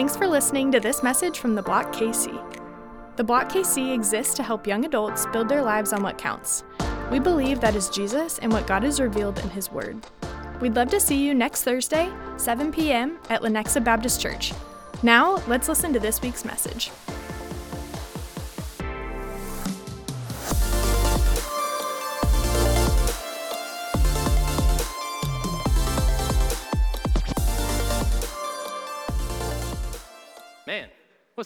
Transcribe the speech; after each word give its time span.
Thanks 0.00 0.16
for 0.16 0.26
listening 0.26 0.72
to 0.72 0.80
this 0.80 1.02
message 1.02 1.40
from 1.40 1.54
the 1.54 1.60
Block 1.60 1.92
KC. 1.92 2.32
The 3.16 3.22
Block 3.22 3.50
KC 3.50 3.92
exists 3.92 4.32
to 4.32 4.42
help 4.42 4.66
young 4.66 4.86
adults 4.86 5.26
build 5.26 5.50
their 5.50 5.60
lives 5.60 5.92
on 5.92 6.02
what 6.02 6.16
counts. 6.16 6.64
We 7.12 7.18
believe 7.18 7.60
that 7.60 7.74
is 7.74 7.90
Jesus 7.90 8.38
and 8.38 8.50
what 8.50 8.66
God 8.66 8.82
has 8.82 8.98
revealed 8.98 9.38
in 9.40 9.50
His 9.50 9.70
Word. 9.70 9.98
We'd 10.58 10.74
love 10.74 10.88
to 10.88 11.00
see 11.00 11.22
you 11.22 11.34
next 11.34 11.64
Thursday, 11.64 12.10
7 12.38 12.72
p.m. 12.72 13.18
at 13.28 13.42
Lenexa 13.42 13.84
Baptist 13.84 14.22
Church. 14.22 14.54
Now, 15.02 15.42
let's 15.46 15.68
listen 15.68 15.92
to 15.92 16.00
this 16.00 16.22
week's 16.22 16.46
message. 16.46 16.90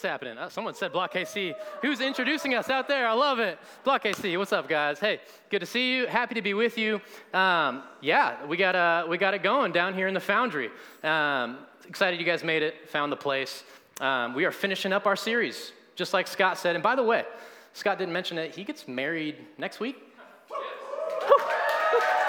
Happening? 0.05 0.39
Uh, 0.39 0.49
someone 0.49 0.75
said 0.75 0.93
Block 0.93 1.13
KC. 1.13 1.55
Who's 1.83 2.01
introducing 2.01 2.55
us 2.55 2.71
out 2.71 2.87
there? 2.87 3.09
I 3.09 3.13
love 3.13 3.41
it. 3.41 3.59
Block 3.83 4.05
KC, 4.05 4.39
what's 4.39 4.53
up, 4.53 4.69
guys? 4.69 5.01
Hey, 5.01 5.21
good 5.51 5.61
to 5.61 5.67
see 5.67 5.95
you. 5.95 6.07
Happy 6.07 6.35
to 6.37 6.43
be 6.43 6.55
with 6.55 6.79
you. 6.79 7.01
Um, 7.33 7.83
yeah, 8.01 8.45
we 8.47 8.57
got, 8.57 8.77
uh, 8.77 9.07
we 9.09 9.19
got 9.19 9.35
it 9.35 9.43
going 9.43 9.73
down 9.73 9.95
here 9.95 10.07
in 10.07 10.15
the 10.15 10.21
foundry. 10.21 10.71
Um, 11.03 11.59
excited 11.89 12.21
you 12.21 12.27
guys 12.27 12.45
made 12.45 12.63
it, 12.63 12.89
found 12.89 13.11
the 13.11 13.17
place. 13.17 13.65
Um, 14.01 14.35
we 14.35 14.45
are 14.45 14.53
finishing 14.53 14.93
up 14.93 15.07
our 15.07 15.17
series, 15.17 15.73
just 15.97 16.13
like 16.13 16.29
Scott 16.29 16.59
said. 16.59 16.77
And 16.77 16.83
by 16.83 16.95
the 16.95 17.03
way, 17.03 17.25
Scott 17.73 17.99
didn't 17.99 18.13
mention 18.13 18.39
it, 18.39 18.55
he 18.55 18.63
gets 18.63 18.87
married 18.87 19.37
next 19.59 19.81
week. 19.81 19.97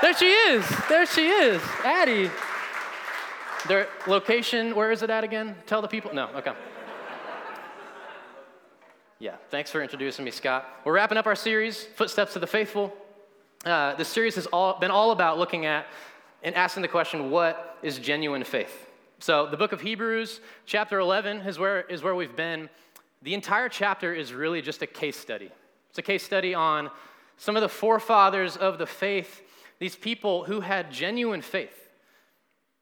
There 0.02 0.14
she 0.14 0.26
is. 0.26 0.66
There 0.88 1.06
she 1.06 1.28
is. 1.28 1.62
Addie. 1.84 2.30
Their 3.68 3.88
location, 4.06 4.76
where 4.76 4.92
is 4.92 5.02
it 5.02 5.10
at 5.10 5.24
again? 5.24 5.56
Tell 5.66 5.82
the 5.82 5.88
people. 5.88 6.14
No, 6.14 6.30
okay. 6.36 6.54
Yeah, 9.18 9.36
thanks 9.50 9.72
for 9.72 9.82
introducing 9.82 10.26
me, 10.26 10.32
Scott. 10.32 10.68
We're 10.84 10.92
wrapping 10.92 11.18
up 11.18 11.26
our 11.26 11.38
series, 11.38 11.86
Footsteps 11.96 12.36
of 12.36 12.42
the 12.42 12.48
Faithful. 12.48 12.94
Uh, 13.64 13.96
this 13.96 14.10
series 14.10 14.36
has 14.36 14.46
all, 14.48 14.78
been 14.78 14.92
all 14.92 15.12
about 15.12 15.40
looking 15.40 15.66
at 15.66 15.88
and 16.44 16.54
asking 16.54 16.82
the 16.82 16.90
question, 16.90 17.32
what 17.32 17.78
is 17.82 17.98
genuine 17.98 18.44
faith? 18.44 18.90
So, 19.20 19.48
the 19.48 19.56
book 19.56 19.72
of 19.72 19.80
Hebrews, 19.80 20.42
chapter 20.66 21.00
11, 21.00 21.38
is 21.42 21.58
where, 21.58 21.84
is 21.84 22.04
where 22.04 22.14
we've 22.14 22.36
been. 22.36 22.70
The 23.22 23.34
entire 23.34 23.70
chapter 23.70 24.14
is 24.14 24.34
really 24.34 24.62
just 24.62 24.82
a 24.82 24.88
case 24.88 25.16
study. 25.16 25.50
It's 25.90 25.98
a 25.98 26.02
case 26.02 26.24
study 26.24 26.54
on 26.54 26.92
some 27.38 27.56
of 27.56 27.62
the 27.62 27.70
forefathers 27.70 28.58
of 28.58 28.78
the 28.78 28.86
faith, 28.86 29.44
these 29.80 29.96
people 29.96 30.44
who 30.44 30.60
had 30.60 30.92
genuine 30.92 31.42
faith. 31.42 31.90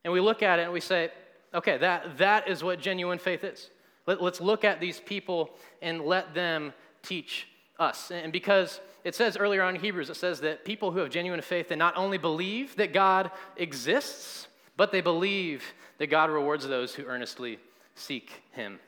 And 0.03 0.11
we 0.11 0.19
look 0.19 0.41
at 0.41 0.57
it 0.57 0.63
and 0.63 0.73
we 0.73 0.79
say, 0.79 1.11
okay, 1.53 1.77
that, 1.77 2.17
that 2.17 2.47
is 2.47 2.63
what 2.63 2.79
genuine 2.79 3.19
faith 3.19 3.43
is. 3.43 3.69
Let, 4.05 4.21
us 4.21 4.41
look 4.41 4.63
at 4.63 4.79
these 4.79 4.99
people 4.99 5.51
and 5.81 6.01
let 6.01 6.33
them 6.33 6.73
teach 7.01 7.47
us. 7.79 8.11
And 8.11 8.31
because 8.31 8.79
it 9.03 9.15
says 9.15 9.37
earlier 9.37 9.63
on 9.63 9.75
in 9.75 9.81
Hebrews, 9.81 10.09
it 10.09 10.15
says 10.15 10.39
that 10.41 10.65
people 10.65 10.91
who 10.91 10.99
have 10.99 11.09
genuine 11.09 11.41
faith, 11.41 11.69
they 11.69 11.75
not 11.75 11.97
only 11.97 12.17
believe 12.17 12.75
that 12.77 12.93
God 12.93 13.31
exists, 13.57 14.47
but 14.77 14.91
they 14.91 15.01
believe 15.01 15.63
that 15.97 16.07
God 16.07 16.29
rewards 16.29 16.67
those 16.67 16.95
who 16.95 17.05
earnestly 17.05 17.59
seek 17.95 18.43
Him. 18.51 18.79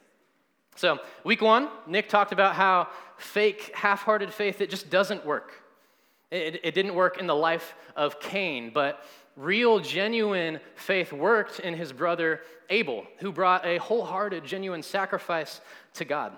So, 0.75 0.99
week 1.23 1.41
one, 1.41 1.69
Nick 1.87 2.09
talked 2.09 2.33
about 2.33 2.55
how 2.55 2.89
fake, 3.17 3.71
half 3.73 4.01
hearted 4.01 4.33
faith, 4.33 4.59
it 4.59 4.69
just 4.69 4.89
doesn't 4.89 5.25
work. 5.25 5.63
It, 6.31 6.59
it 6.63 6.73
didn't 6.73 6.95
work 6.95 7.17
in 7.17 7.27
the 7.27 7.35
life 7.35 7.75
of 7.95 8.19
Cain, 8.19 8.71
but 8.73 9.05
real, 9.35 9.79
genuine 9.79 10.59
faith 10.75 11.11
worked 11.11 11.59
in 11.59 11.73
his 11.73 11.91
brother 11.91 12.41
Abel, 12.69 13.05
who 13.19 13.31
brought 13.31 13.65
a 13.65 13.77
wholehearted, 13.77 14.45
genuine 14.45 14.81
sacrifice 14.81 15.61
to 15.95 16.05
God. 16.05 16.33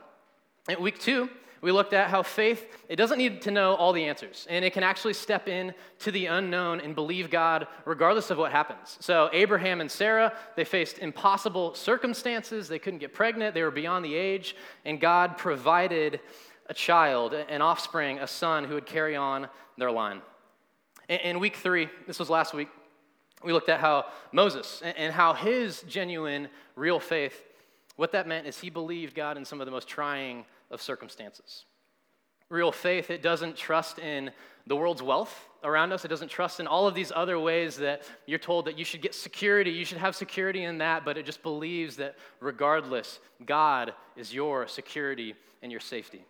In 0.68 0.82
week 0.82 1.00
two, 1.00 1.30
we 1.62 1.72
looked 1.72 1.94
at 1.94 2.10
how 2.10 2.22
faith, 2.22 2.68
it 2.88 2.98
doesn't 2.98 3.18
need 3.18 3.42
to 3.44 3.52
know 3.52 3.76
all 3.76 3.92
the 3.92 4.06
answers, 4.06 4.46
and 4.50 4.64
it 4.64 4.74
can 4.74 4.84
actually 4.84 5.14
step 5.14 5.48
in 5.48 5.74
to 6.00 6.12
the 6.12 6.28
unknown 6.28 6.80
and 6.82 6.94
believe 6.94 7.30
God 7.30 7.68
regardless 7.86 8.30
of 8.30 8.38
what 8.38 8.52
happens. 8.52 8.98
So, 9.00 9.30
Abraham 9.34 9.82
and 9.82 9.90
Sarah, 9.90 10.34
they 10.56 10.64
faced 10.64 11.00
impossible 11.00 11.74
circumstances. 11.74 12.68
They 12.68 12.80
couldn't 12.80 13.00
get 13.00 13.14
pregnant, 13.14 13.56
they 13.56 13.64
were 13.64 13.72
beyond 13.72 14.06
the 14.06 14.16
age, 14.16 14.56
and 14.86 15.00
God 15.00 15.38
provided 15.38 16.20
a 16.70 16.74
child, 16.74 17.34
an 17.34 17.62
offspring, 17.62 18.20
a 18.20 18.28
son 18.28 18.66
who 18.66 18.76
would 18.76 18.86
carry 18.86 19.16
on 19.16 19.48
their 19.78 19.92
line. 19.92 20.22
In 21.08 21.40
week 21.40 21.56
three, 21.56 21.88
this 22.06 22.20
was 22.20 22.30
last 22.30 22.54
week, 22.54 22.68
we 23.44 23.54
looked 23.54 23.70
at 23.70 23.80
how 23.80 24.06
Moses 24.32 24.82
and 24.84 25.14
how 25.14 25.34
his 25.34 25.82
genuine, 25.84 26.50
real 26.76 27.00
faith, 27.00 27.44
what 27.96 28.12
that 28.12 28.28
meant 28.28 28.48
is 28.48 28.60
he 28.60 28.70
believed 28.70 29.16
God 29.16 29.38
in 29.38 29.46
some 29.46 29.62
of 29.62 29.66
the 29.66 29.72
most 29.72 29.88
trying 29.88 30.46
of 30.72 30.82
circumstances. 30.82 31.66
Real 32.50 32.72
faith, 32.72 33.10
it 33.10 33.22
doesn't 33.22 33.58
trust 33.58 34.00
in 34.00 34.32
the 34.68 34.76
world's 34.76 35.04
wealth 35.04 35.48
around 35.64 35.92
us. 35.92 36.06
It 36.06 36.08
doesn't 36.08 36.30
trust 36.30 36.60
in 36.60 36.68
all 36.68 36.88
of 36.88 36.96
these 36.96 37.12
other 37.14 37.40
ways 37.40 37.78
that 37.78 38.04
you're 38.26 38.40
told 38.40 38.66
that 38.66 38.78
you 38.78 38.86
should 38.86 39.02
get 39.02 39.14
security, 39.14 39.72
you 39.72 39.86
should 39.86 39.98
have 39.98 40.16
security 40.16 40.64
in 40.64 40.78
that, 40.78 41.04
but 41.04 41.18
it 41.18 41.26
just 41.26 41.44
believes 41.44 41.98
that 41.98 42.16
regardless, 42.40 43.20
God 43.46 43.94
is 44.16 44.34
your 44.34 44.68
security 44.68 45.36
and 45.62 45.72
your 45.72 45.82
safety. 45.82 46.24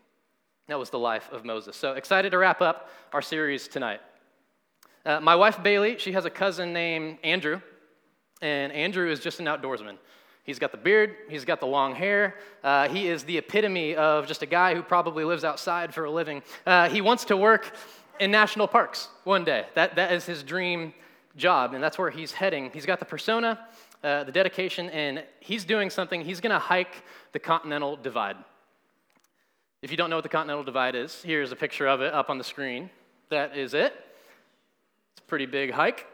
That 0.67 0.79
was 0.79 0.89
the 0.89 0.99
life 0.99 1.29
of 1.31 1.45
Moses. 1.45 1.75
So 1.75 1.93
excited 1.93 2.31
to 2.31 2.37
wrap 2.37 2.61
up 2.61 2.89
our 3.13 3.21
series 3.21 3.67
tonight. 3.67 4.01
Uh, 5.07 5.21
my 5.21 5.37
wife, 5.37 5.63
Bailey, 5.63 5.97
she 5.97 6.11
has 6.11 6.25
a 6.25 6.29
cousin 6.29 6.73
named 6.73 7.17
Andrew, 7.23 7.61
and 8.41 8.73
Andrew 8.73 9.09
is 9.09 9.21
just 9.21 9.39
an 9.39 9.45
outdoorsman. 9.45 9.95
He's 10.43 10.59
got 10.59 10.73
the 10.73 10.77
beard, 10.77 11.15
he's 11.29 11.45
got 11.45 11.61
the 11.61 11.65
long 11.65 11.95
hair. 11.95 12.35
Uh, 12.61 12.89
he 12.89 13.07
is 13.07 13.23
the 13.23 13.37
epitome 13.37 13.95
of 13.95 14.27
just 14.27 14.41
a 14.41 14.45
guy 14.45 14.75
who 14.75 14.83
probably 14.83 15.23
lives 15.23 15.45
outside 15.45 15.93
for 15.93 16.03
a 16.03 16.11
living. 16.11 16.43
Uh, 16.65 16.89
he 16.89 16.99
wants 16.99 17.23
to 17.23 17.37
work 17.37 17.73
in 18.19 18.31
national 18.31 18.67
parks 18.67 19.07
one 19.23 19.45
day. 19.45 19.65
That, 19.75 19.95
that 19.95 20.11
is 20.11 20.25
his 20.25 20.43
dream 20.43 20.93
job, 21.37 21.73
and 21.73 21.81
that's 21.81 21.97
where 21.97 22.09
he's 22.09 22.33
heading. 22.33 22.69
He's 22.73 22.85
got 22.85 22.99
the 22.99 23.05
persona, 23.05 23.65
uh, 24.03 24.25
the 24.25 24.31
dedication, 24.33 24.89
and 24.89 25.23
he's 25.39 25.63
doing 25.63 25.89
something. 25.89 26.19
He's 26.19 26.41
going 26.41 26.51
to 26.51 26.59
hike 26.59 27.01
the 27.31 27.39
Continental 27.39 27.95
Divide. 27.95 28.35
If 29.81 29.89
you 29.89 29.95
don't 29.95 30.09
know 30.09 30.17
what 30.17 30.23
the 30.23 30.29
Continental 30.29 30.65
Divide 30.65 30.95
is, 30.95 31.23
here's 31.23 31.53
a 31.53 31.55
picture 31.55 31.87
of 31.87 32.01
it 32.01 32.13
up 32.13 32.29
on 32.29 32.37
the 32.37 32.43
screen. 32.43 32.89
That 33.29 33.55
is 33.55 33.73
it 33.73 33.93
pretty 35.19 35.45
big 35.45 35.71
hike. 35.71 36.05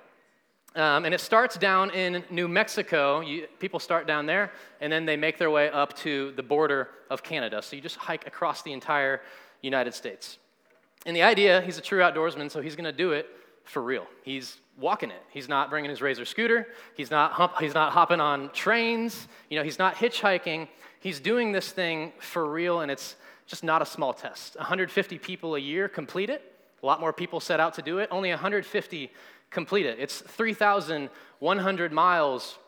Um, 0.76 1.06
and 1.06 1.14
it 1.14 1.22
starts 1.22 1.56
down 1.56 1.92
in 1.92 2.24
New 2.32 2.48
Mexico. 2.48 3.20
You, 3.22 3.48
people 3.60 3.80
start 3.80 4.08
down 4.08 4.26
there, 4.26 4.52
and 4.82 4.92
then 4.92 5.06
they 5.06 5.16
make 5.16 5.38
their 5.38 5.52
way 5.52 5.70
up 5.70 5.96
to 5.98 6.32
the 6.32 6.42
border 6.42 6.90
of 7.12 7.22
Canada. 7.22 7.62
So 7.62 7.76
you 7.76 7.82
just 7.82 7.98
hike 7.98 8.26
across 8.26 8.64
the 8.64 8.74
entire 8.74 9.22
United 9.62 9.94
States. 9.94 10.40
And 11.06 11.16
the 11.16 11.22
idea, 11.22 11.62
he's 11.62 11.78
a 11.78 11.82
true 11.82 12.00
outdoorsman, 12.00 12.50
so 12.50 12.62
he's 12.62 12.76
going 12.76 12.86
to 12.86 12.92
do 12.92 13.12
it 13.12 13.28
for 13.66 13.82
real. 13.82 14.08
He's 14.24 14.60
walking 14.80 15.12
it. 15.12 15.22
He's 15.30 15.48
not 15.48 15.70
bringing 15.70 15.92
his 15.92 16.02
razor 16.02 16.26
scooter. 16.26 16.68
He's 16.96 17.12
not, 17.12 17.34
hump, 17.34 17.54
he's 17.60 17.76
not 17.76 17.92
hopping 17.92 18.20
on 18.20 18.50
trains. 18.52 19.28
You 19.50 19.58
know, 19.60 19.64
he's 19.64 19.78
not 19.78 19.96
hitchhiking. 19.96 20.68
He's 21.00 21.20
doing 21.20 21.52
this 21.52 21.72
thing 21.72 22.14
for 22.20 22.50
real, 22.50 22.80
and 22.80 22.90
it's 22.90 23.16
just 23.46 23.64
not 23.64 23.82
a 23.82 23.86
small 23.86 24.14
test. 24.14 24.56
150 24.56 25.20
people 25.20 25.56
a 25.56 25.60
year 25.60 25.88
complete 25.88 26.30
it. 26.30 26.53
A 26.84 26.86
lot 26.86 27.00
more 27.00 27.14
people 27.14 27.40
set 27.40 27.62
out 27.62 27.74
to 27.76 27.82
do 27.82 28.00
it. 28.00 28.10
Only 28.12 28.30
150 28.30 29.12
complete 29.50 29.86
it. 29.86 30.00
It's 30.00 30.20
3,100 30.20 31.92
miles 31.94 32.60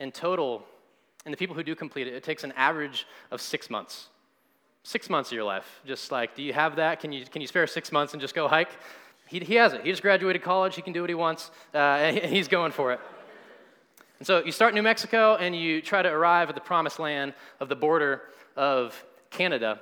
in 0.00 0.10
total. 0.10 0.64
And 1.26 1.32
the 1.32 1.36
people 1.36 1.54
who 1.54 1.62
do 1.62 1.74
complete 1.74 2.06
it, 2.06 2.14
it 2.14 2.24
takes 2.24 2.42
an 2.42 2.52
average 2.56 3.06
of 3.30 3.42
six 3.42 3.68
months. 3.68 4.08
Six 4.82 5.10
months 5.10 5.30
of 5.30 5.34
your 5.34 5.44
life. 5.44 5.82
Just 5.84 6.10
like, 6.10 6.34
do 6.34 6.42
you 6.42 6.54
have 6.54 6.76
that? 6.76 7.00
Can 7.00 7.12
you, 7.12 7.26
can 7.26 7.42
you 7.42 7.46
spare 7.46 7.66
six 7.66 7.92
months 7.92 8.14
and 8.14 8.20
just 8.20 8.34
go 8.34 8.48
hike? 8.48 8.70
He, 9.26 9.40
he 9.40 9.56
has 9.56 9.74
it. 9.74 9.84
He 9.84 9.90
just 9.90 10.02
graduated 10.02 10.42
college. 10.42 10.74
He 10.74 10.82
can 10.82 10.94
do 10.94 11.02
what 11.02 11.10
he 11.10 11.14
wants. 11.14 11.50
Uh, 11.74 11.78
and 11.78 12.16
he's 12.32 12.48
going 12.48 12.72
for 12.72 12.92
it. 12.92 13.00
And 14.18 14.26
so 14.26 14.42
you 14.42 14.52
start 14.52 14.72
New 14.72 14.82
Mexico 14.82 15.36
and 15.36 15.54
you 15.54 15.82
try 15.82 16.00
to 16.00 16.08
arrive 16.08 16.48
at 16.48 16.54
the 16.54 16.60
promised 16.62 16.98
land 16.98 17.34
of 17.58 17.68
the 17.68 17.76
border 17.76 18.22
of 18.56 19.04
Canada. 19.30 19.80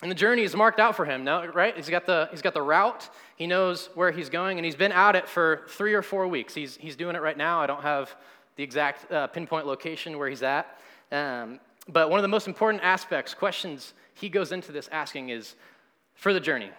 And 0.00 0.10
the 0.10 0.14
journey 0.14 0.42
is 0.42 0.54
marked 0.54 0.78
out 0.78 0.94
for 0.94 1.04
him, 1.04 1.24
no, 1.24 1.46
right? 1.46 1.74
He's 1.76 1.88
got, 1.88 2.06
the, 2.06 2.28
he's 2.30 2.42
got 2.42 2.54
the 2.54 2.62
route, 2.62 3.08
he 3.34 3.46
knows 3.48 3.90
where 3.94 4.12
he's 4.12 4.28
going, 4.28 4.56
and 4.58 4.64
he's 4.64 4.76
been 4.76 4.92
at 4.92 5.16
it 5.16 5.28
for 5.28 5.62
three 5.68 5.92
or 5.92 6.02
four 6.02 6.28
weeks. 6.28 6.54
He's, 6.54 6.76
he's 6.76 6.94
doing 6.94 7.16
it 7.16 7.22
right 7.22 7.36
now. 7.36 7.60
I 7.60 7.66
don't 7.66 7.82
have 7.82 8.14
the 8.54 8.62
exact 8.62 9.10
uh, 9.10 9.26
pinpoint 9.26 9.66
location 9.66 10.16
where 10.18 10.28
he's 10.28 10.42
at. 10.42 10.78
Um, 11.10 11.58
but 11.88 12.10
one 12.10 12.18
of 12.18 12.22
the 12.22 12.28
most 12.28 12.46
important 12.46 12.82
aspects, 12.84 13.34
questions 13.34 13.94
he 14.14 14.28
goes 14.28 14.52
into 14.52 14.70
this 14.70 14.88
asking 14.92 15.30
is 15.30 15.56
for 16.14 16.32
the 16.32 16.40
journey, 16.40 16.70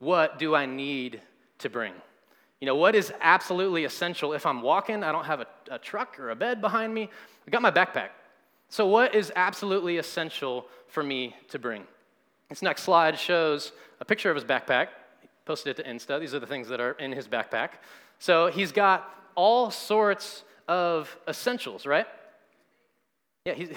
what 0.00 0.38
do 0.38 0.54
I 0.54 0.66
need 0.66 1.20
to 1.58 1.70
bring? 1.70 1.94
You 2.60 2.66
know, 2.66 2.76
what 2.76 2.94
is 2.94 3.12
absolutely 3.20 3.84
essential? 3.84 4.32
If 4.32 4.44
I'm 4.44 4.60
walking, 4.60 5.02
I 5.02 5.12
don't 5.12 5.24
have 5.24 5.40
a, 5.40 5.46
a 5.70 5.78
truck 5.78 6.18
or 6.18 6.30
a 6.30 6.36
bed 6.36 6.60
behind 6.60 6.92
me, 6.92 7.08
I 7.46 7.50
got 7.50 7.62
my 7.62 7.70
backpack. 7.70 8.08
So, 8.68 8.86
what 8.86 9.14
is 9.14 9.32
absolutely 9.36 9.98
essential 9.98 10.66
for 10.88 11.02
me 11.02 11.36
to 11.48 11.58
bring? 11.58 11.84
This 12.48 12.62
next 12.62 12.82
slide 12.82 13.18
shows 13.18 13.72
a 14.00 14.04
picture 14.04 14.30
of 14.30 14.36
his 14.36 14.44
backpack. 14.44 14.88
He 15.20 15.28
posted 15.44 15.78
it 15.78 15.82
to 15.82 15.88
Insta. 15.88 16.20
These 16.20 16.34
are 16.34 16.40
the 16.40 16.46
things 16.46 16.68
that 16.68 16.80
are 16.80 16.92
in 16.92 17.12
his 17.12 17.26
backpack. 17.26 17.70
So 18.18 18.48
he's 18.48 18.72
got 18.72 19.08
all 19.34 19.70
sorts 19.70 20.44
of 20.68 21.16
essentials, 21.28 21.86
right? 21.86 22.06
Yeah, 23.44 23.54
he's, 23.54 23.68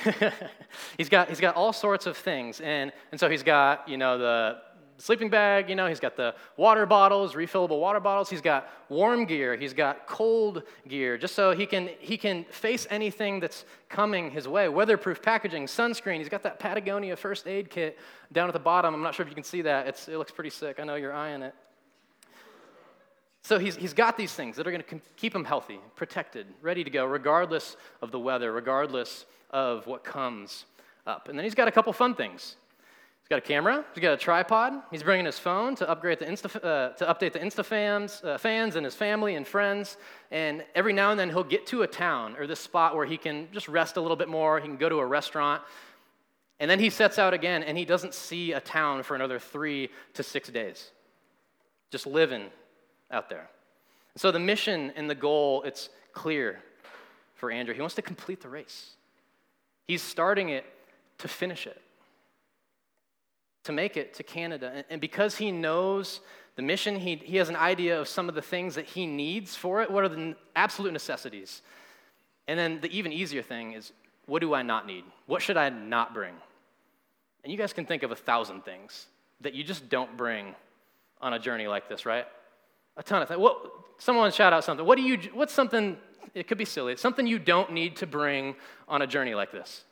he's, 0.98 1.10
got, 1.10 1.30
he's 1.30 1.40
got 1.40 1.56
all 1.56 1.74
sorts 1.74 2.06
of 2.06 2.16
things. 2.16 2.62
And, 2.62 2.94
and 3.12 3.20
so 3.20 3.30
he's 3.30 3.44
got, 3.44 3.88
you 3.90 3.98
know, 3.98 4.18
the 4.18 4.58
sleeping 4.98 5.30
bag, 5.30 5.70
you 5.70 5.76
know, 5.76 5.88
he's 5.88 6.00
got 6.00 6.16
the 6.16 6.36
water 6.56 6.86
bottles, 6.86 7.34
refillable 7.34 7.80
water 7.80 8.00
bottles. 8.00 8.30
He's 8.30 8.42
got 8.42 8.70
warm 8.90 9.26
gear. 9.26 9.56
He's 9.56 9.74
got 9.74 10.08
cold 10.08 10.64
gear, 10.88 11.18
just 11.18 11.36
so 11.36 11.52
he 11.52 11.66
can, 11.66 11.90
he 12.00 12.18
can 12.18 12.46
face 12.46 12.88
anything 12.90 13.40
that's 13.40 13.66
coming 13.90 14.32
his 14.32 14.48
way. 14.48 14.68
Weatherproof 14.70 15.22
packaging, 15.22 15.68
sunscreen. 15.68 16.18
He's 16.18 16.30
got 16.30 16.44
that 16.44 16.60
Patagonia 16.60 17.16
first 17.16 17.48
aid 17.48 17.70
kit 17.70 18.00
down 18.32 18.50
at 18.50 18.54
the 18.54 18.60
bottom. 18.60 18.94
I'm 18.94 19.02
not 19.02 19.16
sure 19.16 19.24
if 19.24 19.30
you 19.30 19.36
can 19.36 19.44
see 19.44 19.62
that. 19.64 19.88
It's, 19.88 20.08
it 20.08 20.18
looks 20.18 20.32
pretty 20.32 20.50
sick. 20.50 20.80
I 20.80 20.84
know 20.84 20.96
you're 20.96 21.14
eyeing 21.14 21.44
it. 21.44 21.54
So 23.44 23.58
he's, 23.60 23.78
he's 23.78 23.94
got 23.94 24.18
these 24.18 24.34
things 24.34 24.58
that 24.58 24.68
are 24.68 24.72
going 24.72 24.84
to 24.84 25.00
keep 25.16 25.34
him 25.34 25.46
healthy, 25.46 25.80
protected, 25.96 26.48
ready 26.62 26.84
to 26.84 26.90
go, 26.90 27.06
regardless 27.06 27.78
of 28.02 28.12
the 28.12 28.20
weather, 28.20 28.52
regardless 28.52 29.26
of 29.52 29.88
what 29.88 30.04
comes 30.04 30.66
up. 31.06 31.30
And 31.30 31.38
then 31.38 31.46
he's 31.46 31.56
got 31.56 31.70
a 31.70 31.72
couple 31.72 31.94
fun 31.94 32.14
things. 32.14 32.58
He's 33.28 33.36
got 33.36 33.40
a 33.40 33.42
camera. 33.42 33.84
He's 33.94 34.02
got 34.02 34.14
a 34.14 34.18
tripod. 34.18 34.84
He's 34.90 35.04
bringing 35.04 35.26
his 35.26 35.38
phone 35.38 35.76
to 35.76 35.90
upgrade 35.90 36.20
the 36.20 36.26
Insta, 36.26 36.56
uh, 36.64 36.94
to 36.94 37.06
update 37.06 37.34
the 37.34 37.40
Insta 37.40 37.66
fans, 37.66 38.22
uh, 38.24 38.38
fans 38.38 38.78
and 38.78 38.86
his 38.86 38.96
family 38.96 39.36
and 39.36 39.46
friends. 39.46 39.98
And 40.32 40.64
every 40.74 40.94
now 40.94 41.12
and 41.12 41.20
then 41.20 41.28
he'll 41.28 41.44
get 41.44 41.68
to 41.68 41.82
a 41.82 41.88
town 41.88 42.38
or 42.40 42.48
this 42.48 42.62
spot 42.62 42.96
where 42.96 43.06
he 43.06 43.18
can 43.18 43.50
just 43.52 43.68
rest 43.68 43.98
a 43.98 44.02
little 44.02 44.16
bit 44.16 44.30
more. 44.30 44.62
He 44.62 44.68
can 44.70 44.78
go 44.78 44.88
to 44.88 45.00
a 45.00 45.06
restaurant. 45.06 45.62
And 46.62 46.72
then 46.72 46.80
he 46.80 46.90
sets 46.90 47.20
out 47.20 47.34
again, 47.34 47.64
and 47.64 47.78
he 47.78 47.84
doesn't 47.84 48.14
see 48.14 48.54
a 48.54 48.62
town 48.62 49.04
for 49.04 49.14
another 49.14 49.40
three 49.40 49.90
to 50.14 50.24
six 50.24 50.48
days. 50.48 50.92
Just 51.92 52.08
living 52.08 52.46
out 53.12 53.28
there. 53.28 53.50
So 54.16 54.32
the 54.32 54.40
mission 54.40 54.94
and 54.96 55.10
the 55.10 55.16
goal, 55.16 55.64
it's 55.64 55.90
clear 56.14 56.60
for 57.36 57.52
Andrew. 57.52 57.76
He 57.76 57.82
wants 57.82 57.96
to 57.96 58.02
complete 58.02 58.40
the 58.40 58.48
race. 58.48 58.92
He's 59.86 60.02
starting 60.02 60.48
it 60.48 60.64
to 61.18 61.28
finish 61.28 61.68
it, 61.68 61.82
to 63.68 63.74
make 63.74 63.98
it 63.98 64.14
to 64.16 64.24
Canada. 64.24 64.84
And 64.90 65.00
because 65.00 65.36
he 65.36 65.52
knows 65.52 66.22
the 66.56 66.62
mission, 66.62 66.96
he, 66.96 67.18
he 67.18 67.38
has 67.38 67.50
an 67.50 67.56
idea 67.56 68.00
of 68.00 68.08
some 68.08 68.30
of 68.30 68.36
the 68.36 68.42
things 68.42 68.76
that 68.76 68.86
he 68.86 69.06
needs 69.06 69.56
for 69.56 69.82
it. 69.82 69.92
What 69.92 70.04
are 70.04 70.10
the 70.10 70.36
absolute 70.56 70.94
necessities? 70.94 71.62
And 72.48 72.58
then 72.58 72.80
the 72.82 72.90
even 72.98 73.12
easier 73.12 73.44
thing 73.44 73.74
is 73.74 73.92
what 74.26 74.40
do 74.40 74.54
I 74.54 74.62
not 74.62 74.88
need? 74.88 75.04
What 75.26 75.42
should 75.42 75.58
I 75.58 75.70
not 75.70 76.14
bring? 76.14 76.34
And 77.44 77.52
you 77.52 77.58
guys 77.58 77.74
can 77.74 77.86
think 77.86 78.04
of 78.04 78.12
a 78.12 78.16
thousand 78.16 78.64
things 78.64 79.08
that 79.42 79.54
you 79.54 79.64
just 79.64 79.90
don't 79.90 80.16
bring 80.18 80.56
on 81.22 81.34
a 81.34 81.40
journey 81.40 81.68
like 81.68 81.90
this, 81.90 82.06
right? 82.06 82.26
A 82.96 83.04
ton 83.04 83.22
of 83.22 83.28
things. 83.28 83.40
What, 83.40 83.58
someone 83.98 84.32
shout 84.32 84.54
out 84.54 84.64
something. 84.64 84.86
What 84.86 84.98
do 84.98 85.02
you, 85.02 85.20
what's 85.34 85.54
something, 85.54 85.98
it 86.34 86.48
could 86.48 86.58
be 86.58 86.66
silly, 86.66 86.94
it's 86.94 87.02
something 87.02 87.28
you 87.28 87.40
don't 87.40 87.74
need 87.74 87.98
to 87.98 88.08
bring 88.08 88.56
on 88.88 89.02
a 89.02 89.08
journey 89.08 89.36
like 89.36 89.52
this? 89.52 89.84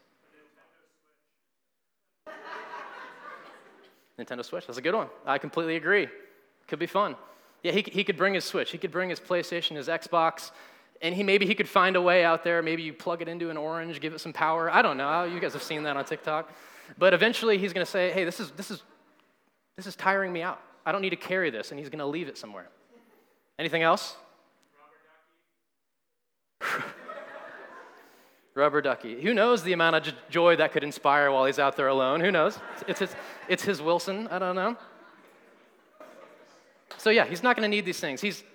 Nintendo 4.20 4.44
Switch, 4.46 4.66
that's 4.66 4.78
a 4.78 4.82
good 4.82 4.96
one. 4.96 5.08
I 5.26 5.38
completely 5.38 5.76
agree. 5.76 6.08
Could 6.68 6.80
be 6.80 6.86
fun. 6.86 7.16
Yeah, 7.64 7.72
he, 7.72 7.82
he 7.82 8.04
could 8.04 8.18
bring 8.18 8.34
his 8.34 8.46
Switch, 8.46 8.72
he 8.72 8.78
could 8.78 8.92
bring 8.92 9.10
his 9.10 9.20
PlayStation, 9.20 9.76
his 9.76 9.88
Xbox, 9.88 10.52
and 11.02 11.14
he 11.14 11.24
maybe 11.24 11.46
he 11.46 11.56
could 11.56 11.68
find 11.68 11.96
a 11.96 12.02
way 12.02 12.24
out 12.24 12.44
there. 12.44 12.62
Maybe 12.62 12.84
you 12.84 12.94
plug 12.94 13.22
it 13.22 13.28
into 13.28 13.50
an 13.50 13.58
orange, 13.58 14.00
give 14.00 14.14
it 14.14 14.20
some 14.20 14.34
power. 14.34 14.72
I 14.72 14.82
don't 14.82 14.98
know. 14.98 15.26
You 15.26 15.40
guys 15.40 15.54
have 15.54 15.64
seen 15.64 15.84
that 15.84 15.98
on 15.98 16.06
TikTok. 16.06 16.52
But 16.98 17.14
eventually 17.14 17.58
he's 17.58 17.74
going 17.74 17.86
to 17.86 17.92
say, 17.92 18.12
hey, 18.12 18.24
this 18.24 18.40
is, 18.40 18.52
this, 18.52 18.72
is, 18.72 18.82
this 19.76 19.88
is 19.88 19.96
tiring 19.96 20.32
me 20.32 20.42
out. 20.42 20.62
I 20.86 20.92
don't 20.92 21.02
need 21.02 21.10
to 21.10 21.16
carry 21.16 21.50
this, 21.50 21.72
and 21.72 21.80
he's 21.80 21.90
going 21.90 22.00
to 22.00 22.06
leave 22.06 22.28
it 22.28 22.38
somewhere. 22.38 22.70
Anything 23.60 23.82
else? 23.82 24.16
Rubber 28.56 28.82
ducky. 28.82 29.22
Who 29.22 29.34
knows 29.34 29.64
the 29.64 29.74
amount 29.74 29.98
of 29.98 30.14
joy 30.30 30.56
that 30.56 30.72
could 30.72 30.84
inspire 30.84 31.30
while 31.30 31.46
he's 31.46 31.60
out 31.60 31.76
there 31.76 31.90
alone? 31.90 32.22
Who 32.22 32.32
knows? 32.32 32.58
It's 32.88 33.02
his, 33.02 33.14
it's 33.50 33.64
his 33.64 33.82
Wilson. 33.82 34.30
I 34.30 34.40
don't 34.40 34.56
know. 34.56 34.78
So, 36.98 37.10
yeah, 37.10 37.26
he's 37.26 37.44
not 37.44 37.58
going 37.58 37.70
to 37.70 37.76
need 37.76 37.86
these 37.86 38.00
things. 38.00 38.22
He's, 38.22 38.46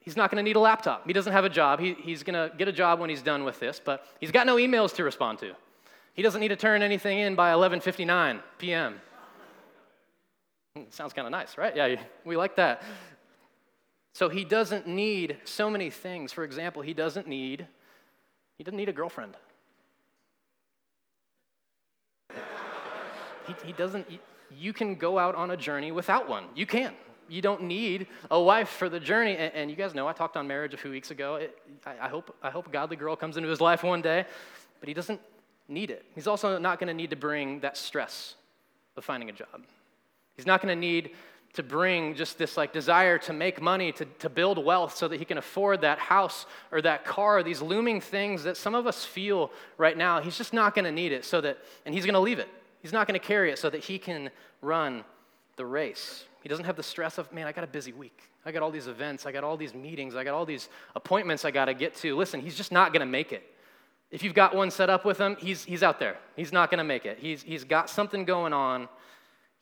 he's 0.00 0.16
not 0.16 0.32
going 0.32 0.38
to 0.38 0.42
need 0.42 0.56
a 0.56 0.60
laptop. 0.60 1.06
He 1.06 1.12
doesn't 1.12 1.32
have 1.32 1.44
a 1.44 1.48
job. 1.48 1.78
He, 1.78 1.94
he's 1.94 2.24
going 2.24 2.34
to 2.34 2.54
get 2.56 2.66
a 2.66 2.72
job 2.72 2.98
when 2.98 3.10
he's 3.10 3.22
done 3.22 3.44
with 3.44 3.60
this, 3.60 3.80
but 3.82 4.04
he's 4.18 4.32
got 4.32 4.44
no 4.44 4.56
emails 4.56 4.92
to 4.96 5.04
respond 5.04 5.38
to. 5.38 5.54
He 6.14 6.22
doesn't 6.22 6.40
need 6.40 6.48
to 6.48 6.56
turn 6.56 6.82
anything 6.82 7.20
in 7.20 7.36
by 7.36 7.52
11:59 7.52 8.40
p.m. 8.58 9.00
Hmm, 10.74 10.82
sounds 10.90 11.12
kind 11.12 11.26
of 11.26 11.30
nice, 11.30 11.56
right? 11.56 11.76
Yeah, 11.76 11.94
we 12.24 12.36
like 12.36 12.56
that. 12.56 12.82
So 14.14 14.28
he 14.28 14.42
doesn't 14.42 14.88
need 14.88 15.36
so 15.44 15.70
many 15.70 15.90
things. 15.90 16.32
For 16.32 16.42
example, 16.42 16.82
he 16.82 16.92
doesn't 16.92 17.28
need 17.28 17.68
he 18.58 18.64
doesn't 18.64 18.76
need 18.76 18.88
a 18.88 18.92
girlfriend. 18.92 19.36
He, 23.46 23.54
he 23.64 23.72
doesn't 23.72 24.06
you 24.56 24.72
can 24.72 24.94
go 24.94 25.18
out 25.18 25.34
on 25.34 25.50
a 25.50 25.56
journey 25.56 25.92
without 25.92 26.28
one. 26.28 26.44
You 26.54 26.66
can. 26.66 26.94
You 27.28 27.42
don't 27.42 27.62
need 27.62 28.06
a 28.30 28.40
wife 28.40 28.70
for 28.70 28.88
the 28.88 29.00
journey. 29.00 29.36
And, 29.36 29.52
and 29.54 29.70
you 29.70 29.76
guys 29.76 29.94
know 29.94 30.08
I 30.08 30.12
talked 30.12 30.36
on 30.36 30.46
marriage 30.46 30.74
a 30.74 30.76
few 30.76 30.90
weeks 30.90 31.10
ago. 31.10 31.36
It, 31.36 31.58
I, 31.86 32.06
I, 32.06 32.08
hope, 32.08 32.34
I 32.42 32.50
hope 32.50 32.66
a 32.66 32.70
godly 32.70 32.96
girl 32.96 33.16
comes 33.16 33.36
into 33.36 33.48
his 33.48 33.60
life 33.60 33.82
one 33.82 34.00
day, 34.00 34.24
but 34.80 34.88
he 34.88 34.94
doesn't 34.94 35.20
need 35.68 35.90
it. 35.90 36.04
He's 36.14 36.26
also 36.26 36.58
not 36.58 36.78
going 36.78 36.88
to 36.88 36.94
need 36.94 37.10
to 37.10 37.16
bring 37.16 37.60
that 37.60 37.76
stress 37.76 38.34
of 38.96 39.04
finding 39.04 39.28
a 39.28 39.32
job. 39.32 39.62
He's 40.36 40.46
not 40.46 40.62
going 40.62 40.74
to 40.74 40.80
need 40.80 41.10
to 41.54 41.62
bring 41.62 42.14
just 42.14 42.38
this 42.38 42.56
like 42.56 42.72
desire 42.72 43.18
to 43.18 43.32
make 43.32 43.60
money, 43.60 43.92
to, 43.92 44.04
to 44.04 44.28
build 44.28 44.62
wealth 44.64 44.96
so 44.96 45.08
that 45.08 45.18
he 45.18 45.24
can 45.24 45.38
afford 45.38 45.80
that 45.80 45.98
house 45.98 46.46
or 46.70 46.80
that 46.82 47.04
car, 47.04 47.42
these 47.42 47.60
looming 47.60 48.00
things 48.00 48.44
that 48.44 48.56
some 48.56 48.74
of 48.74 48.86
us 48.86 49.04
feel 49.04 49.50
right 49.76 49.96
now. 49.96 50.20
He's 50.20 50.36
just 50.36 50.52
not 50.52 50.74
going 50.74 50.84
to 50.84 50.92
need 50.92 51.12
it 51.12 51.24
so 51.24 51.40
that, 51.40 51.58
and 51.84 51.94
he's 51.94 52.04
going 52.04 52.14
to 52.14 52.20
leave 52.20 52.38
it. 52.38 52.48
He's 52.80 52.92
not 52.92 53.06
going 53.06 53.18
to 53.18 53.26
carry 53.26 53.50
it 53.50 53.58
so 53.58 53.70
that 53.70 53.82
he 53.82 53.98
can 53.98 54.30
run 54.62 55.04
the 55.56 55.66
race. 55.66 56.24
He 56.42 56.48
doesn't 56.48 56.64
have 56.64 56.76
the 56.76 56.82
stress 56.82 57.18
of, 57.18 57.32
man, 57.32 57.46
I 57.46 57.52
got 57.52 57.64
a 57.64 57.68
busy 57.68 57.92
week. 57.92 58.22
I 58.46 58.52
got 58.52 58.62
all 58.62 58.70
these 58.70 58.86
events. 58.86 59.26
I 59.26 59.32
got 59.32 59.42
all 59.42 59.56
these 59.56 59.74
meetings. 59.74 60.14
I 60.14 60.24
got 60.24 60.34
all 60.34 60.46
these 60.46 60.68
appointments 60.94 61.44
I 61.44 61.50
got 61.50 61.64
to 61.64 61.74
get 61.74 61.94
to. 61.96 62.16
Listen, 62.16 62.40
he's 62.40 62.56
just 62.56 62.72
not 62.72 62.92
going 62.92 63.00
to 63.00 63.06
make 63.06 63.32
it. 63.32 63.42
If 64.10 64.22
you've 64.22 64.34
got 64.34 64.54
one 64.54 64.70
set 64.70 64.88
up 64.88 65.04
with 65.04 65.18
him, 65.18 65.36
he's, 65.38 65.64
he's 65.64 65.82
out 65.82 65.98
there. 65.98 66.16
He's 66.34 66.52
not 66.52 66.70
going 66.70 66.78
to 66.78 66.84
make 66.84 67.04
it. 67.04 67.18
He's, 67.18 67.42
he's 67.42 67.64
got 67.64 67.90
something 67.90 68.24
going 68.24 68.52
on. 68.52 68.88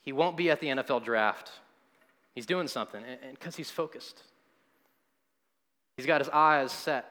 He 0.02 0.12
won't 0.12 0.36
be 0.36 0.50
at 0.50 0.60
the 0.60 0.68
NFL 0.68 1.04
draft. 1.04 1.50
He's 2.36 2.46
doing 2.46 2.68
something 2.68 3.02
and 3.02 3.32
because 3.32 3.56
he's 3.56 3.70
focused. 3.70 4.22
He's 5.96 6.04
got 6.04 6.20
his 6.20 6.28
eyes 6.28 6.70
set 6.70 7.10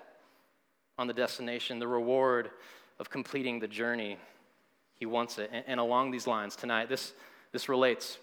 on 1.00 1.08
the 1.08 1.14
destination, 1.14 1.80
the 1.80 1.88
reward 1.88 2.52
of 3.00 3.10
completing 3.10 3.60
the 3.60 3.68
journey. 3.68 4.18
He 5.00 5.08
wants 5.08 5.40
it. 5.40 5.50
And, 5.52 5.66
and 5.68 5.80
along 5.80 6.12
these 6.12 6.28
lines, 6.28 6.56
tonight, 6.56 6.90
this, 6.90 7.12
this 7.52 7.68
relates. 7.68 8.20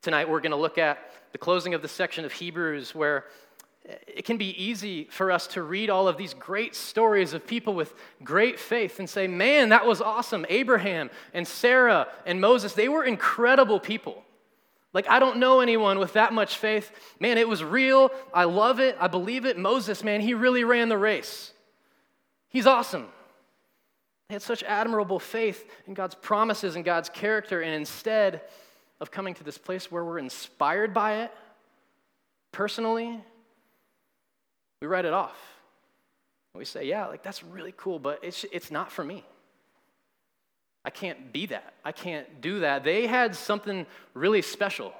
Tonight, 0.00 0.30
we're 0.30 0.40
going 0.40 0.52
to 0.52 0.56
look 0.56 0.78
at 0.78 0.98
the 1.32 1.38
closing 1.38 1.74
of 1.74 1.82
the 1.82 1.88
section 1.88 2.24
of 2.24 2.32
Hebrews 2.32 2.94
where 2.94 3.26
it 3.84 4.24
can 4.24 4.38
be 4.38 4.50
easy 4.60 5.04
for 5.10 5.30
us 5.30 5.46
to 5.48 5.62
read 5.62 5.90
all 5.90 6.08
of 6.08 6.16
these 6.16 6.32
great 6.32 6.74
stories 6.74 7.34
of 7.34 7.46
people 7.46 7.74
with 7.74 7.92
great 8.24 8.58
faith 8.58 8.98
and 9.00 9.08
say, 9.08 9.28
man, 9.28 9.68
that 9.68 9.84
was 9.84 10.00
awesome. 10.00 10.46
Abraham 10.48 11.10
and 11.34 11.46
Sarah 11.46 12.08
and 12.24 12.40
Moses, 12.40 12.72
they 12.72 12.88
were 12.88 13.04
incredible 13.04 13.78
people. 13.78 14.24
Like, 14.96 15.10
I 15.10 15.18
don't 15.18 15.36
know 15.36 15.60
anyone 15.60 15.98
with 15.98 16.14
that 16.14 16.32
much 16.32 16.56
faith. 16.56 16.90
Man, 17.20 17.36
it 17.36 17.46
was 17.46 17.62
real. 17.62 18.10
I 18.32 18.44
love 18.44 18.80
it. 18.80 18.96
I 18.98 19.08
believe 19.08 19.44
it. 19.44 19.58
Moses, 19.58 20.02
man, 20.02 20.22
he 20.22 20.32
really 20.32 20.64
ran 20.64 20.88
the 20.88 20.96
race. 20.96 21.52
He's 22.48 22.66
awesome. 22.66 23.04
They 24.30 24.36
had 24.36 24.40
such 24.40 24.62
admirable 24.62 25.18
faith 25.18 25.70
in 25.86 25.92
God's 25.92 26.14
promises 26.14 26.76
and 26.76 26.82
God's 26.82 27.10
character. 27.10 27.60
And 27.60 27.74
instead 27.74 28.40
of 28.98 29.10
coming 29.10 29.34
to 29.34 29.44
this 29.44 29.58
place 29.58 29.92
where 29.92 30.02
we're 30.02 30.18
inspired 30.18 30.94
by 30.94 31.24
it 31.24 31.32
personally, 32.50 33.20
we 34.80 34.86
write 34.86 35.04
it 35.04 35.12
off. 35.12 35.36
We 36.54 36.64
say, 36.64 36.86
yeah, 36.86 37.04
like 37.04 37.22
that's 37.22 37.44
really 37.44 37.74
cool, 37.76 37.98
but 37.98 38.20
it's, 38.22 38.46
it's 38.50 38.70
not 38.70 38.90
for 38.90 39.04
me. 39.04 39.26
I 40.86 40.90
can't 40.90 41.32
be 41.32 41.46
that. 41.46 41.74
I 41.84 41.90
can't 41.90 42.40
do 42.40 42.60
that. 42.60 42.84
They 42.84 43.08
had 43.08 43.34
something 43.34 43.86
really 44.14 44.40
special. 44.40 44.92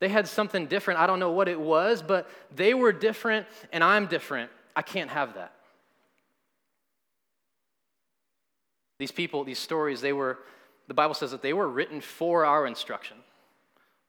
They 0.00 0.08
had 0.10 0.28
something 0.28 0.66
different. 0.66 1.00
I 1.00 1.06
don't 1.06 1.18
know 1.18 1.32
what 1.32 1.48
it 1.48 1.58
was, 1.58 2.02
but 2.02 2.28
they 2.54 2.74
were 2.74 2.92
different 2.92 3.46
and 3.72 3.82
I'm 3.82 4.04
different. 4.04 4.50
I 4.76 4.82
can't 4.82 5.08
have 5.08 5.34
that. 5.34 5.54
These 8.98 9.12
people, 9.12 9.44
these 9.44 9.58
stories, 9.58 10.02
they 10.02 10.12
were, 10.12 10.38
the 10.88 10.94
Bible 10.94 11.14
says 11.14 11.30
that 11.30 11.40
they 11.40 11.54
were 11.54 11.68
written 11.68 12.02
for 12.02 12.44
our 12.44 12.66
instruction. 12.66 13.16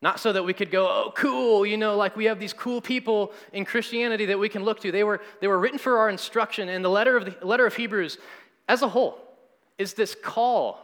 Not 0.01 0.19
so 0.19 0.33
that 0.33 0.43
we 0.43 0.53
could 0.53 0.69
go, 0.69 0.87
oh, 0.87 1.13
cool, 1.15 1.65
you 1.65 1.77
know, 1.77 1.95
like 1.95 2.17
we 2.17 2.25
have 2.25 2.39
these 2.39 2.53
cool 2.53 2.81
people 2.81 3.31
in 3.53 3.63
Christianity 3.63 4.25
that 4.25 4.37
we 4.37 4.49
can 4.49 4.65
look 4.65 4.81
to. 4.81 4.91
They 4.91 5.05
were, 5.05 5.21
they 5.39 5.47
were 5.47 5.59
written 5.59 5.79
for 5.79 5.97
our 5.99 6.09
instruction. 6.09 6.67
And 6.67 6.83
the 6.83 6.89
letter 6.89 7.15
of, 7.15 7.39
the 7.39 7.47
letter 7.47 7.65
of 7.65 7.73
Hebrews, 7.73 8.17
as 8.67 8.81
a 8.81 8.89
whole, 8.89 9.26
is 9.77 9.93
this 9.93 10.15
call 10.15 10.83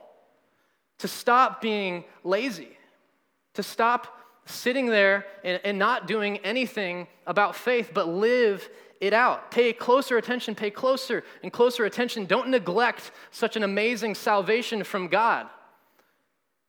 to 0.99 1.07
stop 1.07 1.61
being 1.61 2.03
lazy, 2.23 2.77
to 3.53 3.63
stop 3.63 4.19
sitting 4.45 4.87
there 4.87 5.25
and, 5.43 5.59
and 5.63 5.79
not 5.79 6.07
doing 6.07 6.37
anything 6.39 7.07
about 7.25 7.55
faith, 7.55 7.91
but 7.93 8.07
live 8.07 8.69
it 8.99 9.13
out. 9.13 9.51
Pay 9.51 9.73
closer 9.73 10.17
attention, 10.17 10.55
pay 10.55 10.69
closer 10.69 11.23
and 11.41 11.51
closer 11.51 11.85
attention. 11.85 12.25
Don't 12.25 12.49
neglect 12.49 13.11
such 13.31 13.55
an 13.55 13.63
amazing 13.63 14.15
salvation 14.15 14.83
from 14.83 15.07
God. 15.07 15.47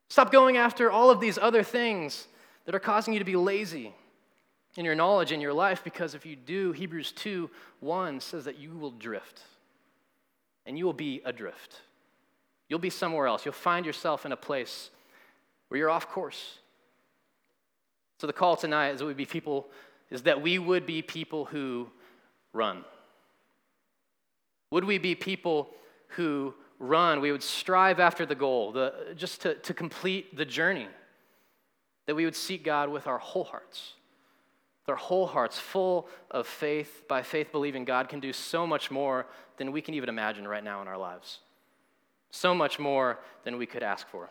Stop 0.09 0.33
going 0.33 0.57
after 0.57 0.91
all 0.91 1.11
of 1.11 1.21
these 1.21 1.39
other 1.39 1.63
things 1.63 2.27
that 2.65 2.75
are 2.75 2.81
causing 2.81 3.13
you 3.13 3.19
to 3.19 3.25
be 3.25 3.37
lazy 3.37 3.95
in 4.77 4.85
your 4.85 4.95
knowledge 4.95 5.33
in 5.33 5.41
your 5.41 5.53
life 5.53 5.83
because 5.85 6.15
if 6.15 6.27
you 6.27 6.37
do, 6.37 6.73
Hebrews 6.73 7.13
2 7.13 7.51
1 7.81 8.21
says 8.21 8.45
that 8.45 8.59
you 8.59 8.77
will 8.77 8.91
drift 8.91 9.43
and 10.67 10.79
you 10.79 10.85
will 10.85 10.93
be 10.93 11.21
adrift. 11.25 11.83
You'll 12.69 12.79
be 12.79 12.91
somewhere 12.91 13.27
else. 13.27 13.45
You'll 13.45 13.53
find 13.53 13.85
yourself 13.85 14.25
in 14.25 14.33
a 14.33 14.37
place 14.37 14.91
where 15.69 15.79
you're 15.79 15.91
off 15.91 16.09
course. 16.09 16.59
So 18.19 18.27
the 18.27 18.33
call 18.33 18.57
tonight 18.57 18.91
is 18.91 19.01
that 19.01 19.07
we 19.07 19.15
be 19.15 19.27
people 19.27 19.69
is 20.11 20.23
that 20.23 20.41
we 20.41 20.59
would 20.59 20.87
be 20.87 21.03
people 21.03 21.47
who 21.47 21.89
run. 22.53 22.85
Would 24.71 24.85
we 24.85 24.99
be 24.99 25.15
people 25.15 25.71
who 26.09 26.55
run? 26.79 27.21
We 27.21 27.33
would 27.33 27.43
strive 27.43 28.01
after 28.01 28.27
the 28.27 28.35
goal, 28.35 28.73
the, 28.73 29.15
just 29.17 29.43
to, 29.43 29.55
to 29.57 29.75
complete 29.75 30.37
the 30.37 30.45
journey. 30.45 30.89
That 32.07 32.15
we 32.15 32.25
would 32.25 32.37
seek 32.37 32.65
God 32.65 32.91
with 32.91 33.07
our 33.07 33.19
whole 33.19 33.45
hearts. 33.45 33.95
With 34.83 34.91
our 34.91 34.97
whole 34.97 35.27
hearts, 35.27 35.59
full 35.59 36.09
of 36.31 36.47
faith, 36.47 37.05
by 37.09 37.23
faith 37.23 37.51
believing 37.51 37.85
God 37.85 38.09
can 38.09 38.21
do 38.21 38.33
so 38.33 38.67
much 38.67 38.91
more 38.91 39.27
than 39.57 39.73
we 39.73 39.81
can 39.81 39.95
even 39.95 40.09
imagine 40.09 40.47
right 40.47 40.63
now 40.63 40.83
in 40.83 40.89
our 40.89 40.99
lives. 40.99 41.41
So 42.35 42.53
much 42.53 42.81
more 42.81 43.21
than 43.45 43.59
we 43.59 43.65
could 43.65 43.85
ask 43.85 44.09
for. 44.09 44.29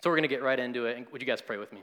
So 0.00 0.08
we're 0.08 0.16
going 0.16 0.22
to 0.22 0.34
get 0.34 0.42
right 0.42 0.58
into 0.58 0.86
it. 0.86 0.96
And 0.96 1.06
Would 1.12 1.20
you 1.20 1.26
guys 1.26 1.42
pray 1.42 1.58
with 1.58 1.70
me? 1.70 1.82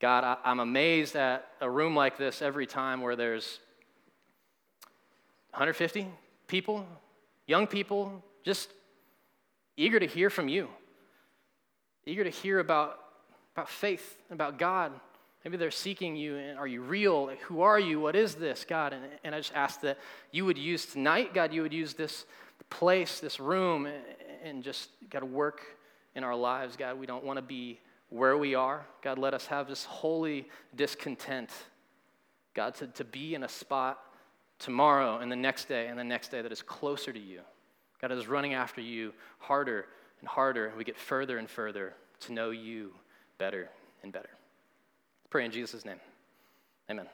God, 0.00 0.22
I, 0.22 0.36
I'm 0.44 0.60
amazed 0.60 1.16
at 1.16 1.48
a 1.60 1.68
room 1.68 1.96
like 1.96 2.16
this 2.16 2.40
every 2.40 2.64
time 2.64 3.00
where 3.00 3.16
there's 3.16 3.58
150 5.50 6.06
people, 6.46 6.86
young 7.48 7.66
people, 7.66 8.22
just 8.44 8.70
eager 9.76 9.98
to 9.98 10.06
hear 10.06 10.30
from 10.30 10.46
you, 10.46 10.68
eager 12.06 12.22
to 12.22 12.30
hear 12.30 12.60
about, 12.60 13.00
about 13.56 13.68
faith, 13.68 14.20
about 14.30 14.56
God. 14.56 14.92
Maybe 15.44 15.56
they're 15.56 15.72
seeking 15.72 16.14
you, 16.14 16.36
and 16.36 16.60
are 16.60 16.68
you 16.68 16.80
real? 16.80 17.28
Who 17.48 17.62
are 17.62 17.80
you? 17.80 17.98
What 17.98 18.14
is 18.14 18.36
this, 18.36 18.64
God? 18.64 18.92
And, 18.92 19.02
and 19.24 19.34
I 19.34 19.40
just 19.40 19.54
ask 19.56 19.80
that 19.80 19.98
you 20.30 20.44
would 20.44 20.58
use 20.58 20.86
tonight, 20.86 21.34
God, 21.34 21.52
you 21.52 21.62
would 21.62 21.72
use 21.72 21.94
this 21.94 22.24
place, 22.64 23.20
this 23.20 23.40
room, 23.40 23.88
and 24.44 24.62
just, 24.62 24.90
God, 25.10 25.24
work 25.24 25.60
in 26.14 26.24
our 26.24 26.34
lives, 26.34 26.76
God. 26.76 26.98
We 26.98 27.06
don't 27.06 27.24
want 27.24 27.38
to 27.38 27.42
be 27.42 27.80
where 28.08 28.36
we 28.36 28.54
are. 28.54 28.84
God, 29.02 29.18
let 29.18 29.34
us 29.34 29.46
have 29.46 29.68
this 29.68 29.84
holy 29.84 30.48
discontent, 30.74 31.50
God, 32.54 32.74
to, 32.76 32.86
to 32.88 33.04
be 33.04 33.34
in 33.34 33.42
a 33.42 33.48
spot 33.48 33.98
tomorrow 34.58 35.18
and 35.18 35.32
the 35.32 35.36
next 35.36 35.66
day 35.68 35.88
and 35.88 35.98
the 35.98 36.04
next 36.04 36.30
day 36.30 36.42
that 36.42 36.52
is 36.52 36.62
closer 36.62 37.12
to 37.12 37.18
you. 37.18 37.40
God 38.00 38.12
is 38.12 38.26
running 38.26 38.54
after 38.54 38.80
you 38.80 39.12
harder 39.38 39.86
and 40.20 40.28
harder, 40.28 40.66
and 40.66 40.76
we 40.76 40.84
get 40.84 40.98
further 40.98 41.38
and 41.38 41.48
further 41.48 41.94
to 42.20 42.32
know 42.32 42.50
you 42.50 42.92
better 43.38 43.68
and 44.02 44.12
better. 44.12 44.30
Pray 45.30 45.44
in 45.44 45.50
Jesus' 45.50 45.84
name. 45.84 46.00
Amen. 46.90 47.06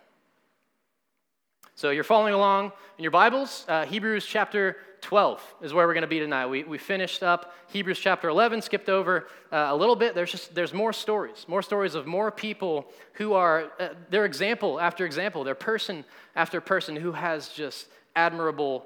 So 1.79 1.91
you're 1.91 2.03
following 2.03 2.35
along 2.35 2.73
in 2.97 3.05
your 3.05 3.13
Bibles. 3.13 3.65
Uh, 3.69 3.87
Hebrews 3.87 4.27
chapter 4.27 4.79
12 5.01 5.41
is 5.63 5.73
where 5.73 5.87
we're 5.87 5.95
going 5.95 6.03
to 6.03 6.09
be 6.09 6.19
tonight. 6.19 6.47
We, 6.47 6.65
we 6.65 6.77
finished 6.77 7.23
up 7.23 7.55
Hebrews 7.69 8.01
chapter 8.01 8.29
11, 8.29 8.63
skipped 8.63 8.89
over 8.89 9.29
uh, 9.53 9.69
a 9.69 9.77
little 9.77 9.95
bit. 9.95 10.17
There's 10.17 10.33
just 10.33 10.57
there's 10.57 10.75
more 10.75 10.93
stories, 10.93 11.45
more 11.47 11.63
stories 11.63 11.95
of 11.95 12.05
more 12.05 12.33
people 12.33 12.89
who 13.13 13.35
are 13.35 13.71
uh, 13.79 13.91
their 14.11 14.25
example 14.25 14.81
after 14.81 15.07
example, 15.07 15.45
their 15.45 15.55
person 15.55 16.05
after 16.35 16.61
person 16.61 16.97
who 16.97 17.13
has 17.13 17.49
just 17.51 17.87
admirable 18.17 18.85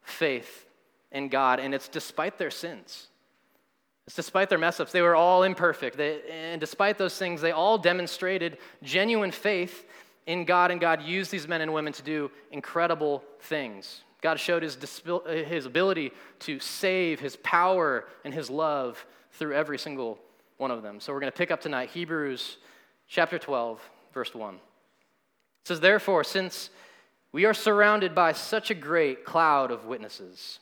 faith 0.00 0.64
in 1.10 1.28
God, 1.28 1.60
and 1.60 1.74
it's 1.74 1.88
despite 1.88 2.38
their 2.38 2.50
sins. 2.50 3.08
It's 4.06 4.16
despite 4.16 4.48
their 4.48 4.58
mess 4.58 4.80
ups. 4.80 4.90
They 4.90 5.02
were 5.02 5.14
all 5.14 5.42
imperfect. 5.42 5.98
They, 5.98 6.22
and 6.30 6.60
despite 6.62 6.96
those 6.96 7.18
things, 7.18 7.42
they 7.42 7.52
all 7.52 7.76
demonstrated 7.76 8.56
genuine 8.82 9.32
faith 9.32 9.84
in 10.26 10.44
God, 10.44 10.70
and 10.70 10.80
God 10.80 11.02
used 11.02 11.30
these 11.30 11.48
men 11.48 11.60
and 11.60 11.72
women 11.72 11.92
to 11.94 12.02
do 12.02 12.30
incredible 12.50 13.24
things. 13.40 14.02
God 14.20 14.38
showed 14.38 14.62
his, 14.62 14.78
uh, 15.06 15.18
his 15.26 15.66
ability 15.66 16.12
to 16.40 16.60
save, 16.60 17.18
his 17.20 17.36
power, 17.36 18.04
and 18.24 18.32
his 18.32 18.48
love 18.48 19.04
through 19.32 19.54
every 19.54 19.78
single 19.78 20.18
one 20.58 20.70
of 20.70 20.82
them. 20.82 21.00
So 21.00 21.12
we're 21.12 21.20
going 21.20 21.32
to 21.32 21.36
pick 21.36 21.50
up 21.50 21.60
tonight 21.60 21.90
Hebrews 21.90 22.58
chapter 23.08 23.38
12, 23.38 23.80
verse 24.14 24.32
1. 24.32 24.54
It 24.54 24.60
says, 25.64 25.80
Therefore, 25.80 26.22
since 26.22 26.70
we 27.32 27.44
are 27.44 27.54
surrounded 27.54 28.14
by 28.14 28.32
such 28.32 28.70
a 28.70 28.74
great 28.74 29.24
cloud 29.24 29.72
of 29.72 29.86
witnesses, 29.86 30.60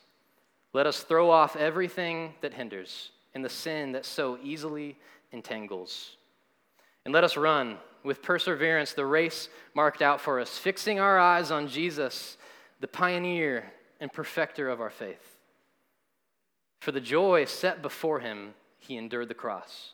let 0.73 0.87
us 0.87 1.03
throw 1.03 1.29
off 1.29 1.55
everything 1.55 2.33
that 2.41 2.53
hinders 2.53 3.11
and 3.35 3.45
the 3.45 3.49
sin 3.49 3.91
that 3.91 4.05
so 4.05 4.39
easily 4.41 4.97
entangles. 5.31 6.15
And 7.05 7.13
let 7.13 7.23
us 7.23 7.37
run 7.37 7.77
with 8.03 8.21
perseverance 8.21 8.93
the 8.93 9.05
race 9.05 9.49
marked 9.73 10.01
out 10.01 10.21
for 10.21 10.39
us, 10.39 10.57
fixing 10.57 10.99
our 10.99 11.19
eyes 11.19 11.51
on 11.51 11.67
Jesus, 11.67 12.37
the 12.79 12.87
pioneer 12.87 13.71
and 13.99 14.11
perfecter 14.11 14.69
of 14.69 14.81
our 14.81 14.89
faith. 14.89 15.37
For 16.79 16.91
the 16.91 17.01
joy 17.01 17.45
set 17.45 17.81
before 17.81 18.19
him, 18.19 18.55
he 18.79 18.97
endured 18.97 19.29
the 19.29 19.35
cross, 19.35 19.93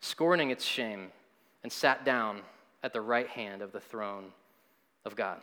scorning 0.00 0.50
its 0.50 0.64
shame, 0.64 1.08
and 1.62 1.72
sat 1.72 2.04
down 2.04 2.42
at 2.82 2.92
the 2.92 3.00
right 3.00 3.28
hand 3.28 3.62
of 3.62 3.72
the 3.72 3.80
throne 3.80 4.26
of 5.04 5.16
God. 5.16 5.40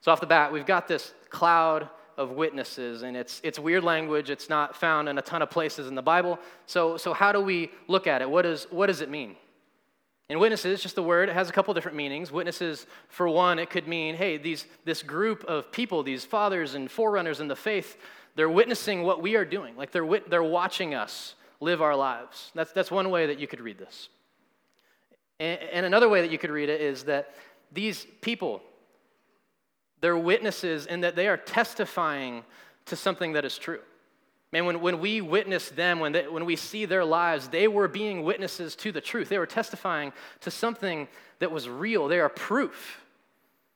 So, 0.00 0.12
off 0.12 0.20
the 0.20 0.26
bat, 0.26 0.52
we've 0.52 0.64
got 0.64 0.88
this 0.88 1.12
cloud 1.28 1.88
of 2.18 2.32
witnesses, 2.32 3.02
and 3.02 3.16
it's, 3.16 3.40
it's 3.42 3.58
weird 3.58 3.84
language. 3.84 4.28
It's 4.28 4.50
not 4.50 4.76
found 4.76 5.08
in 5.08 5.16
a 5.16 5.22
ton 5.22 5.40
of 5.40 5.50
places 5.50 5.86
in 5.86 5.94
the 5.94 6.02
Bible. 6.02 6.38
So, 6.66 6.96
so 6.96 7.14
how 7.14 7.32
do 7.32 7.40
we 7.40 7.70
look 7.86 8.06
at 8.06 8.20
it? 8.20 8.28
What, 8.28 8.44
is, 8.44 8.66
what 8.70 8.88
does 8.88 9.00
it 9.00 9.08
mean? 9.08 9.36
And 10.28 10.38
witnesses, 10.38 10.82
just 10.82 10.94
the 10.94 11.02
word, 11.02 11.30
it 11.30 11.32
has 11.32 11.48
a 11.48 11.52
couple 11.52 11.72
different 11.72 11.96
meanings. 11.96 12.30
Witnesses, 12.30 12.86
for 13.08 13.28
one, 13.28 13.58
it 13.58 13.70
could 13.70 13.88
mean, 13.88 14.14
hey, 14.14 14.36
these, 14.36 14.66
this 14.84 15.02
group 15.02 15.42
of 15.44 15.72
people, 15.72 16.02
these 16.02 16.24
fathers 16.24 16.74
and 16.74 16.90
forerunners 16.90 17.40
in 17.40 17.48
the 17.48 17.56
faith, 17.56 17.96
they're 18.34 18.50
witnessing 18.50 19.04
what 19.04 19.22
we 19.22 19.36
are 19.36 19.46
doing. 19.46 19.74
Like 19.76 19.90
they're, 19.90 20.04
wit- 20.04 20.28
they're 20.28 20.42
watching 20.42 20.94
us 20.94 21.34
live 21.60 21.80
our 21.80 21.96
lives. 21.96 22.50
That's, 22.54 22.72
that's 22.72 22.90
one 22.90 23.08
way 23.10 23.26
that 23.26 23.38
you 23.38 23.46
could 23.46 23.60
read 23.60 23.78
this. 23.78 24.10
And, 25.40 25.58
and 25.72 25.86
another 25.86 26.08
way 26.08 26.20
that 26.20 26.30
you 26.30 26.38
could 26.38 26.50
read 26.50 26.68
it 26.68 26.80
is 26.80 27.04
that 27.04 27.34
these 27.72 28.06
people, 28.20 28.60
they're 30.00 30.16
witnesses 30.16 30.86
in 30.86 31.00
that 31.00 31.16
they 31.16 31.28
are 31.28 31.36
testifying 31.36 32.44
to 32.86 32.96
something 32.96 33.32
that 33.32 33.44
is 33.44 33.58
true. 33.58 33.80
Man, 34.52 34.64
when, 34.64 34.80
when 34.80 35.00
we 35.00 35.20
witness 35.20 35.68
them, 35.68 36.00
when, 36.00 36.12
they, 36.12 36.26
when 36.26 36.46
we 36.46 36.56
see 36.56 36.86
their 36.86 37.04
lives, 37.04 37.48
they 37.48 37.68
were 37.68 37.86
being 37.86 38.22
witnesses 38.22 38.74
to 38.76 38.92
the 38.92 39.00
truth. 39.00 39.28
They 39.28 39.38
were 39.38 39.46
testifying 39.46 40.12
to 40.40 40.50
something 40.50 41.06
that 41.38 41.50
was 41.50 41.68
real. 41.68 42.08
They 42.08 42.20
are 42.20 42.30
proof. 42.30 43.02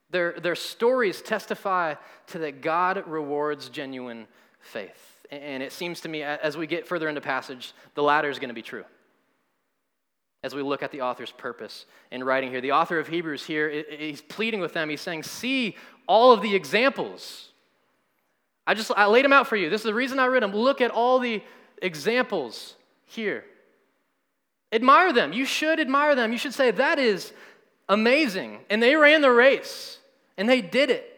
Their, 0.09 0.39
their 0.39 0.55
stories 0.55 1.21
testify 1.21 1.95
to 2.27 2.39
that 2.39 2.61
God 2.61 3.03
rewards 3.07 3.69
genuine 3.69 4.27
faith. 4.59 5.19
And 5.29 5.61
it 5.61 5.71
seems 5.71 6.01
to 6.01 6.09
me, 6.09 6.23
as 6.23 6.57
we 6.57 6.65
get 6.65 6.87
further 6.87 7.07
into 7.07 7.21
passage, 7.21 7.73
the 7.93 8.03
latter 8.03 8.29
is 8.29 8.39
going 8.39 8.49
to 8.49 8.55
be 8.55 8.61
true 8.61 8.85
as 10.43 10.53
we 10.53 10.61
look 10.61 10.83
at 10.83 10.91
the 10.91 11.01
author's 11.01 11.31
purpose 11.31 11.85
in 12.11 12.23
writing 12.23 12.51
here. 12.51 12.61
The 12.61 12.73
author 12.73 12.99
of 12.99 13.07
Hebrews 13.07 13.45
here, 13.45 13.83
he's 13.89 14.21
pleading 14.21 14.59
with 14.59 14.73
them. 14.73 14.89
He's 14.89 15.01
saying, 15.01 15.23
See 15.23 15.77
all 16.05 16.33
of 16.33 16.41
the 16.41 16.53
examples. 16.53 17.49
I 18.67 18.73
just 18.73 18.91
I 18.95 19.07
laid 19.07 19.25
them 19.25 19.33
out 19.33 19.47
for 19.47 19.55
you. 19.55 19.69
This 19.69 19.81
is 19.81 19.85
the 19.85 19.93
reason 19.93 20.19
I 20.19 20.27
read 20.27 20.43
them. 20.43 20.51
Look 20.53 20.81
at 20.81 20.91
all 20.91 21.19
the 21.19 21.41
examples 21.81 22.75
here. 23.05 23.45
Admire 24.71 25.13
them. 25.13 25.33
You 25.33 25.45
should 25.45 25.79
admire 25.79 26.15
them. 26.15 26.31
You 26.31 26.37
should 26.37 26.53
say, 26.53 26.71
That 26.71 26.99
is 26.99 27.31
amazing. 27.87 28.59
And 28.69 28.83
they 28.83 28.95
ran 28.95 29.21
the 29.21 29.31
race, 29.31 29.97
and 30.37 30.47
they 30.47 30.61
did 30.61 30.89
it. 30.89 31.09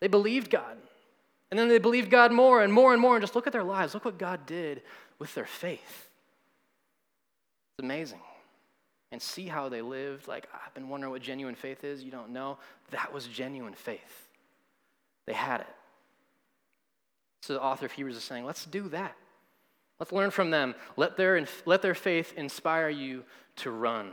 They 0.00 0.08
believed 0.08 0.50
God. 0.50 0.76
And 1.50 1.58
then 1.58 1.68
they 1.68 1.78
believed 1.78 2.10
God 2.10 2.32
more 2.32 2.62
and 2.62 2.72
more 2.72 2.92
and 2.92 3.02
more. 3.02 3.16
And 3.16 3.22
just 3.22 3.34
look 3.34 3.46
at 3.46 3.52
their 3.52 3.64
lives. 3.64 3.92
Look 3.92 4.04
what 4.04 4.18
God 4.18 4.46
did 4.46 4.82
with 5.18 5.34
their 5.34 5.46
faith 5.46 6.09
amazing. 7.80 8.20
And 9.12 9.20
see 9.20 9.46
how 9.46 9.68
they 9.68 9.82
lived. 9.82 10.28
Like, 10.28 10.46
I've 10.54 10.72
been 10.72 10.88
wondering 10.88 11.10
what 11.10 11.20
genuine 11.20 11.56
faith 11.56 11.82
is. 11.82 12.04
You 12.04 12.12
don't 12.12 12.30
know. 12.30 12.58
That 12.90 13.12
was 13.12 13.26
genuine 13.26 13.74
faith. 13.74 14.28
They 15.26 15.32
had 15.32 15.62
it. 15.62 15.66
So 17.42 17.54
the 17.54 17.62
author 17.62 17.86
of 17.86 17.92
Hebrews 17.92 18.16
is 18.16 18.22
saying, 18.22 18.44
let's 18.44 18.64
do 18.64 18.88
that. 18.90 19.16
Let's 19.98 20.12
learn 20.12 20.30
from 20.30 20.50
them. 20.50 20.74
Let 20.96 21.16
their, 21.16 21.44
let 21.66 21.82
their 21.82 21.94
faith 21.94 22.32
inspire 22.36 22.88
you 22.88 23.24
to 23.56 23.70
run. 23.70 24.10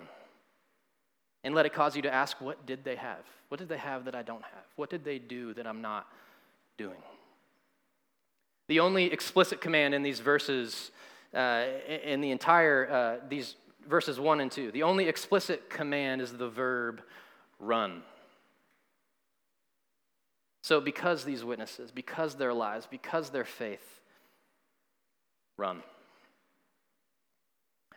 And 1.44 1.54
let 1.54 1.66
it 1.66 1.74
cause 1.74 1.96
you 1.96 2.02
to 2.02 2.14
ask, 2.14 2.42
what 2.42 2.66
did 2.66 2.84
they 2.84 2.96
have? 2.96 3.20
What 3.50 3.60
did 3.60 3.70
they 3.70 3.78
have 3.78 4.06
that 4.06 4.16
I 4.16 4.24
don't 4.24 4.44
have? 4.44 4.66
What 4.76 4.90
did 4.90 5.06
they 5.06 5.20
do 5.20 5.54
that 5.54 5.68
I'm 5.68 5.82
not 5.82 6.08
doing? 6.78 6.98
The 8.68 8.82
only 8.82 9.06
explicit 9.06 9.62
command 9.62 9.94
in 9.94 10.04
these 10.04 10.20
verses 10.20 10.92
uh, 11.34 11.66
in 12.04 12.22
the 12.22 12.32
entire, 12.32 12.90
uh, 12.90 13.28
these 13.28 13.56
verses 13.88 14.20
1 14.20 14.42
and 14.42 14.52
2. 14.52 14.72
The 14.72 14.84
only 14.84 15.08
explicit 15.08 15.70
command 15.70 16.22
is 16.22 16.34
the 16.34 16.50
verb 16.50 17.02
run. 17.60 18.04
So, 20.62 20.82
because 20.82 21.24
these 21.24 21.44
witnesses, 21.44 21.92
because 21.92 22.36
their 22.36 22.54
lives, 22.54 22.88
because 22.90 23.30
their 23.30 23.46
faith, 23.46 24.02
run. 25.56 25.82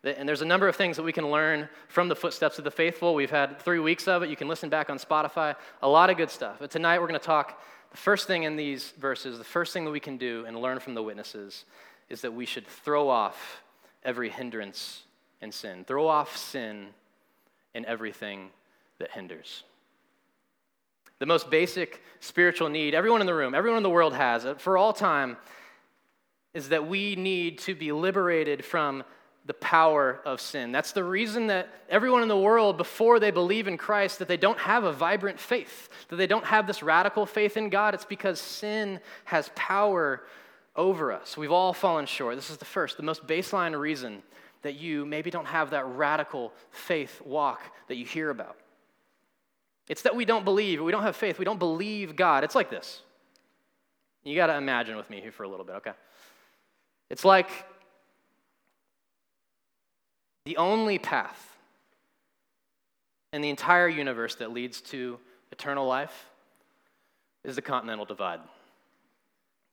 And 0.02 0.26
there's 0.26 0.40
a 0.40 0.46
number 0.46 0.66
of 0.66 0.76
things 0.76 0.96
that 0.96 1.02
we 1.02 1.12
can 1.12 1.30
learn 1.30 1.68
from 1.88 2.08
the 2.08 2.16
footsteps 2.16 2.58
of 2.58 2.64
the 2.64 2.70
faithful. 2.70 3.14
We've 3.14 3.30
had 3.30 3.58
three 3.60 3.80
weeks 3.80 4.08
of 4.08 4.22
it. 4.22 4.30
You 4.30 4.37
can 4.37 4.49
listen 4.49 4.70
back 4.70 4.88
on 4.88 4.99
Spotify. 4.99 5.56
A 5.82 5.88
lot 5.88 6.08
of 6.08 6.16
good 6.16 6.30
stuff. 6.30 6.56
But 6.58 6.70
tonight 6.70 7.00
we're 7.00 7.08
going 7.08 7.20
to 7.20 7.26
talk 7.26 7.60
the 7.90 7.99
first 7.99 8.26
thing 8.26 8.44
in 8.44 8.56
these 8.56 8.92
verses, 8.99 9.37
the 9.37 9.44
first 9.44 9.75
thing 9.75 9.84
that 9.84 9.90
we 9.90 10.00
can 10.00 10.16
do 10.16 10.44
and 10.46 10.56
learn 10.56 10.78
from 10.78 10.94
the 10.94 11.02
witnesses 11.02 11.64
is 12.10 12.20
that 12.22 12.34
we 12.34 12.44
should 12.44 12.66
throw 12.66 13.08
off 13.08 13.62
every 14.04 14.28
hindrance 14.28 15.04
and 15.40 15.54
sin. 15.54 15.84
Throw 15.84 16.08
off 16.08 16.36
sin 16.36 16.88
and 17.74 17.86
everything 17.86 18.50
that 18.98 19.12
hinders. 19.12 19.62
The 21.20 21.26
most 21.26 21.50
basic 21.50 22.02
spiritual 22.20 22.68
need 22.68 22.94
everyone 22.94 23.20
in 23.20 23.26
the 23.26 23.34
room, 23.34 23.54
everyone 23.54 23.78
in 23.78 23.82
the 23.82 23.90
world 23.90 24.14
has, 24.14 24.44
uh, 24.44 24.54
for 24.54 24.76
all 24.76 24.92
time, 24.92 25.36
is 26.52 26.70
that 26.70 26.88
we 26.88 27.14
need 27.14 27.58
to 27.58 27.74
be 27.74 27.92
liberated 27.92 28.64
from 28.64 29.04
the 29.46 29.54
power 29.54 30.20
of 30.24 30.40
sin. 30.40 30.72
That's 30.72 30.92
the 30.92 31.04
reason 31.04 31.46
that 31.48 31.68
everyone 31.88 32.22
in 32.22 32.28
the 32.28 32.36
world, 32.38 32.76
before 32.76 33.20
they 33.20 33.30
believe 33.30 33.68
in 33.68 33.76
Christ, 33.76 34.18
that 34.18 34.28
they 34.28 34.36
don't 34.36 34.58
have 34.58 34.84
a 34.84 34.92
vibrant 34.92 35.38
faith, 35.38 35.88
that 36.08 36.16
they 36.16 36.26
don't 36.26 36.44
have 36.44 36.66
this 36.66 36.82
radical 36.82 37.26
faith 37.26 37.56
in 37.56 37.68
God. 37.68 37.94
It's 37.94 38.04
because 38.04 38.40
sin 38.40 39.00
has 39.24 39.50
power 39.54 40.22
over 40.80 41.12
us. 41.12 41.37
We've 41.37 41.52
all 41.52 41.75
fallen 41.75 42.06
short. 42.06 42.37
This 42.37 42.49
is 42.49 42.56
the 42.56 42.64
first, 42.64 42.96
the 42.96 43.02
most 43.02 43.26
baseline 43.26 43.78
reason 43.78 44.22
that 44.62 44.76
you 44.76 45.04
maybe 45.04 45.30
don't 45.30 45.46
have 45.46 45.70
that 45.70 45.87
radical 45.87 46.54
faith 46.70 47.20
walk 47.22 47.60
that 47.88 47.96
you 47.96 48.06
hear 48.06 48.30
about. 48.30 48.56
It's 49.88 50.02
that 50.02 50.16
we 50.16 50.25
don't 50.25 50.44
believe, 50.44 50.82
we 50.82 50.90
don't 50.90 51.02
have 51.02 51.16
faith, 51.16 51.38
we 51.38 51.44
don't 51.44 51.58
believe 51.58 52.16
God. 52.16 52.44
It's 52.44 52.54
like 52.54 52.70
this. 52.70 53.02
You 54.25 54.34
got 54.34 54.46
to 54.46 54.56
imagine 54.56 54.96
with 54.96 55.10
me 55.10 55.20
here 55.20 55.32
for 55.32 55.42
a 55.42 55.49
little 55.49 55.66
bit, 55.66 55.76
okay? 55.76 55.92
It's 57.10 57.26
like 57.26 57.50
the 60.46 60.56
only 60.56 60.99
path 60.99 61.58
in 63.34 63.42
the 63.42 63.50
entire 63.50 63.88
universe 63.88 64.37
that 64.37 64.50
leads 64.50 64.80
to 64.80 65.18
eternal 65.52 65.87
life 65.87 66.30
is 67.44 67.56
the 67.56 67.62
continental 67.62 68.06
divide. 68.06 68.40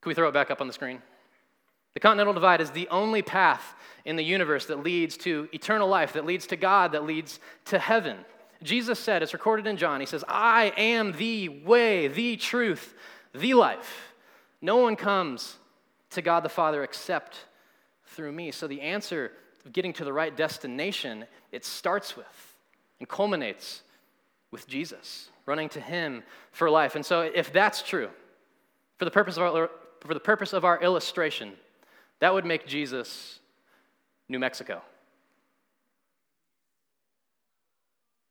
Can 0.01 0.10
we 0.10 0.13
throw 0.13 0.27
it 0.27 0.34
back 0.34 0.51
up 0.51 0.62
on 0.62 0.68
the 0.68 0.74
screen? 0.74 1.01
The 1.94 2.00
continental 2.00 2.34
divide 2.34 2.62
is 2.62 2.72
the 2.72 2.88
only 2.89 3.22
path 3.22 3.75
in 4.06 4.16
the 4.16 4.24
universe 4.24 4.68
that 4.68 4.84
leads 4.84 5.18
to 5.18 5.50
eternal 5.51 5.88
life, 5.88 6.13
that 6.13 6.25
leads 6.25 6.48
to 6.48 6.56
God, 6.56 6.92
that 6.92 7.06
leads 7.06 7.39
to 7.66 7.80
heaven. 7.80 8.18
Jesus 8.63 9.00
said, 9.00 9.24
it's 9.24 9.34
recorded 9.34 9.68
in 9.68 9.77
John, 9.77 10.00
he 10.00 10.06
says, 10.06 10.24
I 10.27 10.74
am 10.77 11.13
the 11.13 11.50
way, 11.50 12.08
the 12.08 12.38
truth, 12.38 12.96
the 13.34 13.54
life. 13.54 14.13
No 14.62 14.77
one 14.77 14.96
comes 14.96 15.58
to 16.12 16.22
God 16.22 16.42
the 16.42 16.50
Father 16.50 16.84
except 16.84 17.38
through 18.06 18.32
me. 18.32 18.51
So 18.51 18.68
the 18.68 18.82
answer 18.82 19.32
of 19.66 19.74
getting 19.74 19.94
to 19.94 20.06
the 20.06 20.13
right 20.13 20.36
destination, 20.36 21.25
it 21.51 21.66
starts 21.66 22.16
with 22.16 22.56
and 23.00 23.08
culminates 23.08 23.82
with 24.51 24.68
Jesus, 24.68 25.30
running 25.46 25.70
to 25.70 25.82
Him 25.82 26.24
for 26.51 26.70
life. 26.70 26.96
And 26.96 27.06
so, 27.06 27.22
if 27.22 27.51
that's 27.51 27.82
true, 27.82 28.10
for 28.98 29.06
the 29.06 29.12
purpose 29.12 29.38
of 29.38 29.44
our, 29.44 29.70
for 30.08 30.14
the 30.14 30.20
purpose 30.20 30.54
of 30.54 30.66
our 30.66 30.82
illustration, 30.82 31.54
that 32.20 32.34
would 32.34 32.46
make 32.46 32.66
Jesus 32.66 33.40
New 34.30 34.40
Mexico. 34.40 34.82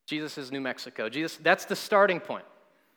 Jesus 0.06 0.38
is 0.38 0.52
New 0.52 0.60
Mexico. 0.60 1.08
Jesus, 1.08 1.36
that's 1.36 1.64
the 1.64 1.76
starting 1.76 2.20
point. 2.20 2.44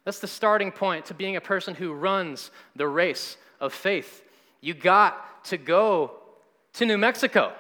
That's 0.05 0.19
the 0.19 0.27
starting 0.27 0.71
point 0.71 1.05
to 1.07 1.13
being 1.13 1.35
a 1.35 1.42
person 1.42 1.75
who 1.75 1.94
runs 1.94 2.51
the 2.75 2.87
race 2.87 3.37
of 3.59 3.74
faith. 3.74 4.24
You 4.61 4.74
got 4.74 5.44
to 5.46 5.57
go 5.57 6.13
to 6.74 6.85
New 6.85 6.98
Mexico. 6.98 7.53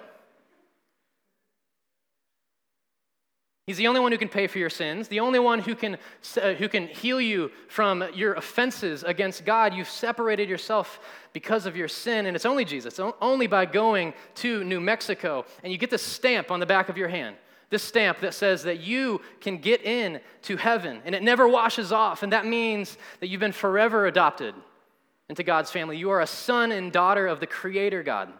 He's 3.69 3.77
the 3.77 3.85
only 3.85 3.99
one 3.99 4.11
who 4.11 4.17
can 4.17 4.29
pay 4.29 4.47
for 4.47 4.57
your 4.57 4.71
sins, 4.71 5.09
the 5.09 5.19
only 5.19 5.37
one 5.37 5.59
who 5.59 5.75
can, 5.75 5.99
uh, 6.41 6.53
who 6.53 6.67
can 6.67 6.87
heal 6.87 7.21
you 7.21 7.51
from 7.67 8.03
your 8.15 8.33
offenses 8.33 9.03
against 9.03 9.45
God. 9.45 9.75
You've 9.75 9.87
separated 9.87 10.49
yourself 10.49 10.99
because 11.33 11.67
of 11.67 11.77
your 11.77 11.87
sin, 11.87 12.25
and 12.25 12.35
it's 12.35 12.47
only 12.47 12.65
Jesus, 12.65 12.99
only 13.21 13.45
by 13.45 13.67
going 13.67 14.15
to 14.37 14.63
New 14.63 14.79
Mexico. 14.79 15.45
And 15.61 15.71
you 15.71 15.77
get 15.77 15.91
this 15.91 16.01
stamp 16.01 16.49
on 16.49 16.59
the 16.59 16.65
back 16.65 16.89
of 16.89 16.97
your 16.97 17.09
hand 17.09 17.35
this 17.69 17.83
stamp 17.83 18.21
that 18.21 18.33
says 18.33 18.63
that 18.63 18.79
you 18.79 19.21
can 19.39 19.59
get 19.59 19.83
in 19.83 20.19
to 20.41 20.57
heaven 20.57 21.03
and 21.05 21.13
it 21.13 21.21
never 21.21 21.47
washes 21.47 21.91
off 21.91 22.23
and 22.23 22.33
that 22.33 22.47
means 22.47 22.97
that 23.19 23.27
you've 23.27 23.39
been 23.39 23.51
forever 23.51 24.07
adopted 24.07 24.55
into 25.29 25.43
god's 25.43 25.69
family 25.69 25.95
you 25.95 26.09
are 26.09 26.21
a 26.21 26.25
son 26.25 26.71
and 26.71 26.91
daughter 26.91 27.27
of 27.27 27.39
the 27.39 27.45
creator 27.45 28.01
god 28.01 28.33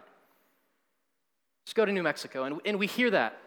just 1.64 1.76
go 1.76 1.84
to 1.84 1.92
new 1.92 2.02
mexico 2.02 2.42
and, 2.42 2.60
and 2.64 2.76
we 2.76 2.88
hear 2.88 3.08
that 3.08 3.38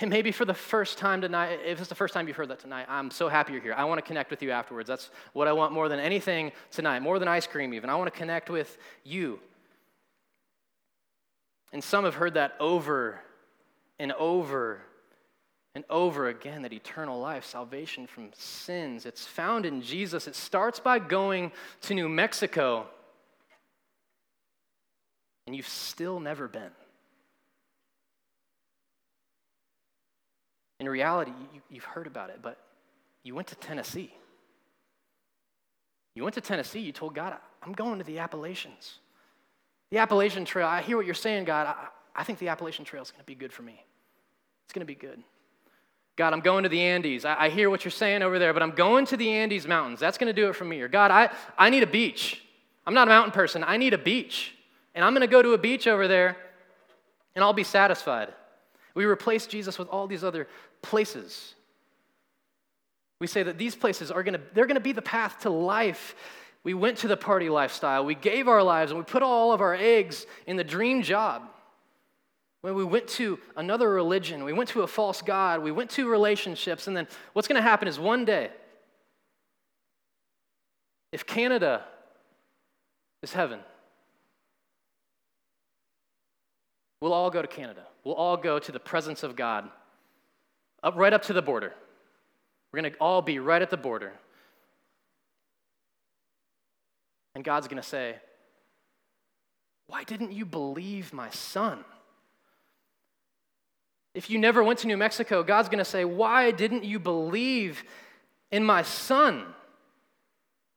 and 0.00 0.10
maybe 0.10 0.30
for 0.30 0.44
the 0.44 0.54
first 0.54 0.98
time 0.98 1.20
tonight, 1.20 1.60
if 1.64 1.80
it's 1.80 1.88
the 1.88 1.94
first 1.94 2.14
time 2.14 2.28
you've 2.28 2.36
heard 2.36 2.48
that 2.48 2.60
tonight, 2.60 2.86
I'm 2.88 3.10
so 3.10 3.28
happy 3.28 3.52
you're 3.52 3.62
here. 3.62 3.74
I 3.76 3.84
want 3.84 3.98
to 3.98 4.06
connect 4.06 4.30
with 4.30 4.42
you 4.42 4.50
afterwards. 4.52 4.86
That's 4.86 5.10
what 5.32 5.48
I 5.48 5.52
want 5.52 5.72
more 5.72 5.88
than 5.88 5.98
anything 5.98 6.52
tonight, 6.70 7.00
more 7.00 7.18
than 7.18 7.26
ice 7.26 7.46
cream, 7.46 7.74
even. 7.74 7.90
I 7.90 7.96
want 7.96 8.12
to 8.12 8.16
connect 8.16 8.48
with 8.48 8.78
you. 9.04 9.40
And 11.72 11.82
some 11.82 12.04
have 12.04 12.14
heard 12.14 12.34
that 12.34 12.54
over 12.60 13.20
and 13.98 14.12
over 14.12 14.80
and 15.74 15.84
over 15.90 16.28
again 16.28 16.62
that 16.62 16.72
eternal 16.72 17.20
life, 17.20 17.44
salvation 17.44 18.06
from 18.06 18.30
sins, 18.34 19.04
it's 19.04 19.26
found 19.26 19.66
in 19.66 19.82
Jesus. 19.82 20.26
It 20.26 20.34
starts 20.34 20.80
by 20.80 20.98
going 20.98 21.52
to 21.82 21.94
New 21.94 22.08
Mexico, 22.08 22.86
and 25.46 25.54
you've 25.54 25.68
still 25.68 26.20
never 26.20 26.48
been. 26.48 26.70
In 30.80 30.88
reality, 30.88 31.32
you, 31.52 31.60
you've 31.70 31.84
heard 31.84 32.06
about 32.06 32.30
it, 32.30 32.38
but 32.42 32.58
you 33.22 33.34
went 33.34 33.48
to 33.48 33.56
Tennessee. 33.56 34.12
You 36.14 36.22
went 36.22 36.34
to 36.34 36.40
Tennessee, 36.40 36.80
you 36.80 36.92
told 36.92 37.14
God, 37.14 37.36
I'm 37.62 37.72
going 37.72 37.98
to 37.98 38.04
the 38.04 38.18
Appalachians. 38.18 38.98
The 39.90 39.98
Appalachian 39.98 40.44
Trail, 40.44 40.66
I 40.66 40.82
hear 40.82 40.96
what 40.96 41.06
you're 41.06 41.14
saying, 41.14 41.44
God. 41.44 41.66
I, 41.66 41.86
I 42.14 42.24
think 42.24 42.38
the 42.38 42.48
Appalachian 42.48 42.84
Trail 42.84 43.02
is 43.02 43.10
going 43.10 43.20
to 43.20 43.26
be 43.26 43.34
good 43.34 43.52
for 43.52 43.62
me. 43.62 43.84
It's 44.64 44.72
going 44.72 44.80
to 44.80 44.86
be 44.86 44.94
good. 44.94 45.22
God, 46.16 46.32
I'm 46.32 46.40
going 46.40 46.64
to 46.64 46.68
the 46.68 46.80
Andes. 46.80 47.24
I, 47.24 47.44
I, 47.44 47.48
hear 47.48 47.70
what 47.70 47.84
you're 47.84 47.92
saying 47.92 48.22
over 48.22 48.40
there, 48.40 48.52
but 48.52 48.62
I'm 48.62 48.72
going 48.72 49.06
to 49.06 49.16
the 49.16 49.30
Andes 49.30 49.68
Mountains. 49.68 50.00
That's 50.00 50.18
going 50.18 50.26
to 50.26 50.32
do 50.32 50.48
it 50.48 50.56
for 50.56 50.64
me. 50.64 50.80
Or, 50.80 50.88
God, 50.88 51.12
I, 51.12 51.30
I 51.56 51.70
need 51.70 51.84
a 51.84 51.86
beach. 51.86 52.42
I'm 52.84 52.94
not 52.94 53.06
a 53.06 53.10
mountain 53.10 53.32
person. 53.32 53.62
I 53.62 53.76
need 53.76 53.94
a 53.94 53.98
beach. 53.98 54.54
And 54.96 55.04
I'm 55.04 55.12
going 55.12 55.26
to 55.26 55.30
go 55.30 55.42
to 55.42 55.52
a 55.52 55.58
beach 55.58 55.86
over 55.86 56.08
there, 56.08 56.36
and 57.36 57.44
I'll 57.44 57.52
be 57.52 57.62
satisfied. 57.62 58.34
We 58.98 59.04
replace 59.04 59.46
Jesus 59.46 59.78
with 59.78 59.86
all 59.90 60.08
these 60.08 60.24
other 60.24 60.48
places. 60.82 61.54
We 63.20 63.28
say 63.28 63.44
that 63.44 63.56
these 63.56 63.76
places 63.76 64.10
are 64.10 64.24
to, 64.24 64.40
they're 64.54 64.66
to 64.74 64.80
be 64.80 64.90
the 64.90 65.00
path 65.00 65.42
to 65.42 65.50
life. 65.50 66.16
We 66.64 66.74
went 66.74 66.98
to 66.98 67.06
the 67.06 67.16
party 67.16 67.48
lifestyle. 67.48 68.04
We 68.04 68.16
gave 68.16 68.48
our 68.48 68.60
lives 68.60 68.90
and 68.90 68.98
we 68.98 69.04
put 69.04 69.22
all 69.22 69.52
of 69.52 69.60
our 69.60 69.76
eggs 69.76 70.26
in 70.48 70.56
the 70.56 70.64
dream 70.64 71.02
job. 71.02 71.48
When 72.62 72.74
we 72.74 72.82
went 72.82 73.06
to 73.10 73.38
another 73.54 73.88
religion, 73.88 74.42
we 74.42 74.52
went 74.52 74.68
to 74.70 74.82
a 74.82 74.88
false 74.88 75.22
God, 75.22 75.62
we 75.62 75.70
went 75.70 75.90
to 75.90 76.10
relationships, 76.10 76.88
and 76.88 76.96
then 76.96 77.06
what's 77.34 77.46
to 77.54 77.62
happen 77.62 77.86
is 77.86 78.00
one 78.00 78.24
day, 78.24 78.50
if 81.12 81.24
Canada 81.24 81.84
is 83.22 83.32
heaven, 83.32 83.60
we'll 87.00 87.12
all 87.12 87.30
go 87.30 87.40
to 87.40 87.46
Canada 87.46 87.84
we'll 88.08 88.16
all 88.16 88.38
go 88.38 88.58
to 88.58 88.72
the 88.72 88.80
presence 88.80 89.22
of 89.22 89.36
God, 89.36 89.68
up 90.82 90.96
right 90.96 91.12
up 91.12 91.24
to 91.24 91.34
the 91.34 91.42
border. 91.42 91.74
We're 92.72 92.80
going 92.80 92.90
to 92.90 92.98
all 92.98 93.20
be 93.20 93.38
right 93.38 93.60
at 93.60 93.68
the 93.68 93.76
border. 93.76 94.14
And 97.34 97.44
God's 97.44 97.68
going 97.68 97.82
to 97.82 97.86
say, 97.86 98.16
Why 99.88 100.04
didn't 100.04 100.32
you 100.32 100.46
believe 100.46 101.12
my 101.12 101.28
son? 101.28 101.84
If 104.14 104.30
you 104.30 104.38
never 104.38 104.64
went 104.64 104.78
to 104.78 104.86
New 104.86 104.96
Mexico, 104.96 105.42
God's 105.42 105.68
going 105.68 105.76
to 105.76 105.84
say, 105.84 106.06
Why 106.06 106.50
didn't 106.50 106.84
you 106.84 106.98
believe 106.98 107.84
in 108.50 108.64
my 108.64 108.84
son? 108.84 109.44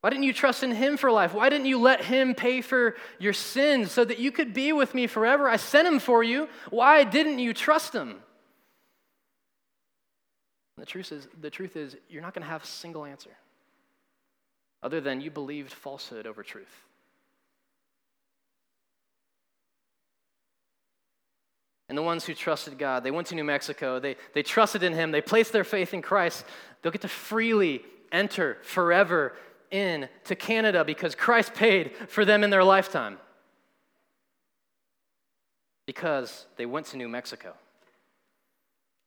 Why 0.01 0.09
didn't 0.09 0.23
you 0.23 0.33
trust 0.33 0.63
in 0.63 0.71
him 0.71 0.97
for 0.97 1.11
life? 1.11 1.33
Why 1.33 1.49
didn't 1.49 1.67
you 1.67 1.79
let 1.79 2.03
him 2.03 2.33
pay 2.33 2.61
for 2.61 2.95
your 3.19 3.33
sins 3.33 3.91
so 3.91 4.03
that 4.03 4.17
you 4.17 4.31
could 4.31 4.53
be 4.53 4.73
with 4.73 4.95
me 4.95 5.05
forever? 5.05 5.47
I 5.47 5.57
sent 5.57 5.87
him 5.87 5.99
for 5.99 6.23
you. 6.23 6.49
Why 6.71 7.03
didn't 7.03 7.39
you 7.39 7.53
trust 7.53 7.93
him? 7.93 8.21
the 10.77 10.85
truth 10.87 11.11
is, 11.11 11.27
the 11.39 11.51
truth 11.51 11.75
is 11.75 11.95
you're 12.09 12.23
not 12.23 12.33
going 12.33 12.41
to 12.41 12.49
have 12.49 12.63
a 12.63 12.67
single 12.67 13.05
answer 13.05 13.29
other 14.81 14.99
than 14.99 15.21
you 15.21 15.29
believed 15.29 15.71
falsehood 15.71 16.25
over 16.25 16.41
truth. 16.41 16.73
and 21.91 21.97
the 21.97 22.01
ones 22.01 22.25
who 22.25 22.33
trusted 22.33 22.77
God, 22.77 23.03
they 23.03 23.11
went 23.11 23.27
to 23.27 23.35
New 23.35 23.43
Mexico, 23.43 23.99
they, 23.99 24.15
they 24.31 24.43
trusted 24.43 24.81
in 24.81 24.93
Him, 24.93 25.11
they 25.11 25.19
placed 25.19 25.51
their 25.51 25.65
faith 25.65 25.93
in 25.93 26.01
Christ, 26.01 26.45
they'll 26.81 26.91
get 26.93 27.01
to 27.01 27.09
freely 27.09 27.83
enter 28.13 28.59
forever 28.61 29.33
in 29.71 30.09
to 30.25 30.35
Canada 30.35 30.83
because 30.83 31.15
Christ 31.15 31.53
paid 31.53 31.91
for 32.07 32.25
them 32.25 32.43
in 32.43 32.49
their 32.49 32.63
lifetime. 32.63 33.17
Because 35.85 36.45
they 36.57 36.65
went 36.65 36.85
to 36.87 36.97
New 36.97 37.09
Mexico. 37.09 37.53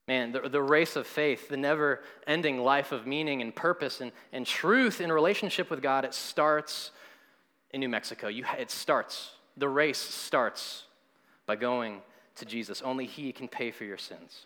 Man, 0.06 0.32
the, 0.32 0.40
the 0.40 0.60
race 0.60 0.96
of 0.96 1.06
faith, 1.06 1.48
the 1.48 1.56
never 1.56 2.02
ending 2.26 2.58
life 2.58 2.92
of 2.92 3.06
meaning 3.06 3.40
and 3.40 3.54
purpose 3.54 4.00
and, 4.00 4.12
and 4.32 4.46
truth 4.46 5.00
in 5.00 5.10
relationship 5.10 5.70
with 5.70 5.80
God, 5.80 6.04
it 6.04 6.12
starts 6.12 6.90
in 7.70 7.80
New 7.80 7.88
Mexico. 7.88 8.28
You, 8.28 8.44
it 8.58 8.70
starts, 8.70 9.32
the 9.56 9.68
race 9.68 9.98
starts 9.98 10.84
by 11.46 11.56
going 11.56 12.02
to 12.36 12.44
Jesus. 12.44 12.82
Only 12.82 13.06
He 13.06 13.32
can 13.32 13.48
pay 13.48 13.70
for 13.70 13.84
your 13.84 13.96
sins. 13.96 14.44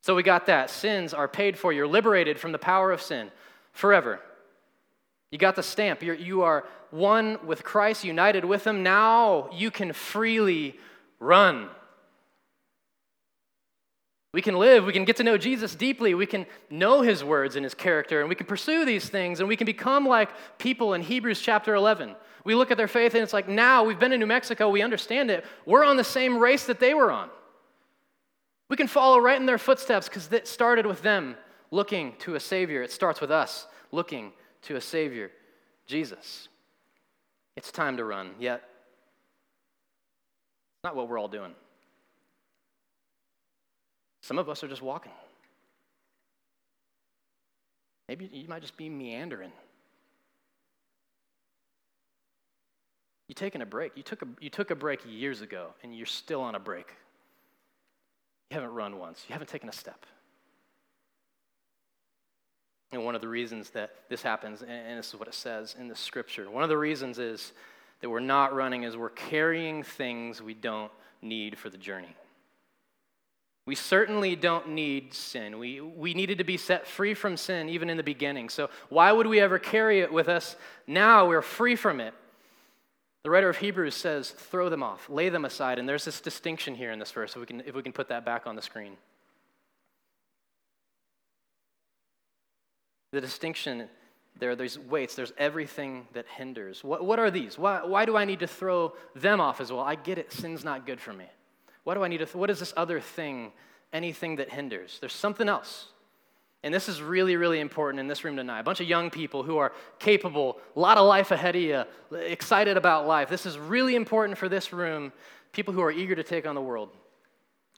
So 0.00 0.14
we 0.14 0.22
got 0.22 0.46
that. 0.46 0.70
Sins 0.70 1.12
are 1.12 1.28
paid 1.28 1.58
for. 1.58 1.72
You're 1.72 1.88
liberated 1.88 2.38
from 2.38 2.52
the 2.52 2.58
power 2.58 2.92
of 2.92 3.02
sin 3.02 3.30
forever. 3.72 4.20
You 5.30 5.38
got 5.38 5.56
the 5.56 5.62
stamp. 5.62 6.02
You're, 6.02 6.14
you 6.14 6.42
are 6.42 6.64
one 6.90 7.38
with 7.46 7.64
Christ, 7.64 8.04
united 8.04 8.44
with 8.44 8.66
Him. 8.66 8.82
Now 8.82 9.50
you 9.52 9.70
can 9.70 9.92
freely 9.92 10.78
run. 11.20 11.68
We 14.32 14.42
can 14.42 14.58
live, 14.58 14.84
we 14.84 14.92
can 14.92 15.06
get 15.06 15.16
to 15.16 15.24
know 15.24 15.38
Jesus 15.38 15.74
deeply, 15.74 16.14
we 16.14 16.26
can 16.26 16.44
know 16.68 17.00
his 17.00 17.24
words 17.24 17.56
and 17.56 17.64
his 17.64 17.72
character, 17.72 18.20
and 18.20 18.28
we 18.28 18.34
can 18.34 18.46
pursue 18.46 18.84
these 18.84 19.08
things, 19.08 19.40
and 19.40 19.48
we 19.48 19.56
can 19.56 19.64
become 19.64 20.06
like 20.06 20.28
people 20.58 20.92
in 20.92 21.00
Hebrews 21.00 21.40
chapter 21.40 21.74
11. 21.74 22.14
We 22.44 22.54
look 22.54 22.70
at 22.70 22.76
their 22.76 22.88
faith, 22.88 23.14
and 23.14 23.22
it's 23.22 23.32
like 23.32 23.48
now 23.48 23.84
we've 23.84 23.98
been 23.98 24.12
in 24.12 24.20
New 24.20 24.26
Mexico, 24.26 24.68
we 24.68 24.82
understand 24.82 25.30
it. 25.30 25.46
We're 25.64 25.84
on 25.84 25.96
the 25.96 26.04
same 26.04 26.38
race 26.38 26.66
that 26.66 26.78
they 26.78 26.92
were 26.92 27.10
on. 27.10 27.30
We 28.68 28.76
can 28.76 28.86
follow 28.86 29.18
right 29.18 29.40
in 29.40 29.46
their 29.46 29.58
footsteps 29.58 30.08
because 30.08 30.30
it 30.30 30.46
started 30.46 30.84
with 30.84 31.00
them 31.00 31.34
looking 31.70 32.14
to 32.18 32.34
a 32.34 32.40
Savior. 32.40 32.82
It 32.82 32.92
starts 32.92 33.22
with 33.22 33.30
us 33.30 33.66
looking 33.92 34.32
to 34.62 34.76
a 34.76 34.80
Savior, 34.80 35.30
Jesus. 35.86 36.48
It's 37.56 37.72
time 37.72 37.96
to 37.96 38.04
run, 38.04 38.30
yet, 38.38 38.62
it's 40.76 40.84
not 40.84 40.94
what 40.94 41.08
we're 41.08 41.18
all 41.18 41.28
doing. 41.28 41.52
Some 44.22 44.38
of 44.38 44.48
us 44.48 44.62
are 44.62 44.68
just 44.68 44.82
walking. 44.82 45.12
Maybe 48.08 48.28
you 48.32 48.48
might 48.48 48.62
just 48.62 48.76
be 48.76 48.88
meandering. 48.88 49.52
You're 53.28 53.34
taking 53.34 53.60
a 53.60 53.66
break. 53.66 53.92
You 53.96 54.02
took 54.02 54.22
a, 54.22 54.28
you 54.40 54.48
took 54.48 54.70
a 54.70 54.74
break 54.74 55.00
years 55.06 55.42
ago, 55.42 55.68
and 55.82 55.94
you're 55.96 56.06
still 56.06 56.40
on 56.40 56.54
a 56.54 56.58
break. 56.58 56.88
You 58.50 58.54
haven't 58.54 58.72
run 58.72 58.98
once, 58.98 59.24
you 59.28 59.34
haven't 59.34 59.48
taken 59.48 59.68
a 59.68 59.72
step. 59.72 60.06
And 62.90 63.04
one 63.04 63.14
of 63.14 63.20
the 63.20 63.28
reasons 63.28 63.70
that 63.70 63.90
this 64.08 64.22
happens, 64.22 64.62
and 64.62 64.98
this 64.98 65.08
is 65.08 65.16
what 65.18 65.28
it 65.28 65.34
says 65.34 65.76
in 65.78 65.88
the 65.88 65.96
scripture, 65.96 66.50
one 66.50 66.62
of 66.62 66.68
the 66.68 66.78
reasons 66.78 67.18
is 67.18 67.52
that 68.00 68.08
we're 68.08 68.20
not 68.20 68.54
running 68.54 68.84
is 68.84 68.96
we're 68.96 69.10
carrying 69.10 69.82
things 69.82 70.40
we 70.40 70.54
don't 70.54 70.92
need 71.20 71.58
for 71.58 71.68
the 71.68 71.76
journey. 71.76 72.14
We 73.66 73.74
certainly 73.74 74.34
don't 74.34 74.70
need 74.70 75.12
sin. 75.12 75.58
We, 75.58 75.82
we 75.82 76.14
needed 76.14 76.38
to 76.38 76.44
be 76.44 76.56
set 76.56 76.86
free 76.86 77.12
from 77.12 77.36
sin 77.36 77.68
even 77.68 77.90
in 77.90 77.98
the 77.98 78.02
beginning. 78.02 78.48
So, 78.48 78.70
why 78.88 79.12
would 79.12 79.26
we 79.26 79.40
ever 79.40 79.58
carry 79.58 80.00
it 80.00 80.10
with 80.10 80.30
us 80.30 80.56
now? 80.86 81.28
We're 81.28 81.42
free 81.42 81.76
from 81.76 82.00
it. 82.00 82.14
The 83.24 83.30
writer 83.30 83.50
of 83.50 83.58
Hebrews 83.58 83.94
says, 83.94 84.30
throw 84.30 84.70
them 84.70 84.82
off, 84.82 85.10
lay 85.10 85.28
them 85.28 85.44
aside. 85.44 85.78
And 85.78 85.86
there's 85.86 86.06
this 86.06 86.22
distinction 86.22 86.74
here 86.74 86.92
in 86.92 86.98
this 86.98 87.12
verse, 87.12 87.32
if 87.32 87.40
we 87.40 87.44
can, 87.44 87.60
if 87.66 87.74
we 87.74 87.82
can 87.82 87.92
put 87.92 88.08
that 88.08 88.24
back 88.24 88.46
on 88.46 88.56
the 88.56 88.62
screen. 88.62 88.96
The 93.10 93.20
distinction 93.20 93.88
there 94.38 94.54
these 94.54 94.78
weights, 94.78 95.14
there's 95.14 95.32
everything 95.36 96.06
that 96.12 96.26
hinders. 96.26 96.84
What, 96.84 97.04
what 97.04 97.18
are 97.18 97.30
these? 97.30 97.58
Why, 97.58 97.84
why 97.84 98.04
do 98.04 98.16
I 98.16 98.24
need 98.24 98.40
to 98.40 98.46
throw 98.46 98.94
them 99.14 99.40
off 99.40 99.60
as 99.60 99.72
well? 99.72 99.82
I 99.82 99.94
get 99.96 100.18
it, 100.18 100.32
sin's 100.32 100.64
not 100.64 100.86
good 100.86 101.00
for 101.00 101.12
me. 101.12 101.26
What 101.84 101.94
do 101.94 102.04
I 102.04 102.08
need 102.08 102.18
to, 102.18 102.26
th- 102.26 102.36
what 102.36 102.50
is 102.50 102.60
this 102.60 102.72
other 102.76 103.00
thing, 103.00 103.52
anything 103.92 104.36
that 104.36 104.50
hinders? 104.50 104.98
There's 105.00 105.12
something 105.12 105.48
else. 105.48 105.88
And 106.62 106.74
this 106.74 106.88
is 106.88 107.00
really, 107.00 107.36
really 107.36 107.60
important 107.60 108.00
in 108.00 108.08
this 108.08 108.24
room 108.24 108.36
tonight. 108.36 108.60
A 108.60 108.64
bunch 108.64 108.80
of 108.80 108.88
young 108.88 109.10
people 109.10 109.42
who 109.42 109.58
are 109.58 109.72
capable, 109.98 110.58
a 110.74 110.80
lot 110.80 110.98
of 110.98 111.06
life 111.06 111.30
ahead 111.30 111.56
of 111.56 111.62
you, 111.62 111.84
excited 112.12 112.76
about 112.76 113.06
life. 113.06 113.28
This 113.28 113.46
is 113.46 113.58
really 113.58 113.94
important 113.94 114.38
for 114.38 114.48
this 114.48 114.72
room, 114.72 115.12
people 115.52 115.72
who 115.72 115.82
are 115.82 115.92
eager 115.92 116.14
to 116.14 116.24
take 116.24 116.46
on 116.46 116.54
the 116.54 116.60
world. 116.60 116.90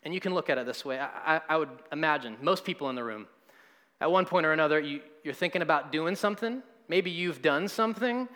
And 0.02 0.14
you 0.14 0.20
can 0.20 0.34
look 0.34 0.48
at 0.48 0.56
it 0.56 0.64
this 0.66 0.82
way. 0.84 0.98
I, 0.98 1.36
I, 1.36 1.40
I 1.50 1.56
would 1.58 1.68
imagine 1.92 2.36
most 2.40 2.64
people 2.64 2.88
in 2.88 2.96
the 2.96 3.04
room, 3.04 3.26
at 4.00 4.10
one 4.10 4.24
point 4.24 4.46
or 4.46 4.52
another, 4.52 4.80
you, 4.80 5.00
you're 5.24 5.34
thinking 5.34 5.62
about 5.62 5.92
doing 5.92 6.16
something. 6.16 6.62
Maybe 6.88 7.10
you've 7.10 7.42
done 7.42 7.68
something, 7.68 8.28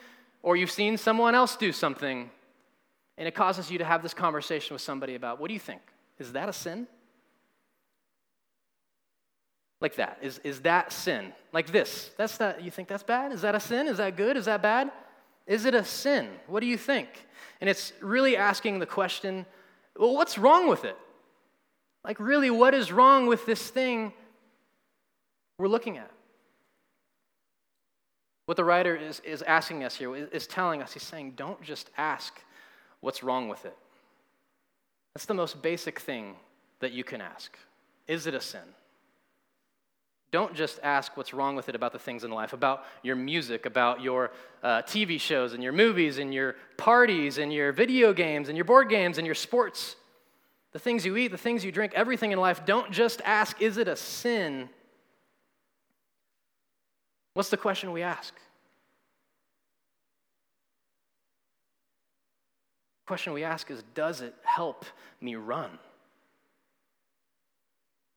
or 0.42 0.57
you've 0.57 0.70
seen 0.70 0.96
someone 0.96 1.35
else 1.35 1.57
do 1.57 1.72
something 1.72 2.31
and 3.16 3.29
it 3.29 3.35
causes 3.35 3.70
you 3.70 3.79
to 3.79 3.85
have 3.85 4.03
this 4.03 4.14
conversation 4.14 4.74
with 4.74 4.83
somebody 4.83 5.14
about 5.14 5.40
what 5.40 5.48
do 5.48 5.55
you 5.55 5.61
think? 5.61 5.81
Is 6.18 6.33
that 6.33 6.48
a 6.48 6.53
sin? 6.53 6.87
Like 9.81 9.96
that. 9.96 10.18
Is, 10.22 10.40
is 10.42 10.61
that 10.61 10.92
sin? 10.92 11.33
Like 11.53 11.70
this. 11.70 12.11
That's 12.16 12.38
that 12.38 12.62
you 12.62 12.70
think 12.70 12.88
that's 12.88 13.03
bad? 13.03 13.33
Is 13.33 13.42
that 13.42 13.55
a 13.55 13.61
sin? 13.61 13.87
Is 13.87 13.98
that 13.98 14.16
good? 14.16 14.37
Is 14.37 14.46
that 14.46 14.62
bad? 14.62 14.90
Is 15.46 15.64
it 15.64 15.74
a 15.74 15.85
sin? 15.85 16.29
What 16.46 16.61
do 16.61 16.66
you 16.66 16.79
think? 16.79 17.09
And 17.61 17.68
it's 17.68 17.92
really 18.00 18.37
asking 18.37 18.79
the 18.79 18.87
question, 18.87 19.46
well, 19.96 20.14
what's 20.14 20.38
wrong 20.38 20.68
with 20.68 20.85
it? 20.85 20.96
Like, 22.03 22.18
really, 22.18 22.50
what 22.50 22.74
is 22.74 22.90
wrong 22.90 23.27
with 23.27 23.46
this 23.46 23.70
thing 23.70 24.12
we're 25.58 25.68
looking 25.68 25.98
at? 25.98 26.10
What 28.46 28.56
the 28.56 28.64
writer 28.64 28.94
is, 28.94 29.20
is 29.20 29.42
asking 29.42 29.84
us 29.84 29.96
here 29.96 30.14
is 30.14 30.46
telling 30.46 30.82
us, 30.82 30.92
he's 30.92 31.02
saying, 31.02 31.32
don't 31.36 31.60
just 31.62 31.90
ask 31.96 32.40
what's 33.00 33.22
wrong 33.22 33.48
with 33.48 33.64
it? 33.64 33.76
That's 35.14 35.26
the 35.26 35.34
most 35.34 35.62
basic 35.62 36.00
thing 36.00 36.34
that 36.80 36.92
you 36.92 37.04
can 37.04 37.20
ask. 37.20 37.56
Is 38.06 38.26
it 38.26 38.34
a 38.34 38.40
sin? 38.40 38.60
Don't 40.30 40.54
just 40.54 40.80
ask 40.82 41.16
what's 41.16 41.32
wrong 41.32 41.54
with 41.54 41.68
it 41.68 41.76
about 41.76 41.92
the 41.92 41.98
things 41.98 42.24
in 42.24 42.30
life, 42.32 42.52
about 42.52 42.84
your 43.02 43.14
music, 43.14 43.66
about 43.66 44.02
your 44.02 44.32
uh, 44.64 44.82
TV 44.82 45.20
shows 45.20 45.52
and 45.52 45.62
your 45.62 45.72
movies 45.72 46.18
and 46.18 46.34
your 46.34 46.56
parties 46.76 47.38
and 47.38 47.52
your 47.52 47.70
video 47.70 48.12
games 48.12 48.48
and 48.48 48.58
your 48.58 48.64
board 48.64 48.88
games 48.88 49.16
and 49.16 49.26
your 49.26 49.36
sports, 49.36 49.94
the 50.72 50.78
things 50.80 51.06
you 51.06 51.16
eat, 51.16 51.28
the 51.28 51.38
things 51.38 51.64
you 51.64 51.70
drink, 51.70 51.92
everything 51.94 52.32
in 52.32 52.40
life. 52.40 52.66
Don't 52.66 52.90
just 52.90 53.22
ask, 53.24 53.62
is 53.62 53.78
it 53.78 53.86
a 53.86 53.94
sin? 53.94 54.68
What's 57.34 57.50
the 57.50 57.56
question 57.56 57.92
we 57.92 58.02
ask? 58.02 58.34
The 63.02 63.06
question 63.06 63.32
we 63.32 63.44
ask 63.44 63.70
is 63.70 63.82
Does 63.94 64.20
it 64.20 64.34
help 64.42 64.84
me 65.20 65.34
run? 65.34 65.78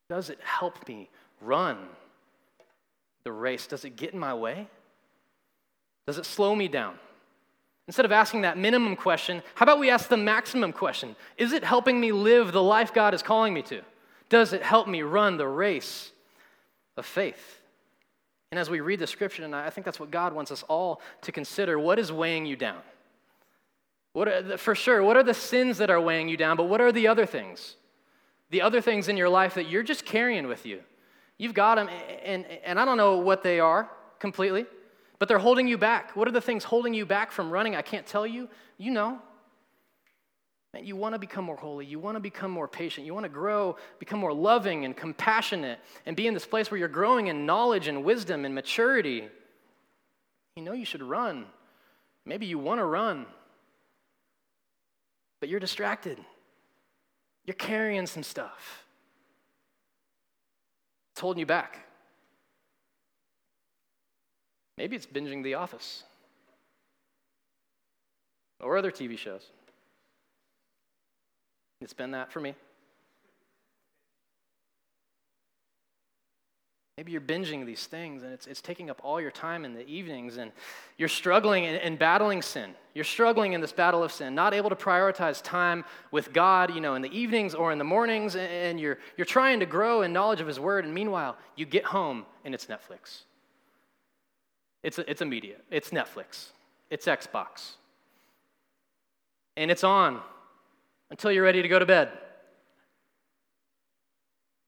Does 0.10 0.30
it 0.30 0.40
help 0.42 0.88
me 0.88 1.10
run 1.42 1.78
the 3.24 3.32
race? 3.32 3.68
Does 3.68 3.84
it 3.84 3.98
get 3.98 4.14
in 4.14 4.20
my 4.20 4.34
way? 4.34 4.68
Does 6.06 6.18
it 6.18 6.26
slow 6.26 6.56
me 6.56 6.70
down? 6.70 6.96
Instead 7.88 8.06
of 8.06 8.12
asking 8.12 8.42
that 8.42 8.58
minimum 8.58 8.96
question, 8.96 9.42
how 9.56 9.64
about 9.64 9.80
we 9.80 9.90
ask 9.90 10.10
the 10.10 10.18
maximum 10.18 10.72
question? 10.72 11.16
Is 11.38 11.54
it 11.54 11.64
helping 11.64 12.00
me 12.00 12.12
live 12.12 12.52
the 12.52 12.64
life 12.64 12.94
God 12.94 13.14
is 13.14 13.22
calling 13.22 13.54
me 13.54 13.62
to? 13.64 13.82
Does 14.30 14.54
it 14.54 14.62
help 14.62 14.88
me 14.88 15.02
run 15.02 15.38
the 15.38 15.48
race 15.48 16.12
of 16.98 17.06
faith? 17.06 17.57
And 18.52 18.60
as 18.60 18.70
we 18.70 18.80
read 18.80 19.00
the 19.00 19.08
scripture 19.08 19.42
tonight, 19.42 19.66
I 19.66 19.70
think 19.70 19.86
that's 19.86 20.00
what 20.00 20.12
God 20.12 20.34
wants 20.34 20.52
us 20.52 20.64
all 20.64 21.02
to 21.22 21.32
consider. 21.32 21.78
What 21.78 22.00
is 22.00 22.12
weighing 22.12 22.46
you 22.46 22.56
down? 22.56 22.82
What 24.14 24.28
are, 24.28 24.58
for 24.58 24.74
sure, 24.74 25.04
what 25.04 25.18
are 25.18 25.24
the 25.24 25.34
sins 25.34 25.78
that 25.78 25.90
are 25.90 26.02
weighing 26.02 26.30
you 26.30 26.38
down, 26.38 26.58
but 26.58 26.64
what 26.64 26.82
are 26.82 26.92
the 26.92 27.08
other 27.08 27.26
things? 27.26 27.76
The 28.50 28.62
other 28.62 28.82
things 28.82 29.10
in 29.10 29.18
your 29.18 29.30
life 29.30 29.56
that 29.56 29.70
you're 29.70 29.84
just 29.84 30.06
carrying 30.06 30.48
with 30.48 30.66
you. 30.66 30.82
You've 31.38 31.54
got 31.54 31.76
them, 31.76 31.90
and, 32.24 32.46
and 32.64 32.80
I 32.80 32.86
don't 32.86 32.98
know 32.98 33.18
what 33.18 33.44
they 33.44 33.60
are 33.60 33.90
completely, 34.20 34.66
but 35.20 35.28
they're 35.28 35.38
holding 35.38 35.68
you 35.68 35.78
back. 35.78 36.16
What 36.16 36.28
are 36.28 36.32
the 36.32 36.42
things 36.42 36.64
holding 36.64 36.94
you 36.94 37.06
back 37.06 37.32
from 37.32 37.52
running? 37.52 37.76
I 37.76 37.82
can't 37.82 38.08
tell 38.08 38.26
you. 38.26 38.50
You 38.78 38.92
know. 38.92 39.20
Man, 40.78 40.86
you 40.86 40.96
want 40.96 41.16
to 41.16 41.20
become 41.20 41.44
more 41.44 41.56
holy. 41.56 41.86
You 41.86 41.98
want 41.98 42.16
to 42.18 42.20
become 42.20 42.52
more 42.52 42.68
patient. 42.68 43.08
You 43.08 43.14
want 43.14 43.24
to 43.24 43.30
grow, 43.30 43.78
become 43.98 44.20
more 44.20 44.34
loving 44.34 44.86
and 44.86 44.96
compassionate, 44.96 45.80
and 46.06 46.16
be 46.16 46.28
in 46.28 46.36
this 46.36 46.46
place 46.46 46.70
where 46.70 46.78
you're 46.78 46.88
growing 46.88 47.28
in 47.28 47.48
knowledge 47.48 47.88
and 47.88 48.04
wisdom 48.04 48.46
and 48.46 48.54
maturity. 48.54 49.28
You 50.56 50.64
know 50.64 50.74
you 50.74 50.86
should 50.86 51.02
run. 51.02 51.46
Maybe 52.26 52.46
you 52.46 52.60
want 52.60 52.80
to 52.80 52.86
run, 52.86 53.26
but 55.40 55.50
you're 55.50 55.60
distracted. 55.60 56.20
You're 57.46 57.56
carrying 57.56 58.06
some 58.06 58.24
stuff. 58.24 58.86
It's 61.14 61.22
holding 61.22 61.40
you 61.40 61.46
back. 61.48 61.88
Maybe 64.78 64.96
it's 64.96 65.08
binging 65.08 65.44
The 65.44 65.56
Office 65.56 66.04
or 68.60 68.78
other 68.78 68.92
TV 68.92 69.18
shows. 69.18 69.50
It's 71.82 71.94
been 71.94 72.12
that 72.12 72.32
for 72.32 72.40
me. 72.40 72.56
Maybe 76.98 77.12
you're 77.12 77.22
binging 77.22 77.64
these 77.64 77.86
things 77.86 78.24
and 78.24 78.34
it's, 78.34 78.48
it's 78.48 78.60
taking 78.60 78.90
up 78.90 79.00
all 79.04 79.22
your 79.22 79.30
time 79.30 79.66
in 79.66 79.76
the 79.76 79.88
evenings 79.88 80.38
and 80.38 80.52
you're 80.98 81.08
struggling 81.08 81.68
and, 81.68 81.78
and 81.78 82.00
battling 82.00 82.42
sin. 82.42 82.72
You're 82.96 83.04
struggling 83.04 83.54
in 83.54 83.62
this 83.62 83.72
battle 83.72 84.02
of 84.02 84.12
sin, 84.12 84.34
not 84.34 84.56
able 84.56 84.72
to 84.72 84.76
prioritize 84.76 85.44
time 85.44 85.86
with 86.10 86.34
God, 86.34 86.74
you 86.74 86.82
know, 86.82 86.96
in 86.96 87.04
the 87.04 87.16
evenings 87.16 87.54
or 87.54 87.72
in 87.72 87.78
the 87.78 87.84
mornings, 87.84 88.36
and 88.36 88.80
you're, 88.80 88.98
you're 89.16 89.26
trying 89.26 89.60
to 89.60 89.68
grow 89.68 90.02
in 90.02 90.12
knowledge 90.12 90.42
of 90.42 90.48
His 90.48 90.60
Word, 90.60 90.86
and 90.86 90.94
meanwhile, 90.94 91.38
you 91.56 91.68
get 91.68 91.86
home 91.86 92.26
and 92.44 92.56
it's 92.56 92.66
Netflix. 92.66 93.22
It's, 94.82 94.98
it's 94.98 95.22
immediate. 95.22 95.64
It's 95.70 95.92
Netflix. 95.92 96.48
It's 96.90 97.06
Xbox. 97.06 97.74
And 99.56 99.70
it's 99.70 99.84
on 99.84 100.20
until 101.10 101.32
you're 101.32 101.44
ready 101.44 101.62
to 101.62 101.68
go 101.68 101.80
to 101.80 101.86
bed. 101.86 102.10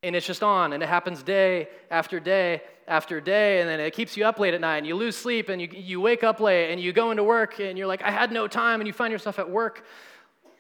And 0.02 0.16
it's 0.16 0.26
just 0.26 0.44
on, 0.44 0.74
and 0.74 0.82
it 0.82 0.88
happens 0.88 1.24
day 1.24 1.68
after 1.92 2.20
day 2.20 2.62
after 2.88 3.20
day, 3.22 3.60
and 3.60 3.70
then 3.70 3.80
it 3.80 3.94
keeps 3.94 4.16
you 4.16 4.26
up 4.26 4.40
late 4.40 4.54
at 4.54 4.62
night, 4.62 4.78
and 4.78 4.88
you 4.88 4.96
lose 4.96 5.16
sleep, 5.16 5.50
and 5.50 5.62
you, 5.62 5.68
you 5.72 6.02
wake 6.02 6.24
up 6.24 6.40
late, 6.40 6.72
and 6.72 6.82
you 6.82 6.94
go 6.94 7.12
into 7.12 7.24
work, 7.24 7.60
and 7.60 7.78
you're 7.78 7.88
like, 7.88 8.02
I 8.02 8.12
had 8.12 8.32
no 8.32 8.48
time, 8.48 8.80
and 8.80 8.88
you 8.88 8.94
find 8.94 9.12
yourself 9.12 9.40
at 9.40 9.50
work 9.50 9.86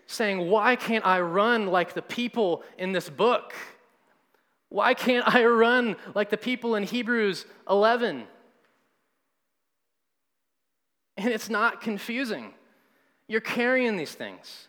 saying, 0.10 0.50
Why 0.50 0.76
can't 0.76 1.06
I 1.06 1.22
run 1.22 1.68
like 1.68 1.94
the 1.94 2.02
people 2.02 2.64
in 2.78 2.92
this 2.92 3.10
book? 3.10 3.54
Why 4.70 4.94
can't 4.94 5.28
I 5.28 5.46
run 5.46 5.96
like 6.16 6.30
the 6.30 6.38
people 6.38 6.76
in 6.76 6.84
Hebrews 6.84 7.46
11? 7.70 8.26
And 11.18 11.30
it's 11.30 11.50
not 11.50 11.82
confusing. 11.82 12.54
You're 13.28 13.42
carrying 13.42 13.98
these 13.98 14.14
things. 14.14 14.69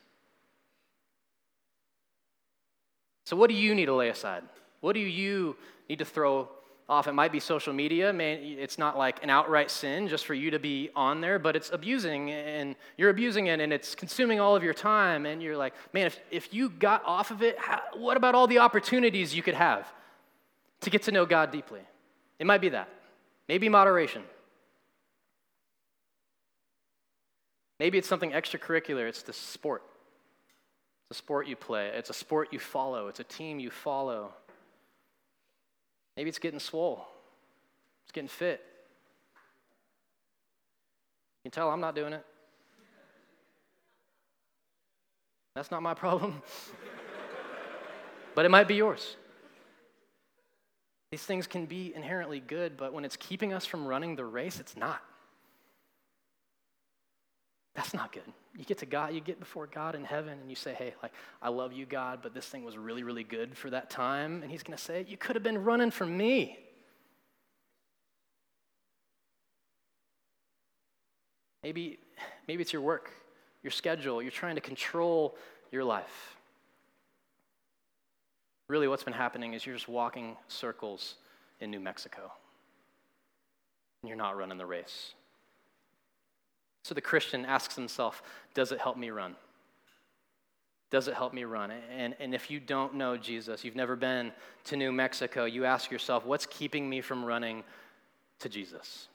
So, 3.31 3.37
what 3.37 3.49
do 3.49 3.55
you 3.55 3.77
need 3.77 3.87
to 3.87 3.95
lay 3.95 4.09
aside? 4.09 4.43
What 4.81 4.95
do 4.95 4.99
you 4.99 5.55
need 5.89 6.01
to 6.01 6.05
throw 6.05 6.49
off? 6.89 7.07
It 7.07 7.13
might 7.13 7.31
be 7.31 7.39
social 7.39 7.73
media. 7.73 8.13
Man, 8.13 8.41
it's 8.43 8.77
not 8.77 8.99
like 8.99 9.23
an 9.23 9.31
outright 9.31 9.71
sin 9.71 10.09
just 10.09 10.27
for 10.27 10.35
you 10.35 10.51
to 10.51 10.59
be 10.59 10.91
on 10.97 11.21
there, 11.21 11.39
but 11.39 11.55
it's 11.55 11.71
abusing 11.71 12.33
and 12.33 12.75
you're 12.97 13.09
abusing 13.09 13.47
it 13.47 13.61
and 13.61 13.73
it's 13.73 13.95
consuming 13.95 14.41
all 14.41 14.57
of 14.57 14.65
your 14.65 14.75
time. 14.75 15.27
And 15.27 15.41
you're 15.41 15.57
like, 15.57 15.75
man, 15.93 16.07
if, 16.07 16.19
if 16.33 16.53
you 16.53 16.71
got 16.71 17.05
off 17.05 17.31
of 17.31 17.41
it, 17.41 17.57
how, 17.57 17.81
what 17.95 18.17
about 18.17 18.35
all 18.35 18.49
the 18.49 18.59
opportunities 18.59 19.33
you 19.33 19.45
could 19.45 19.55
have 19.55 19.87
to 20.81 20.91
get 20.91 21.05
to 21.05 21.13
know 21.13 21.25
God 21.25 21.53
deeply? 21.53 21.83
It 22.41 22.49
might 22.49 22.61
be 22.61 22.71
that. 22.71 22.89
Maybe 23.49 23.69
moderation. 23.69 24.25
Maybe 27.79 27.97
it's 27.97 28.09
something 28.09 28.33
extracurricular, 28.33 29.09
it's 29.09 29.23
the 29.23 29.33
sport. 29.33 29.85
It's 31.11 31.19
a 31.19 31.23
sport 31.23 31.49
you 31.49 31.57
play, 31.57 31.89
it's 31.89 32.09
a 32.09 32.15
sport 32.15 32.53
you 32.53 32.61
follow, 32.61 33.09
it's 33.09 33.19
a 33.19 33.25
team 33.25 33.59
you 33.59 33.71
follow. 33.71 34.33
Maybe 36.17 36.29
it's 36.29 36.39
getting 36.39 36.61
swole, 36.61 37.05
it's 38.05 38.13
getting 38.13 38.29
fit. 38.29 38.65
You 41.43 41.51
can 41.51 41.53
tell 41.53 41.69
I'm 41.69 41.81
not 41.81 41.97
doing 41.97 42.13
it. 42.13 42.25
That's 45.57 45.73
not 45.73 45.83
my 45.83 45.95
problem. 45.95 46.43
but 48.37 48.45
it 48.45 48.51
might 48.51 48.69
be 48.69 48.77
yours. 48.77 49.17
These 51.11 51.25
things 51.25 51.49
can 51.49 51.67
be 51.67 51.93
inherently 51.93 52.39
good, 52.39 52.77
but 52.77 52.93
when 52.93 53.05
it's 53.05 53.17
keeping 53.17 53.53
us 53.53 53.67
from 53.67 53.85
running 53.85 54.15
the 54.15 54.25
race, 54.25 54.61
it's 54.61 54.77
not. 54.77 55.03
That's 57.81 57.95
not 57.95 58.13
good. 58.13 58.31
You 58.59 58.67
get 58.67 58.77
to 58.79 58.87
God, 58.87 59.15
you 59.15 59.23
get 59.23 59.41
before 59.41 59.67
God 59.67 59.95
in 59.95 60.05
heaven 60.05 60.39
and 60.39 60.51
you 60.51 60.55
say, 60.55 60.75
hey, 60.75 60.93
like, 61.03 61.13
I 61.41 61.49
love 61.49 61.73
you, 61.73 61.87
God, 61.87 62.19
but 62.23 62.35
this 62.35 62.45
thing 62.45 62.63
was 62.63 62.77
really, 62.77 63.03
really 63.03 63.25
good 63.25 63.57
for 63.57 63.71
that 63.71 63.89
time. 63.89 64.43
And 64.43 64.51
He's 64.51 64.63
going 64.63 64.77
to 64.77 64.85
say, 64.85 65.07
you 65.09 65.17
could 65.17 65.35
have 65.35 65.43
been 65.43 65.65
running 65.65 65.91
from 65.91 66.15
me. 66.15 66.59
Maybe, 71.63 71.99
maybe 72.47 72.61
it's 72.61 72.73
your 72.75 72.83
work, 72.83 73.13
your 73.63 73.71
schedule. 73.71 74.21
You're 74.21 74.31
trying 74.31 74.57
to 74.57 74.61
control 74.61 75.39
your 75.73 75.83
life. 75.83 76.37
Really, 78.69 78.89
what's 78.89 79.05
been 79.05 79.15
happening 79.15 79.55
is 79.55 79.65
you're 79.65 79.75
just 79.75 79.89
walking 79.89 80.37
circles 80.49 81.15
in 81.61 81.71
New 81.71 81.81
Mexico. 81.81 82.31
And 84.03 84.11
you're 84.11 84.19
not 84.19 84.37
running 84.37 84.59
the 84.59 84.67
race. 84.67 85.15
So 86.83 86.95
the 86.95 87.01
Christian 87.01 87.45
asks 87.45 87.75
himself, 87.77 88.23
Does 88.55 88.73
it 88.73 88.81
help 88.81 88.97
me 88.97 89.11
run? 89.11 89.37
Does 90.91 91.07
it 91.07 91.15
help 91.15 91.33
me 91.33 91.45
run? 91.45 91.71
And, 91.97 92.17
and 92.19 92.35
if 92.35 92.51
you 92.51 92.59
don't 92.59 92.95
know 92.95 93.17
Jesus, 93.17 93.65
you've 93.65 93.77
never 93.77 93.95
been 93.95 94.33
to 94.65 94.77
New 94.77 94.91
Mexico, 94.91 95.45
you 95.45 95.65
ask 95.65 95.91
yourself, 95.91 96.25
What's 96.25 96.47
keeping 96.47 96.89
me 96.89 97.01
from 97.01 97.25
running 97.25 97.63
to 98.41 98.49
Jesus? 98.49 99.09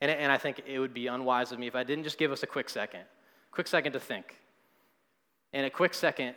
And, 0.00 0.10
and 0.10 0.30
I 0.30 0.38
think 0.38 0.62
it 0.66 0.78
would 0.78 0.94
be 0.94 1.06
unwise 1.06 1.52
of 1.52 1.58
me 1.58 1.66
if 1.66 1.74
I 1.74 1.82
didn't 1.82 2.04
just 2.04 2.18
give 2.18 2.32
us 2.32 2.42
a 2.42 2.46
quick 2.46 2.68
second, 2.68 3.02
quick 3.50 3.66
second 3.66 3.92
to 3.92 4.00
think, 4.00 4.36
and 5.52 5.66
a 5.66 5.70
quick 5.70 5.94
second 5.94 6.34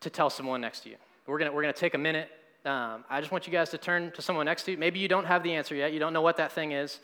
to 0.00 0.10
tell 0.10 0.30
someone 0.30 0.60
next 0.60 0.80
to 0.80 0.90
you. 0.90 0.96
We're 1.26 1.38
going 1.38 1.52
we're 1.52 1.62
gonna 1.62 1.72
take 1.72 1.94
a 1.94 1.98
minute. 1.98 2.30
Um, 2.64 3.04
I 3.08 3.20
just 3.20 3.30
want 3.30 3.46
you 3.46 3.52
guys 3.52 3.70
to 3.70 3.78
turn 3.78 4.10
to 4.12 4.22
someone 4.22 4.46
next 4.46 4.64
to 4.64 4.72
you. 4.72 4.76
Maybe 4.76 4.98
you 4.98 5.08
don't 5.08 5.24
have 5.24 5.42
the 5.42 5.54
answer 5.54 5.74
yet, 5.74 5.92
you 5.92 5.98
don't 5.98 6.12
know 6.12 6.20
what 6.20 6.36
that 6.38 6.52
thing 6.52 6.72
is. 6.72 7.00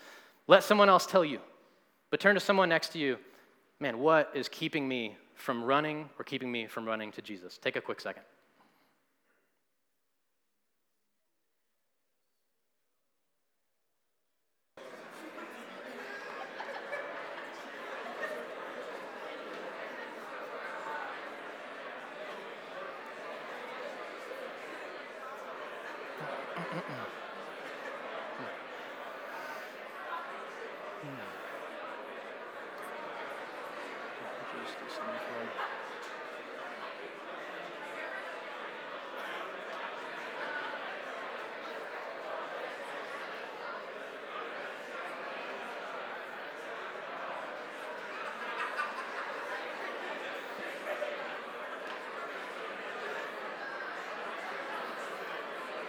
Let 0.49 0.65
someone 0.65 0.89
else 0.89 1.07
tell 1.07 1.25
you. 1.25 1.39
But 2.13 2.21
turn 2.21 2.35
to 2.35 2.41
someone 2.41 2.69
next 2.69 2.91
to 2.91 2.99
you. 2.99 3.17
Man, 3.81 3.99
what 3.99 4.31
is 4.35 4.47
keeping 4.47 4.87
me 4.87 5.17
from 5.35 5.65
running 5.65 6.11
or 6.19 6.25
keeping 6.27 6.53
me 6.53 6.67
from 6.67 6.85
running 6.85 7.11
to 7.13 7.23
Jesus? 7.23 7.57
Take 7.57 7.77
a 7.77 7.81
quick 7.81 8.03
second. 8.03 8.25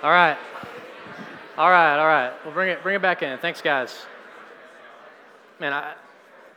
All 0.04 0.12
right. 0.12 0.38
All 1.58 1.70
right, 1.70 1.98
all 1.98 2.08
right. 2.08 2.34
We'll 2.44 2.54
bring 2.54 2.72
it, 2.72 2.84
bring 2.84 2.98
it 2.98 3.02
back 3.02 3.24
in. 3.24 3.38
Thanks, 3.38 3.62
guys. 3.62 4.06
Man, 5.62 5.72
I 5.72 5.94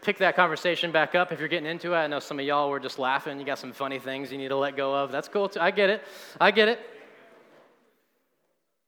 pick 0.03 0.19
that 0.19 0.35
conversation 0.35 0.91
back 0.91 1.15
up 1.15 1.31
if 1.31 1.39
you're 1.39 1.47
getting 1.47 1.71
into 1.71 1.93
it. 1.93 1.97
I 1.97 2.09
know 2.09 2.19
some 2.19 2.41
of 2.41 2.45
y'all 2.45 2.69
were 2.71 2.81
just 2.81 2.99
laughing. 2.99 3.39
You 3.39 3.47
got 3.47 3.61
some 3.61 3.73
funny 3.73 4.01
things 4.01 4.33
you 4.33 4.39
need 4.39 4.49
to 4.49 4.57
let 4.57 4.77
go 4.77 4.93
of. 4.93 5.13
That's 5.13 5.29
cool 5.29 5.49
too. 5.49 5.61
I 5.61 5.71
get 5.71 5.91
it. 5.91 6.03
I 6.41 6.51
get 6.51 6.67
it. 6.67 6.81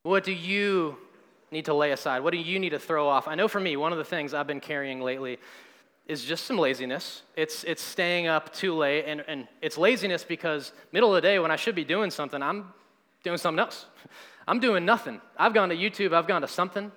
What 0.02 0.24
do 0.24 0.32
you 0.32 0.98
need 1.52 1.66
to 1.66 1.74
lay 1.74 1.92
aside? 1.92 2.24
What 2.24 2.32
do 2.32 2.38
you 2.38 2.58
need 2.58 2.70
to 2.70 2.80
throw 2.80 3.06
off? 3.06 3.28
I 3.28 3.36
know 3.36 3.46
for 3.46 3.60
me, 3.60 3.76
one 3.76 3.92
of 3.92 3.98
the 3.98 4.04
things 4.04 4.34
I've 4.34 4.48
been 4.48 4.58
carrying 4.58 5.00
lately 5.00 5.38
is 6.08 6.24
just 6.24 6.46
some 6.46 6.58
laziness. 6.58 7.22
It's, 7.36 7.62
it's 7.62 7.80
staying 7.80 8.26
up 8.26 8.52
too 8.52 8.74
late, 8.74 9.04
and, 9.06 9.22
and 9.28 9.46
it's 9.62 9.78
laziness 9.78 10.24
because 10.24 10.72
middle 10.90 11.14
of 11.14 11.22
the 11.22 11.28
day 11.28 11.38
when 11.38 11.52
I 11.52 11.56
should 11.56 11.76
be 11.76 11.84
doing 11.84 12.10
something, 12.10 12.42
I'm 12.42 12.72
doing 13.22 13.38
something 13.38 13.60
else. 13.60 13.86
I'm 14.48 14.60
doing 14.60 14.84
nothing. 14.84 15.20
I've 15.36 15.52
gone 15.52 15.68
to 15.68 15.76
YouTube, 15.76 16.14
I've 16.14 16.26
gone 16.26 16.40
to 16.40 16.48
something, 16.48 16.90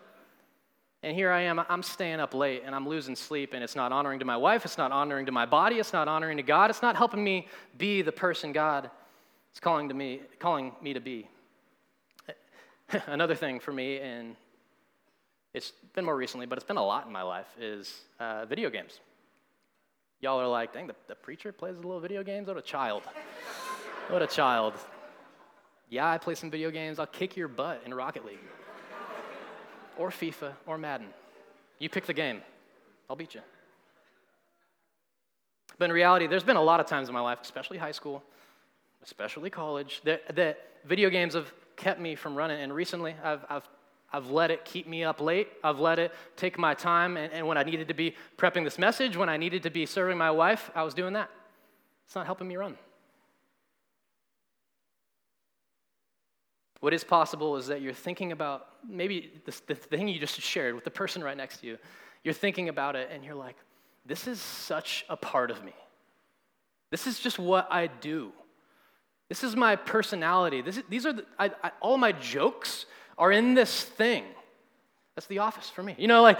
and 1.04 1.16
here 1.16 1.32
I 1.32 1.42
am. 1.42 1.62
I'm 1.68 1.84
staying 1.84 2.20
up 2.20 2.34
late 2.34 2.64
and 2.66 2.74
I'm 2.74 2.88
losing 2.88 3.16
sleep, 3.16 3.54
and 3.54 3.64
it's 3.64 3.76
not 3.76 3.92
honoring 3.92 4.20
to 4.20 4.26
my 4.26 4.38
wife, 4.38 4.64
it's 4.64 4.78
not 4.78 4.92
honoring 4.92 5.26
to 5.26 5.32
my 5.32 5.46
body, 5.46 5.78
it's 5.78 5.94
not 5.94 6.08
honoring 6.08 6.38
to 6.38 6.44
God, 6.44 6.70
it's 6.70 6.82
not 6.82 6.96
helping 6.96 7.24
me 7.24 7.48
be 7.78 8.02
the 8.02 8.12
person 8.12 8.54
God 8.54 8.90
is 9.54 9.60
calling 9.60 9.90
to 9.90 9.94
me, 9.94 10.22
calling 10.40 10.72
me 10.82 10.94
to 10.94 11.02
be. 11.02 11.28
Another 13.08 13.36
thing 13.36 13.60
for 13.60 13.74
me, 13.74 14.00
and 14.00 14.36
it's 15.54 15.74
been 15.94 16.06
more 16.06 16.16
recently, 16.16 16.46
but 16.46 16.58
it's 16.58 16.68
been 16.68 16.78
a 16.78 16.86
lot 16.86 17.06
in 17.06 17.12
my 17.12 17.24
life, 17.24 17.48
is 17.60 18.02
uh, 18.20 18.46
video 18.46 18.70
games. 18.70 19.00
Y'all 20.22 20.40
are 20.40 20.48
like, 20.48 20.72
dang, 20.72 20.88
the, 20.88 20.96
the 21.08 21.16
preacher 21.16 21.52
plays 21.52 21.76
a 21.76 21.82
little 21.82 22.00
video 22.00 22.24
games? 22.24 22.48
What 22.48 22.58
a 22.58 22.62
child. 22.62 23.04
what 24.10 24.22
a 24.22 24.28
child. 24.28 24.74
Yeah, 25.92 26.10
I 26.10 26.18
play 26.18 26.36
some 26.36 26.50
video 26.50 26.72
games. 26.72 27.00
I'll 27.00 27.06
kick 27.06 27.36
your 27.36 27.50
butt 27.50 27.84
in 27.86 27.94
Rocket 27.94 28.26
League 28.26 28.40
or 29.98 30.10
FIFA 30.10 30.54
or 30.66 30.78
Madden. 30.78 31.08
You 31.80 31.90
pick 31.90 32.06
the 32.06 32.14
game, 32.14 32.42
I'll 33.10 33.18
beat 33.18 33.36
you. 33.36 33.42
But 35.78 35.86
in 35.86 35.92
reality, 35.92 36.28
there's 36.28 36.46
been 36.46 36.56
a 36.56 36.62
lot 36.62 36.80
of 36.80 36.86
times 36.86 37.10
in 37.10 37.14
my 37.14 37.20
life, 37.20 37.40
especially 37.42 37.78
high 37.78 37.92
school, 37.92 38.24
especially 39.04 39.50
college, 39.50 40.02
that, 40.06 40.34
that 40.36 40.60
video 40.86 41.10
games 41.10 41.34
have 41.34 41.52
kept 41.76 42.00
me 42.00 42.16
from 42.16 42.36
running. 42.36 42.62
And 42.62 42.74
recently, 42.74 43.14
I've, 43.22 43.44
I've, 43.50 43.70
I've 44.14 44.30
let 44.30 44.50
it 44.50 44.64
keep 44.64 44.88
me 44.88 45.04
up 45.04 45.20
late. 45.20 45.50
I've 45.62 45.80
let 45.80 46.00
it 46.00 46.14
take 46.38 46.58
my 46.58 46.74
time. 46.74 47.18
And, 47.18 47.34
and 47.34 47.48
when 47.48 47.58
I 47.58 47.64
needed 47.64 47.90
to 47.90 47.94
be 47.94 48.16
prepping 48.38 48.64
this 48.64 48.78
message, 48.78 49.18
when 49.18 49.28
I 49.28 49.36
needed 49.36 49.64
to 49.64 49.70
be 49.70 49.86
serving 49.86 50.18
my 50.18 50.32
wife, 50.32 50.72
I 50.74 50.84
was 50.84 50.94
doing 50.94 51.14
that. 51.14 51.30
It's 52.06 52.16
not 52.16 52.26
helping 52.26 52.48
me 52.48 52.56
run. 52.56 52.78
What 56.82 56.94
is 56.94 57.04
possible 57.04 57.58
is 57.58 57.68
that 57.68 57.82
you're 57.82 57.94
thinking 57.94 58.32
about 58.32 58.68
maybe 58.88 59.32
this, 59.46 59.62
the 59.62 59.76
thing 59.76 60.08
you 60.08 60.20
just 60.20 60.42
shared 60.42 60.76
with 60.76 60.84
the 60.84 60.92
person 60.92 61.24
right 61.24 61.38
next 61.38 61.60
to 61.60 61.68
you. 61.68 61.78
You're 62.24 62.34
thinking 62.34 62.70
about 62.70 62.96
it 62.96 63.10
and 63.14 63.24
you're 63.24 63.36
like, 63.36 63.56
this 64.06 64.28
is 64.28 64.42
such 64.42 65.06
a 65.08 65.16
part 65.16 65.52
of 65.52 65.64
me. 65.64 65.74
This 66.90 67.06
is 67.06 67.20
just 67.20 67.38
what 67.38 67.68
I 67.72 67.88
do. 67.88 68.34
This 69.30 69.44
is 69.44 69.56
my 69.56 69.76
personality. 69.76 70.62
This 70.62 70.78
is, 70.78 70.84
these 70.90 71.06
are 71.06 71.14
the, 71.14 71.26
I, 71.40 71.52
I, 71.64 71.72
all 71.82 71.98
my 71.98 72.12
jokes 72.12 72.88
are 73.18 73.32
in 73.32 73.54
this 73.54 73.84
thing. 73.84 74.24
That's 75.16 75.28
the 75.28 75.40
office 75.40 75.70
for 75.70 75.84
me. 75.84 75.96
You 76.00 76.08
know, 76.08 76.24
like, 76.24 76.40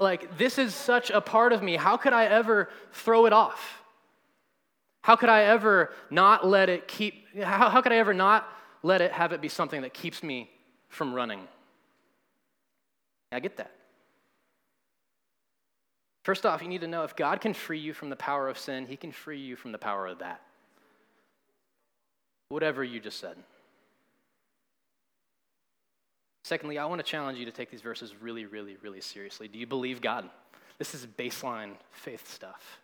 like 0.00 0.38
this 0.38 0.58
is 0.58 0.74
such 0.74 1.10
a 1.10 1.20
part 1.20 1.52
of 1.52 1.62
me. 1.62 1.76
How 1.76 1.96
could 1.96 2.12
I 2.12 2.24
ever 2.24 2.68
throw 2.90 3.26
it 3.26 3.32
off? 3.32 3.80
How 5.02 5.14
could 5.14 5.28
I 5.28 5.44
ever 5.44 5.92
not 6.10 6.44
let 6.44 6.68
it 6.68 6.88
keep, 6.88 7.24
how, 7.40 7.68
how 7.68 7.80
could 7.80 7.92
I 7.92 7.96
ever 7.96 8.12
not 8.12 8.46
let 8.82 9.00
it 9.00 9.12
have 9.12 9.32
it 9.32 9.40
be 9.40 9.48
something 9.48 9.82
that 9.82 9.94
keeps 9.94 10.22
me 10.22 10.50
from 10.88 11.14
running? 11.14 11.40
I 13.32 13.40
get 13.40 13.56
that. 13.58 13.72
First 16.22 16.44
off, 16.44 16.62
you 16.62 16.68
need 16.68 16.82
to 16.82 16.86
know 16.86 17.04
if 17.04 17.16
God 17.16 17.40
can 17.40 17.54
free 17.54 17.78
you 17.78 17.94
from 17.94 18.10
the 18.10 18.16
power 18.16 18.48
of 18.48 18.58
sin, 18.58 18.86
He 18.86 18.96
can 18.96 19.12
free 19.12 19.38
you 19.40 19.56
from 19.56 19.72
the 19.72 19.78
power 19.78 20.06
of 20.06 20.18
that. 20.18 20.42
Whatever 22.48 22.84
you 22.84 23.00
just 23.00 23.18
said. 23.18 23.36
Secondly, 26.44 26.78
I 26.78 26.86
want 26.86 26.98
to 26.98 27.02
challenge 27.02 27.38
you 27.38 27.44
to 27.44 27.50
take 27.50 27.70
these 27.70 27.82
verses 27.82 28.14
really, 28.20 28.46
really, 28.46 28.76
really 28.82 29.00
seriously. 29.02 29.48
Do 29.48 29.58
you 29.58 29.66
believe 29.66 30.00
God? 30.00 30.30
This 30.78 30.94
is 30.94 31.06
baseline 31.06 31.72
faith 31.90 32.30
stuff. 32.32 32.78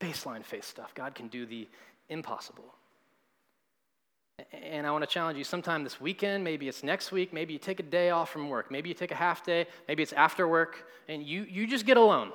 Baseline 0.00 0.44
faith 0.44 0.64
stuff. 0.64 0.94
God 0.94 1.14
can 1.14 1.28
do 1.28 1.46
the 1.46 1.68
impossible. 2.08 2.74
And 4.52 4.86
I 4.86 4.90
want 4.90 5.02
to 5.02 5.06
challenge 5.08 5.38
you 5.38 5.44
sometime 5.44 5.82
this 5.82 5.98
weekend, 5.98 6.44
maybe 6.44 6.68
it's 6.68 6.82
next 6.82 7.10
week, 7.10 7.32
maybe 7.32 7.54
you 7.54 7.58
take 7.58 7.80
a 7.80 7.82
day 7.82 8.10
off 8.10 8.30
from 8.30 8.50
work, 8.50 8.70
maybe 8.70 8.90
you 8.90 8.94
take 8.94 9.10
a 9.10 9.14
half 9.14 9.42
day, 9.42 9.66
maybe 9.88 10.02
it's 10.02 10.12
after 10.12 10.46
work, 10.46 10.86
and 11.08 11.22
you, 11.22 11.46
you 11.48 11.66
just 11.66 11.86
get 11.86 11.96
alone. 11.96 12.32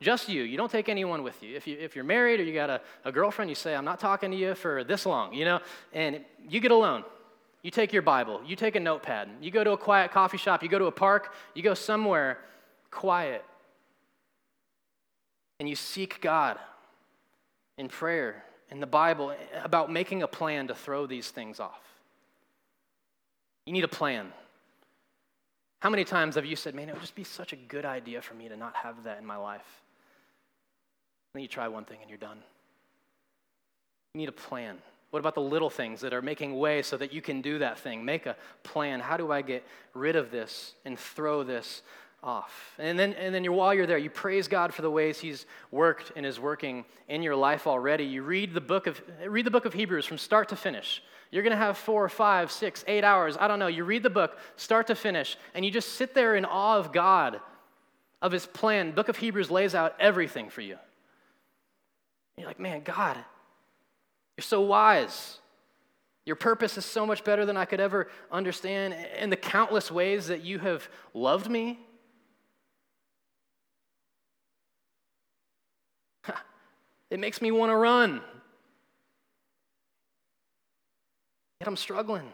Just 0.00 0.28
you. 0.28 0.42
You 0.42 0.56
don't 0.56 0.70
take 0.70 0.88
anyone 0.88 1.24
with 1.24 1.42
you. 1.42 1.56
If, 1.56 1.66
you, 1.66 1.76
if 1.78 1.96
you're 1.96 2.04
married 2.04 2.38
or 2.38 2.44
you 2.44 2.54
got 2.54 2.70
a, 2.70 2.80
a 3.04 3.10
girlfriend, 3.10 3.48
you 3.48 3.54
say, 3.56 3.74
I'm 3.74 3.84
not 3.84 3.98
talking 3.98 4.30
to 4.30 4.36
you 4.36 4.54
for 4.54 4.84
this 4.84 5.04
long, 5.04 5.32
you 5.32 5.44
know, 5.44 5.60
and 5.92 6.20
you 6.48 6.60
get 6.60 6.70
alone. 6.70 7.04
You 7.62 7.72
take 7.72 7.92
your 7.92 8.02
Bible, 8.02 8.40
you 8.44 8.54
take 8.54 8.76
a 8.76 8.80
notepad, 8.80 9.28
you 9.40 9.50
go 9.50 9.64
to 9.64 9.72
a 9.72 9.76
quiet 9.76 10.12
coffee 10.12 10.38
shop, 10.38 10.62
you 10.62 10.68
go 10.68 10.78
to 10.78 10.86
a 10.86 10.92
park, 10.92 11.32
you 11.54 11.62
go 11.62 11.74
somewhere 11.74 12.38
quiet, 12.90 13.44
and 15.58 15.68
you 15.68 15.76
seek 15.76 16.20
God 16.20 16.58
in 17.78 17.88
prayer 17.88 18.44
in 18.72 18.80
the 18.80 18.86
Bible 18.86 19.34
about 19.62 19.92
making 19.92 20.22
a 20.22 20.26
plan 20.26 20.68
to 20.68 20.74
throw 20.74 21.06
these 21.06 21.30
things 21.30 21.60
off. 21.60 21.82
You 23.66 23.72
need 23.72 23.84
a 23.84 23.88
plan. 23.88 24.32
How 25.80 25.90
many 25.90 26.04
times 26.04 26.36
have 26.36 26.46
you 26.46 26.56
said, 26.56 26.74
man, 26.74 26.88
it 26.88 26.94
would 26.94 27.02
just 27.02 27.14
be 27.14 27.22
such 27.22 27.52
a 27.52 27.56
good 27.56 27.84
idea 27.84 28.22
for 28.22 28.34
me 28.34 28.48
to 28.48 28.56
not 28.56 28.74
have 28.76 29.04
that 29.04 29.18
in 29.18 29.26
my 29.26 29.36
life? 29.36 29.82
Then 31.34 31.42
you 31.42 31.48
try 31.48 31.68
one 31.68 31.84
thing 31.84 31.98
and 32.00 32.08
you're 32.08 32.18
done. 32.18 32.38
You 34.14 34.20
need 34.20 34.30
a 34.30 34.32
plan. 34.32 34.78
What 35.10 35.20
about 35.20 35.34
the 35.34 35.42
little 35.42 35.70
things 35.70 36.00
that 36.00 36.14
are 36.14 36.22
making 36.22 36.58
way 36.58 36.80
so 36.80 36.96
that 36.96 37.12
you 37.12 37.20
can 37.20 37.42
do 37.42 37.58
that 37.58 37.78
thing? 37.78 38.02
Make 38.02 38.24
a 38.24 38.36
plan. 38.62 39.00
How 39.00 39.18
do 39.18 39.30
I 39.30 39.42
get 39.42 39.66
rid 39.92 40.16
of 40.16 40.30
this 40.30 40.74
and 40.86 40.98
throw 40.98 41.42
this 41.42 41.82
off. 42.22 42.74
And 42.78 42.98
then, 42.98 43.14
and 43.14 43.34
then 43.34 43.42
you're, 43.42 43.52
while 43.52 43.74
you're 43.74 43.86
there, 43.86 43.98
you 43.98 44.10
praise 44.10 44.48
God 44.48 44.72
for 44.72 44.82
the 44.82 44.90
ways 44.90 45.18
He's 45.18 45.46
worked 45.70 46.12
and 46.14 46.24
is 46.24 46.38
working 46.38 46.84
in 47.08 47.22
your 47.22 47.34
life 47.34 47.66
already. 47.66 48.04
You 48.04 48.22
read 48.22 48.54
the 48.54 48.60
book 48.60 48.86
of, 48.86 49.00
read 49.26 49.44
the 49.44 49.50
book 49.50 49.64
of 49.64 49.72
Hebrews 49.72 50.06
from 50.06 50.18
start 50.18 50.48
to 50.50 50.56
finish. 50.56 51.02
You're 51.30 51.42
going 51.42 51.52
to 51.52 51.56
have 51.56 51.78
four, 51.78 52.08
five, 52.08 52.52
six, 52.52 52.84
eight 52.86 53.04
hours. 53.04 53.36
I 53.40 53.48
don't 53.48 53.58
know. 53.58 53.66
You 53.66 53.84
read 53.84 54.02
the 54.02 54.10
book 54.10 54.38
start 54.56 54.86
to 54.88 54.94
finish, 54.94 55.36
and 55.54 55.64
you 55.64 55.70
just 55.70 55.94
sit 55.94 56.14
there 56.14 56.36
in 56.36 56.44
awe 56.44 56.78
of 56.78 56.92
God, 56.92 57.40
of 58.20 58.32
His 58.32 58.46
plan. 58.46 58.92
book 58.92 59.08
of 59.08 59.16
Hebrews 59.16 59.50
lays 59.50 59.74
out 59.74 59.96
everything 59.98 60.48
for 60.48 60.60
you. 60.60 60.76
you're 62.36 62.46
like, 62.46 62.60
man, 62.60 62.82
God, 62.84 63.16
you're 64.36 64.42
so 64.42 64.60
wise. 64.60 65.38
Your 66.24 66.36
purpose 66.36 66.78
is 66.78 66.84
so 66.84 67.04
much 67.04 67.24
better 67.24 67.44
than 67.44 67.56
I 67.56 67.64
could 67.64 67.80
ever 67.80 68.08
understand. 68.30 68.94
And 68.94 69.32
the 69.32 69.36
countless 69.36 69.90
ways 69.90 70.28
that 70.28 70.44
you 70.44 70.60
have 70.60 70.88
loved 71.14 71.50
me 71.50 71.80
It 77.12 77.20
makes 77.20 77.42
me 77.42 77.50
want 77.50 77.68
to 77.68 77.76
run. 77.76 78.22
Yet 81.60 81.68
I'm 81.68 81.76
struggling. 81.76 82.32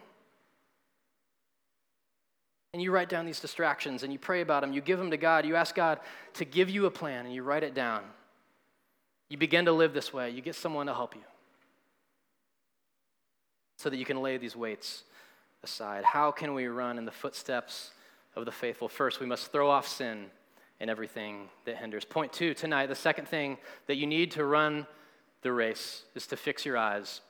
And 2.73 2.81
you 2.81 2.93
write 2.93 3.09
down 3.09 3.27
these 3.27 3.41
distractions 3.41 4.05
and 4.05 4.13
you 4.13 4.21
pray 4.21 4.41
about 4.41 4.61
them. 4.61 4.73
You 4.73 4.81
give 4.81 5.01
them 5.01 5.11
to 5.11 5.17
God. 5.17 5.45
You 5.45 5.57
ask 5.57 5.75
God 5.75 5.99
to 6.35 6.45
give 6.45 6.71
you 6.71 6.87
a 6.87 6.93
plan 6.93 7.27
and 7.27 7.35
you 7.35 7.43
write 7.43 7.65
it 7.65 7.75
down. 7.75 8.05
You 9.29 9.37
begin 9.37 9.65
to 9.65 9.73
live 9.73 9.93
this 9.93 10.13
way. 10.13 10.31
You 10.31 10.43
get 10.43 10.55
someone 10.55 10.87
to 10.87 10.95
help 10.95 11.17
you 11.17 11.25
so 13.79 13.91
that 13.91 13.97
you 13.97 14.05
can 14.05 14.23
lay 14.23 14.37
these 14.37 14.55
weights 14.55 15.03
aside. 15.65 16.05
How 16.05 16.31
can 16.31 16.55
we 16.55 16.69
run 16.69 16.99
in 16.99 17.05
the 17.05 17.11
footsteps 17.11 17.91
of 18.37 18.45
the 18.45 18.53
faithful? 18.53 18.89
First, 18.89 19.19
we 19.19 19.27
must 19.27 19.51
throw 19.51 19.69
off 19.69 19.89
sin 19.89 20.27
and 20.81 20.89
everything 20.91 21.49
that 21.65 21.77
hinders. 21.77 22.05
Point 22.05 22.33
two 22.33 22.55
tonight, 22.55 22.87
the 22.87 22.95
second 22.95 23.29
thing 23.29 23.59
that 23.87 23.97
you 23.97 24.07
need 24.07 24.31
to 24.33 24.45
run 24.45 24.87
the 25.43 25.53
race 25.53 26.05
is 26.15 26.27
to 26.29 26.37
fix 26.37 26.65
your 26.65 26.77
eyes 26.77 27.21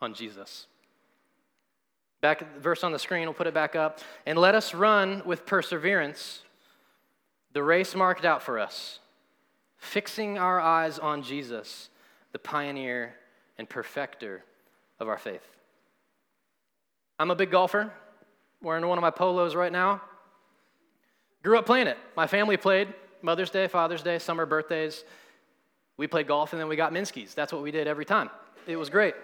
on 0.00 0.14
Jesus. 0.14 0.66
Back 2.20 2.60
verse 2.60 2.84
on 2.84 2.92
the 2.92 2.98
screen, 2.98 3.24
we'll 3.24 3.34
put 3.34 3.46
it 3.46 3.54
back 3.54 3.74
up. 3.74 4.00
And 4.26 4.38
let 4.38 4.54
us 4.54 4.74
run 4.74 5.22
with 5.24 5.46
perseverance 5.46 6.42
the 7.52 7.62
race 7.62 7.94
marked 7.94 8.24
out 8.24 8.42
for 8.42 8.58
us, 8.58 8.98
fixing 9.76 10.38
our 10.38 10.58
eyes 10.60 10.98
on 10.98 11.22
Jesus, 11.22 11.90
the 12.32 12.38
pioneer 12.38 13.14
and 13.58 13.68
perfecter 13.68 14.42
of 14.98 15.08
our 15.08 15.18
faith. 15.18 15.46
I'm 17.18 17.30
a 17.30 17.36
big 17.36 17.50
golfer. 17.50 17.92
Wearing 18.62 18.86
one 18.86 18.96
of 18.96 19.02
my 19.02 19.10
polos 19.10 19.56
right 19.56 19.72
now. 19.72 20.00
Grew 21.42 21.58
up 21.58 21.66
playing 21.66 21.88
it. 21.88 21.98
My 22.16 22.26
family 22.26 22.56
played 22.56 22.88
Mother's 23.20 23.50
Day, 23.50 23.66
Father's 23.66 24.02
Day, 24.02 24.18
summer 24.18 24.46
birthdays. 24.46 25.04
We 25.96 26.06
played 26.06 26.26
golf 26.26 26.52
and 26.52 26.60
then 26.60 26.68
we 26.68 26.76
got 26.76 26.92
Minsky's. 26.92 27.34
That's 27.34 27.52
what 27.52 27.62
we 27.62 27.70
did 27.70 27.86
every 27.86 28.04
time. 28.04 28.30
It 28.66 28.76
was 28.76 28.90
great. 28.90 29.14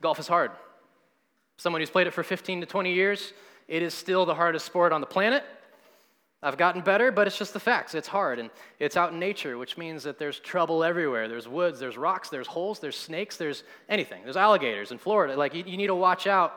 Golf 0.00 0.18
is 0.18 0.26
hard. 0.26 0.50
Someone 1.56 1.80
who's 1.80 1.90
played 1.90 2.06
it 2.06 2.12
for 2.12 2.22
15 2.22 2.60
to 2.60 2.66
20 2.66 2.92
years, 2.92 3.32
it 3.68 3.82
is 3.82 3.94
still 3.94 4.26
the 4.26 4.34
hardest 4.34 4.66
sport 4.66 4.92
on 4.92 5.00
the 5.00 5.06
planet. 5.06 5.44
I've 6.42 6.58
gotten 6.58 6.82
better, 6.82 7.10
but 7.10 7.26
it's 7.26 7.38
just 7.38 7.54
the 7.54 7.60
facts. 7.60 7.94
It's 7.94 8.08
hard, 8.08 8.38
and 8.38 8.50
it's 8.78 8.98
out 8.98 9.12
in 9.12 9.18
nature, 9.18 9.56
which 9.56 9.78
means 9.78 10.02
that 10.02 10.18
there's 10.18 10.38
trouble 10.40 10.84
everywhere. 10.84 11.26
There's 11.26 11.48
woods, 11.48 11.80
there's 11.80 11.96
rocks, 11.96 12.28
there's 12.28 12.46
holes, 12.46 12.80
there's 12.80 12.98
snakes, 12.98 13.38
there's 13.38 13.62
anything. 13.88 14.22
There's 14.24 14.36
alligators 14.36 14.92
in 14.92 14.98
Florida. 14.98 15.36
Like, 15.36 15.54
you, 15.54 15.64
you 15.66 15.78
need 15.78 15.86
to 15.86 15.94
watch 15.94 16.26
out 16.26 16.52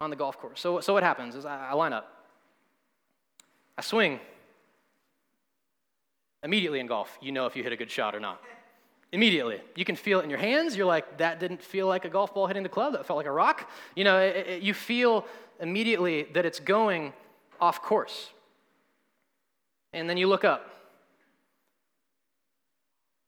on 0.00 0.10
the 0.10 0.16
golf 0.16 0.38
course. 0.38 0.60
So, 0.60 0.80
so 0.80 0.92
what 0.92 1.02
happens 1.02 1.34
is 1.34 1.46
I, 1.46 1.70
I 1.70 1.72
line 1.72 1.94
up. 1.94 2.17
I 3.78 3.80
swing. 3.80 4.18
Immediately 6.42 6.80
in 6.80 6.86
golf, 6.88 7.16
you 7.22 7.30
know 7.30 7.46
if 7.46 7.54
you 7.54 7.62
hit 7.62 7.72
a 7.72 7.76
good 7.76 7.90
shot 7.90 8.14
or 8.14 8.20
not. 8.20 8.42
Immediately. 9.12 9.60
You 9.76 9.84
can 9.84 9.96
feel 9.96 10.20
it 10.20 10.24
in 10.24 10.30
your 10.30 10.38
hands. 10.38 10.76
You're 10.76 10.86
like, 10.86 11.18
that 11.18 11.40
didn't 11.40 11.62
feel 11.62 11.86
like 11.86 12.04
a 12.04 12.08
golf 12.10 12.34
ball 12.34 12.46
hitting 12.48 12.64
the 12.64 12.68
club. 12.68 12.92
That 12.92 13.06
felt 13.06 13.16
like 13.16 13.26
a 13.26 13.32
rock. 13.32 13.70
You 13.94 14.04
know, 14.04 14.18
it, 14.18 14.46
it, 14.48 14.62
you 14.62 14.74
feel 14.74 15.24
immediately 15.60 16.24
that 16.34 16.44
it's 16.44 16.60
going 16.60 17.12
off 17.60 17.80
course. 17.80 18.30
And 19.92 20.10
then 20.10 20.16
you 20.16 20.26
look 20.26 20.44
up. 20.44 20.70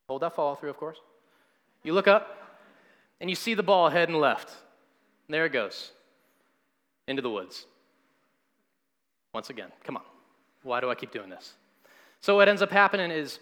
Hold 0.08 0.22
that 0.22 0.34
follow 0.34 0.56
through, 0.56 0.70
of 0.70 0.76
course. 0.76 0.98
You 1.84 1.94
look 1.94 2.08
up 2.08 2.36
and 3.20 3.30
you 3.30 3.36
see 3.36 3.54
the 3.54 3.62
ball 3.62 3.88
heading 3.88 4.16
left. 4.16 4.50
And 5.28 5.34
there 5.34 5.46
it 5.46 5.52
goes 5.52 5.92
into 7.06 7.22
the 7.22 7.30
woods. 7.30 7.66
Once 9.32 9.48
again, 9.48 9.70
come 9.84 9.96
on. 9.96 10.09
Why 10.62 10.80
do 10.80 10.90
I 10.90 10.94
keep 10.94 11.12
doing 11.12 11.30
this? 11.30 11.54
So 12.20 12.36
what 12.36 12.48
ends 12.48 12.62
up 12.62 12.70
happening 12.70 13.10
is, 13.10 13.38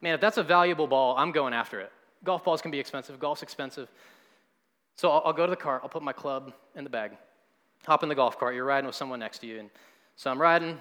man, 0.00 0.14
if 0.14 0.20
that's 0.20 0.38
a 0.38 0.42
valuable 0.42 0.86
ball, 0.86 1.16
I'm 1.16 1.32
going 1.32 1.52
after 1.54 1.80
it. 1.80 1.92
Golf 2.24 2.44
balls 2.44 2.62
can 2.62 2.70
be 2.70 2.78
expensive, 2.78 3.18
golf's 3.18 3.42
expensive. 3.42 3.88
So 4.96 5.10
I'll, 5.10 5.22
I'll 5.26 5.32
go 5.32 5.46
to 5.46 5.50
the 5.50 5.56
cart, 5.56 5.80
I'll 5.82 5.88
put 5.88 6.02
my 6.02 6.12
club 6.12 6.52
in 6.76 6.84
the 6.84 6.90
bag, 6.90 7.12
hop 7.84 8.02
in 8.02 8.08
the 8.08 8.14
golf 8.14 8.38
cart, 8.38 8.54
you're 8.54 8.64
riding 8.64 8.86
with 8.86 8.94
someone 8.94 9.18
next 9.18 9.40
to 9.40 9.46
you. 9.46 9.58
And 9.58 9.70
so 10.16 10.30
I'm 10.30 10.40
riding, 10.40 10.80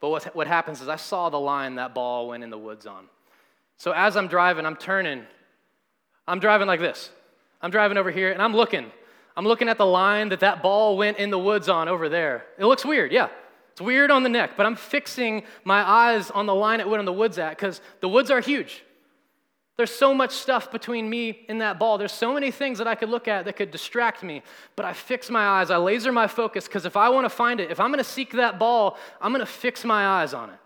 but 0.00 0.10
what, 0.10 0.36
what 0.36 0.46
happens 0.46 0.82
is 0.82 0.88
I 0.88 0.96
saw 0.96 1.30
the 1.30 1.40
line 1.40 1.76
that 1.76 1.94
ball 1.94 2.28
went 2.28 2.44
in 2.44 2.50
the 2.50 2.58
woods 2.58 2.86
on. 2.86 3.06
So 3.78 3.92
as 3.92 4.16
I'm 4.16 4.28
driving, 4.28 4.66
I'm 4.66 4.76
turning. 4.76 5.24
I'm 6.28 6.40
driving 6.40 6.66
like 6.66 6.80
this. 6.80 7.10
I'm 7.62 7.70
driving 7.70 7.96
over 7.96 8.10
here 8.10 8.32
and 8.32 8.42
I'm 8.42 8.54
looking. 8.54 8.90
I'm 9.36 9.46
looking 9.46 9.68
at 9.68 9.78
the 9.78 9.86
line 9.86 10.28
that 10.28 10.40
that 10.40 10.62
ball 10.62 10.96
went 10.96 11.18
in 11.18 11.30
the 11.30 11.38
woods 11.38 11.68
on 11.68 11.88
over 11.88 12.08
there. 12.08 12.44
It 12.58 12.66
looks 12.66 12.84
weird, 12.84 13.12
yeah. 13.12 13.28
It's 13.74 13.80
weird 13.80 14.12
on 14.12 14.22
the 14.22 14.28
neck, 14.28 14.52
but 14.56 14.66
I'm 14.66 14.76
fixing 14.76 15.42
my 15.64 15.82
eyes 15.82 16.30
on 16.30 16.46
the 16.46 16.54
line 16.54 16.78
it 16.78 16.88
went 16.88 17.00
in 17.00 17.06
the 17.06 17.12
woods 17.12 17.38
at 17.38 17.50
because 17.50 17.80
the 18.00 18.08
woods 18.08 18.30
are 18.30 18.38
huge. 18.38 18.84
There's 19.76 19.90
so 19.90 20.14
much 20.14 20.30
stuff 20.30 20.70
between 20.70 21.10
me 21.10 21.44
and 21.48 21.60
that 21.60 21.80
ball. 21.80 21.98
There's 21.98 22.12
so 22.12 22.32
many 22.32 22.52
things 22.52 22.78
that 22.78 22.86
I 22.86 22.94
could 22.94 23.08
look 23.08 23.26
at 23.26 23.46
that 23.46 23.56
could 23.56 23.72
distract 23.72 24.22
me, 24.22 24.44
but 24.76 24.86
I 24.86 24.92
fix 24.92 25.28
my 25.28 25.44
eyes. 25.44 25.72
I 25.72 25.78
laser 25.78 26.12
my 26.12 26.28
focus 26.28 26.68
because 26.68 26.86
if 26.86 26.96
I 26.96 27.08
want 27.08 27.24
to 27.24 27.28
find 27.28 27.58
it, 27.58 27.72
if 27.72 27.80
I'm 27.80 27.88
going 27.88 27.98
to 27.98 28.04
seek 28.04 28.34
that 28.34 28.60
ball, 28.60 28.96
I'm 29.20 29.32
going 29.32 29.44
to 29.44 29.52
fix 29.52 29.84
my 29.84 30.06
eyes 30.06 30.34
on 30.34 30.50
it. 30.50 30.58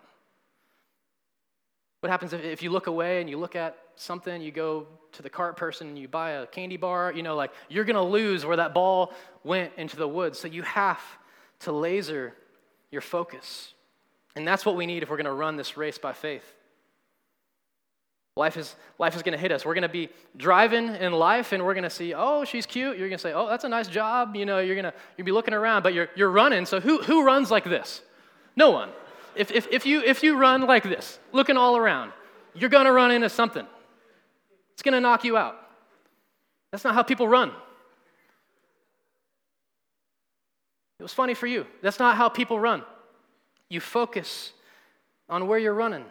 What 2.00 2.10
happens 2.10 2.34
if, 2.34 2.44
if 2.44 2.62
you 2.62 2.68
look 2.68 2.88
away 2.88 3.22
and 3.22 3.30
you 3.30 3.38
look 3.38 3.56
at 3.56 3.78
something, 3.96 4.42
you 4.42 4.50
go 4.50 4.86
to 5.12 5.22
the 5.22 5.30
cart 5.30 5.56
person 5.56 5.88
and 5.88 5.98
you 5.98 6.08
buy 6.08 6.32
a 6.32 6.46
candy 6.46 6.76
bar, 6.76 7.10
you 7.10 7.22
know, 7.22 7.36
like 7.36 7.52
you're 7.70 7.86
going 7.86 7.96
to 7.96 8.02
lose 8.02 8.44
where 8.44 8.58
that 8.58 8.74
ball 8.74 9.14
went 9.44 9.72
into 9.78 9.96
the 9.96 10.06
woods. 10.06 10.38
So 10.38 10.46
you 10.46 10.60
have 10.64 11.00
to 11.60 11.72
laser 11.72 12.34
your 12.90 13.02
focus. 13.02 13.74
And 14.36 14.46
that's 14.46 14.64
what 14.64 14.76
we 14.76 14.86
need 14.86 15.02
if 15.02 15.10
we're 15.10 15.16
going 15.16 15.26
to 15.26 15.32
run 15.32 15.56
this 15.56 15.76
race 15.76 15.98
by 15.98 16.12
faith. 16.12 16.44
Life 18.36 18.56
is, 18.56 18.76
life 19.00 19.16
is 19.16 19.22
going 19.22 19.32
to 19.32 19.38
hit 19.38 19.50
us. 19.50 19.64
We're 19.64 19.74
going 19.74 19.82
to 19.82 19.88
be 19.88 20.10
driving 20.36 20.94
in 20.94 21.12
life 21.12 21.50
and 21.52 21.64
we're 21.64 21.74
going 21.74 21.82
to 21.82 21.90
see, 21.90 22.14
oh, 22.14 22.44
she's 22.44 22.66
cute. 22.66 22.96
You're 22.96 23.08
going 23.08 23.18
to 23.18 23.22
say, 23.22 23.32
oh, 23.32 23.48
that's 23.48 23.64
a 23.64 23.68
nice 23.68 23.88
job. 23.88 24.36
You 24.36 24.46
know, 24.46 24.60
you're 24.60 24.76
going 24.76 24.84
to 24.84 24.94
you'll 25.16 25.24
be 25.24 25.32
looking 25.32 25.54
around, 25.54 25.82
but 25.82 25.92
you're, 25.92 26.08
you're 26.14 26.30
running. 26.30 26.64
So 26.64 26.78
who, 26.78 27.02
who 27.02 27.24
runs 27.24 27.50
like 27.50 27.64
this? 27.64 28.00
No 28.54 28.70
one. 28.70 28.90
If, 29.34 29.50
if, 29.50 29.66
if, 29.72 29.86
you, 29.86 30.02
if 30.02 30.22
you 30.22 30.38
run 30.38 30.62
like 30.62 30.84
this, 30.84 31.18
looking 31.32 31.56
all 31.56 31.76
around, 31.76 32.12
you're 32.54 32.70
going 32.70 32.86
to 32.86 32.92
run 32.92 33.10
into 33.10 33.28
something. 33.28 33.66
It's 34.74 34.82
going 34.82 34.94
to 34.94 35.00
knock 35.00 35.24
you 35.24 35.36
out. 35.36 35.56
That's 36.70 36.84
not 36.84 36.94
how 36.94 37.02
people 37.02 37.26
run. 37.26 37.50
It 40.98 41.02
was 41.02 41.12
funny 41.12 41.34
for 41.34 41.46
you. 41.46 41.66
That's 41.82 41.98
not 41.98 42.16
how 42.16 42.28
people 42.28 42.58
run. 42.58 42.82
You 43.68 43.80
focus 43.80 44.52
on 45.28 45.46
where 45.46 45.58
you're 45.58 45.74
running. 45.74 46.04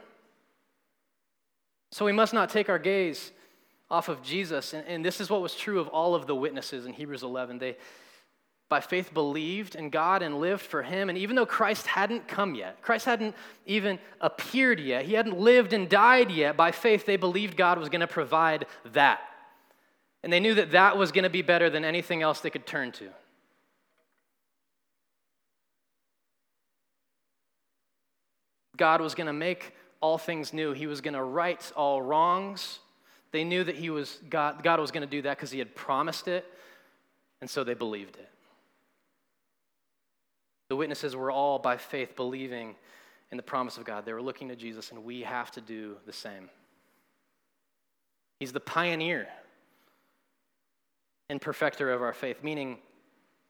So 1.92 2.06
we 2.06 2.12
must 2.12 2.34
not 2.34 2.50
take 2.50 2.70
our 2.70 2.80
gaze 2.80 3.32
off 3.90 4.10
of 4.10 4.22
Jesus. 4.22 4.74
And, 4.74 4.86
and, 4.88 5.06
this 5.06 5.22
is 5.22 5.30
what 5.30 5.42
was 5.42 5.56
true 5.56 5.80
of 5.80 5.88
all 5.88 6.14
of 6.14 6.28
the 6.28 6.36
witnesses 6.36 6.86
in 6.86 6.94
Hebrews 6.94 7.24
11. 7.24 7.58
They, 7.58 7.78
by 8.70 8.82
faith, 8.82 9.14
believed 9.14 9.76
in 9.76 9.90
God 9.90 10.22
and 10.22 10.40
lived 10.40 10.62
for 10.62 10.84
Him. 10.84 11.10
And 11.10 11.18
even 11.18 11.36
though 11.36 11.46
Christ 11.46 11.88
hadn't 11.88 12.28
come 12.28 12.54
yet, 12.54 12.82
Christ 12.82 13.06
hadn't 13.06 13.34
even 13.66 13.98
appeared 14.20 14.80
yet, 14.80 15.06
He 15.06 15.14
hadn't 15.14 15.40
lived 15.40 15.72
and 15.72 15.88
died 15.88 16.32
yet, 16.32 16.58
by 16.58 16.72
faith, 16.72 17.06
they 17.06 17.16
believed 17.16 17.56
God 17.56 17.80
was 17.80 17.90
going 17.90 18.02
to 18.02 18.08
provide 18.08 18.66
that. 18.92 19.22
And 20.24 20.34
they 20.34 20.42
knew 20.42 20.56
that 20.56 20.72
that 20.72 20.98
was 20.98 21.12
going 21.12 21.24
to 21.24 21.30
be 21.30 21.42
better 21.42 21.70
than 21.70 21.86
anything 21.86 22.22
else 22.22 22.42
they 22.42 22.50
could 22.50 22.66
turn 22.66 22.92
to. 22.94 23.10
God 28.78 29.01
was 29.01 29.15
going 29.15 29.28
to 29.28 29.34
make 29.34 29.73
all 30.01 30.17
things 30.17 30.53
new. 30.53 30.73
He 30.73 30.88
was 30.88 31.01
going 31.01 31.15
to 31.15 31.23
right 31.23 31.71
all 31.75 32.01
wrongs. 32.01 32.80
They 33.32 33.43
knew 33.43 33.63
that 33.63 33.75
he 33.75 33.89
was 33.89 34.19
God, 34.30 34.63
God 34.63 34.80
was 34.80 34.91
going 34.91 35.01
to 35.01 35.09
do 35.09 35.21
that 35.23 35.38
because 35.38 35.51
he 35.51 35.59
had 35.59 35.75
promised 35.75 36.28
it, 36.28 36.45
and 37.41 37.49
so 37.49 37.63
they 37.63 37.73
believed 37.73 38.15
it. 38.15 38.30
The 40.69 40.75
witnesses 40.75 41.15
were 41.15 41.32
all 41.32 41.59
by 41.59 41.78
faith 41.78 42.15
believing 42.15 42.75
in 43.32 43.38
the 43.38 43.43
promise 43.43 43.78
of 43.78 43.86
God. 43.86 44.05
They 44.05 44.13
were 44.13 44.21
looking 44.21 44.49
to 44.49 44.55
Jesus, 44.55 44.91
and 44.91 45.03
we 45.03 45.21
have 45.21 45.51
to 45.51 45.61
do 45.61 45.97
the 46.05 46.13
same. 46.13 46.49
He's 48.39 48.53
the 48.53 48.59
pioneer 48.59 49.28
and 51.30 51.41
perfecter 51.41 51.91
of 51.91 52.01
our 52.01 52.13
faith, 52.13 52.43
meaning 52.43 52.78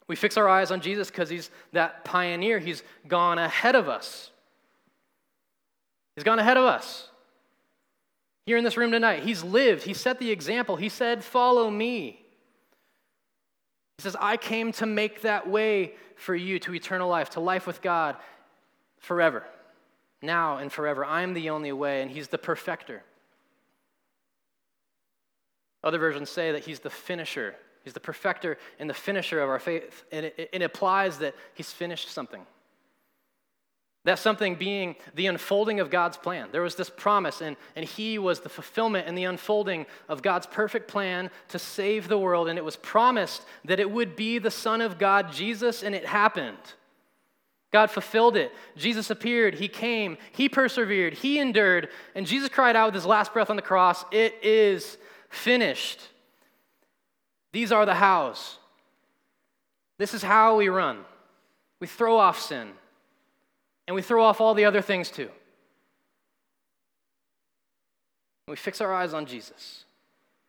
we 0.06 0.16
fix 0.16 0.36
our 0.36 0.48
eyes 0.48 0.70
on 0.70 0.80
Jesus 0.80 1.10
because 1.10 1.28
he's 1.28 1.50
that 1.72 2.04
pioneer. 2.04 2.58
He's 2.58 2.82
gone 3.06 3.38
ahead 3.38 3.74
of 3.74 3.88
us. 3.88 4.30
He's 6.18 6.24
gone 6.24 6.40
ahead 6.40 6.56
of 6.56 6.64
us. 6.64 7.08
Here 8.44 8.56
in 8.56 8.64
this 8.64 8.76
room 8.76 8.90
tonight, 8.90 9.22
He's 9.22 9.44
lived, 9.44 9.84
He 9.84 9.94
set 9.94 10.18
the 10.18 10.32
example. 10.32 10.74
He 10.74 10.88
said, 10.88 11.22
Follow 11.22 11.70
me. 11.70 12.26
He 13.98 14.02
says, 14.02 14.16
I 14.18 14.36
came 14.36 14.72
to 14.72 14.86
make 14.86 15.22
that 15.22 15.48
way 15.48 15.92
for 16.16 16.34
you 16.34 16.58
to 16.58 16.74
eternal 16.74 17.08
life, 17.08 17.30
to 17.30 17.40
life 17.40 17.68
with 17.68 17.80
God 17.82 18.16
forever, 18.98 19.44
now 20.20 20.56
and 20.56 20.72
forever. 20.72 21.04
I'm 21.04 21.34
the 21.34 21.50
only 21.50 21.70
way, 21.70 22.02
and 22.02 22.10
He's 22.10 22.26
the 22.26 22.38
perfecter. 22.38 23.04
Other 25.84 25.98
versions 25.98 26.30
say 26.30 26.50
that 26.50 26.64
He's 26.64 26.80
the 26.80 26.90
finisher. 26.90 27.54
He's 27.84 27.94
the 27.94 28.00
perfecter 28.00 28.58
and 28.80 28.90
the 28.90 28.94
finisher 28.94 29.40
of 29.40 29.48
our 29.48 29.60
faith. 29.60 30.02
And 30.10 30.26
it, 30.26 30.50
it 30.52 30.62
implies 30.62 31.18
that 31.18 31.36
He's 31.54 31.70
finished 31.70 32.10
something. 32.10 32.44
That 34.04 34.18
something 34.18 34.54
being 34.54 34.96
the 35.14 35.26
unfolding 35.26 35.80
of 35.80 35.90
God's 35.90 36.16
plan. 36.16 36.48
There 36.52 36.62
was 36.62 36.76
this 36.76 36.88
promise, 36.88 37.40
and, 37.40 37.56
and 37.76 37.84
He 37.84 38.18
was 38.18 38.40
the 38.40 38.48
fulfillment 38.48 39.06
and 39.06 39.18
the 39.18 39.24
unfolding 39.24 39.86
of 40.08 40.22
God's 40.22 40.46
perfect 40.46 40.88
plan 40.88 41.30
to 41.48 41.58
save 41.58 42.08
the 42.08 42.18
world. 42.18 42.48
And 42.48 42.58
it 42.58 42.64
was 42.64 42.76
promised 42.76 43.42
that 43.64 43.80
it 43.80 43.90
would 43.90 44.16
be 44.16 44.38
the 44.38 44.50
Son 44.50 44.80
of 44.80 44.98
God, 44.98 45.32
Jesus, 45.32 45.82
and 45.82 45.94
it 45.94 46.06
happened. 46.06 46.56
God 47.70 47.90
fulfilled 47.90 48.36
it. 48.36 48.52
Jesus 48.76 49.10
appeared. 49.10 49.54
He 49.54 49.68
came. 49.68 50.16
He 50.32 50.48
persevered. 50.48 51.14
He 51.14 51.38
endured. 51.38 51.88
And 52.14 52.26
Jesus 52.26 52.48
cried 52.48 52.76
out 52.76 52.86
with 52.86 52.94
his 52.94 53.04
last 53.04 53.32
breath 53.32 53.50
on 53.50 53.56
the 53.56 53.62
cross, 53.62 54.04
It 54.10 54.34
is 54.42 54.96
finished. 55.28 56.00
These 57.52 57.72
are 57.72 57.84
the 57.84 57.94
hows. 57.94 58.56
This 59.98 60.14
is 60.14 60.22
how 60.22 60.56
we 60.56 60.68
run. 60.68 61.00
We 61.80 61.86
throw 61.86 62.16
off 62.16 62.40
sin 62.40 62.70
and 63.88 63.94
we 63.94 64.02
throw 64.02 64.22
off 64.22 64.40
all 64.40 64.52
the 64.52 64.66
other 64.66 64.82
things 64.82 65.10
too. 65.10 65.30
we 68.46 68.56
fix 68.56 68.80
our 68.80 68.94
eyes 68.94 69.12
on 69.12 69.26
Jesus. 69.26 69.84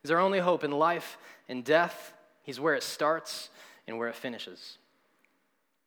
He's 0.02 0.10
our 0.10 0.20
only 0.20 0.38
hope 0.38 0.64
in 0.64 0.70
life 0.70 1.18
and 1.48 1.62
death. 1.62 2.14
He's 2.42 2.58
where 2.58 2.74
it 2.74 2.82
starts 2.82 3.50
and 3.86 3.98
where 3.98 4.08
it 4.08 4.14
finishes. 4.14 4.78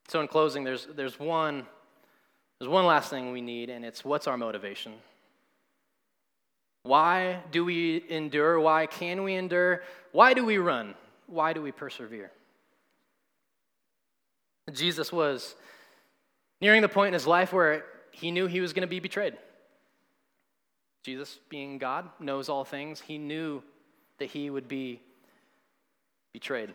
So, 0.07 0.21
in 0.21 0.27
closing, 0.27 0.63
there's, 0.63 0.87
there's, 0.95 1.19
one, 1.19 1.65
there's 2.59 2.69
one 2.69 2.85
last 2.85 3.09
thing 3.09 3.31
we 3.31 3.41
need, 3.41 3.71
and 3.71 3.83
it's 3.83 4.05
what's 4.05 4.27
our 4.27 4.37
motivation? 4.37 4.93
Why 6.83 7.39
do 7.51 7.65
we 7.65 8.03
endure? 8.09 8.59
Why 8.59 8.85
can 8.85 9.23
we 9.23 9.33
endure? 9.33 9.81
Why 10.11 10.35
do 10.35 10.45
we 10.45 10.57
run? 10.57 10.93
Why 11.25 11.53
do 11.53 11.61
we 11.61 11.71
persevere? 11.71 12.31
Jesus 14.71 15.11
was 15.11 15.55
nearing 16.63 16.81
the 16.81 16.87
point 16.87 17.09
in 17.09 17.13
his 17.13 17.27
life 17.27 17.51
where 17.51 17.83
he 18.11 18.31
knew 18.31 18.47
he 18.47 18.61
was 18.61 18.71
going 18.71 18.83
to 18.83 18.87
be 18.87 19.01
betrayed. 19.01 19.33
Jesus, 21.03 21.37
being 21.49 21.77
God, 21.77 22.07
knows 22.21 22.47
all 22.47 22.63
things. 22.63 23.01
He 23.01 23.17
knew 23.17 23.61
that 24.17 24.29
he 24.29 24.49
would 24.49 24.69
be 24.69 25.01
betrayed. 26.31 26.73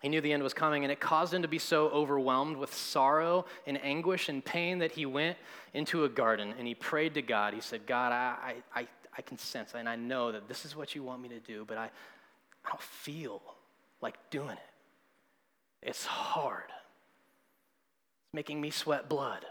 He 0.00 0.08
knew 0.08 0.22
the 0.22 0.32
end 0.32 0.42
was 0.42 0.54
coming, 0.54 0.84
and 0.84 0.90
it 0.90 1.00
caused 1.00 1.34
him 1.34 1.42
to 1.42 1.48
be 1.48 1.58
so 1.58 1.88
overwhelmed 1.88 2.56
with 2.56 2.72
sorrow 2.72 3.44
and 3.66 3.78
anguish 3.84 4.30
and 4.30 4.42
pain 4.42 4.78
that 4.78 4.92
he 4.92 5.04
went 5.04 5.36
into 5.74 6.04
a 6.04 6.08
garden 6.08 6.54
and 6.58 6.66
he 6.66 6.74
prayed 6.74 7.12
to 7.14 7.22
God. 7.22 7.52
He 7.52 7.60
said, 7.60 7.84
God, 7.86 8.10
I, 8.10 8.54
I, 8.74 8.86
I 9.18 9.20
can 9.20 9.36
sense 9.36 9.74
and 9.74 9.86
I 9.86 9.96
know 9.96 10.32
that 10.32 10.48
this 10.48 10.64
is 10.64 10.74
what 10.74 10.94
you 10.94 11.02
want 11.02 11.20
me 11.20 11.28
to 11.28 11.40
do, 11.40 11.66
but 11.68 11.76
I, 11.76 11.90
I 12.64 12.68
don't 12.70 12.80
feel 12.80 13.42
like 14.00 14.14
doing 14.30 14.50
it. 14.50 14.58
It's 15.82 16.06
hard. 16.06 16.70
It's 18.28 18.34
making 18.34 18.60
me 18.60 18.70
sweat 18.70 19.08
blood. 19.08 19.46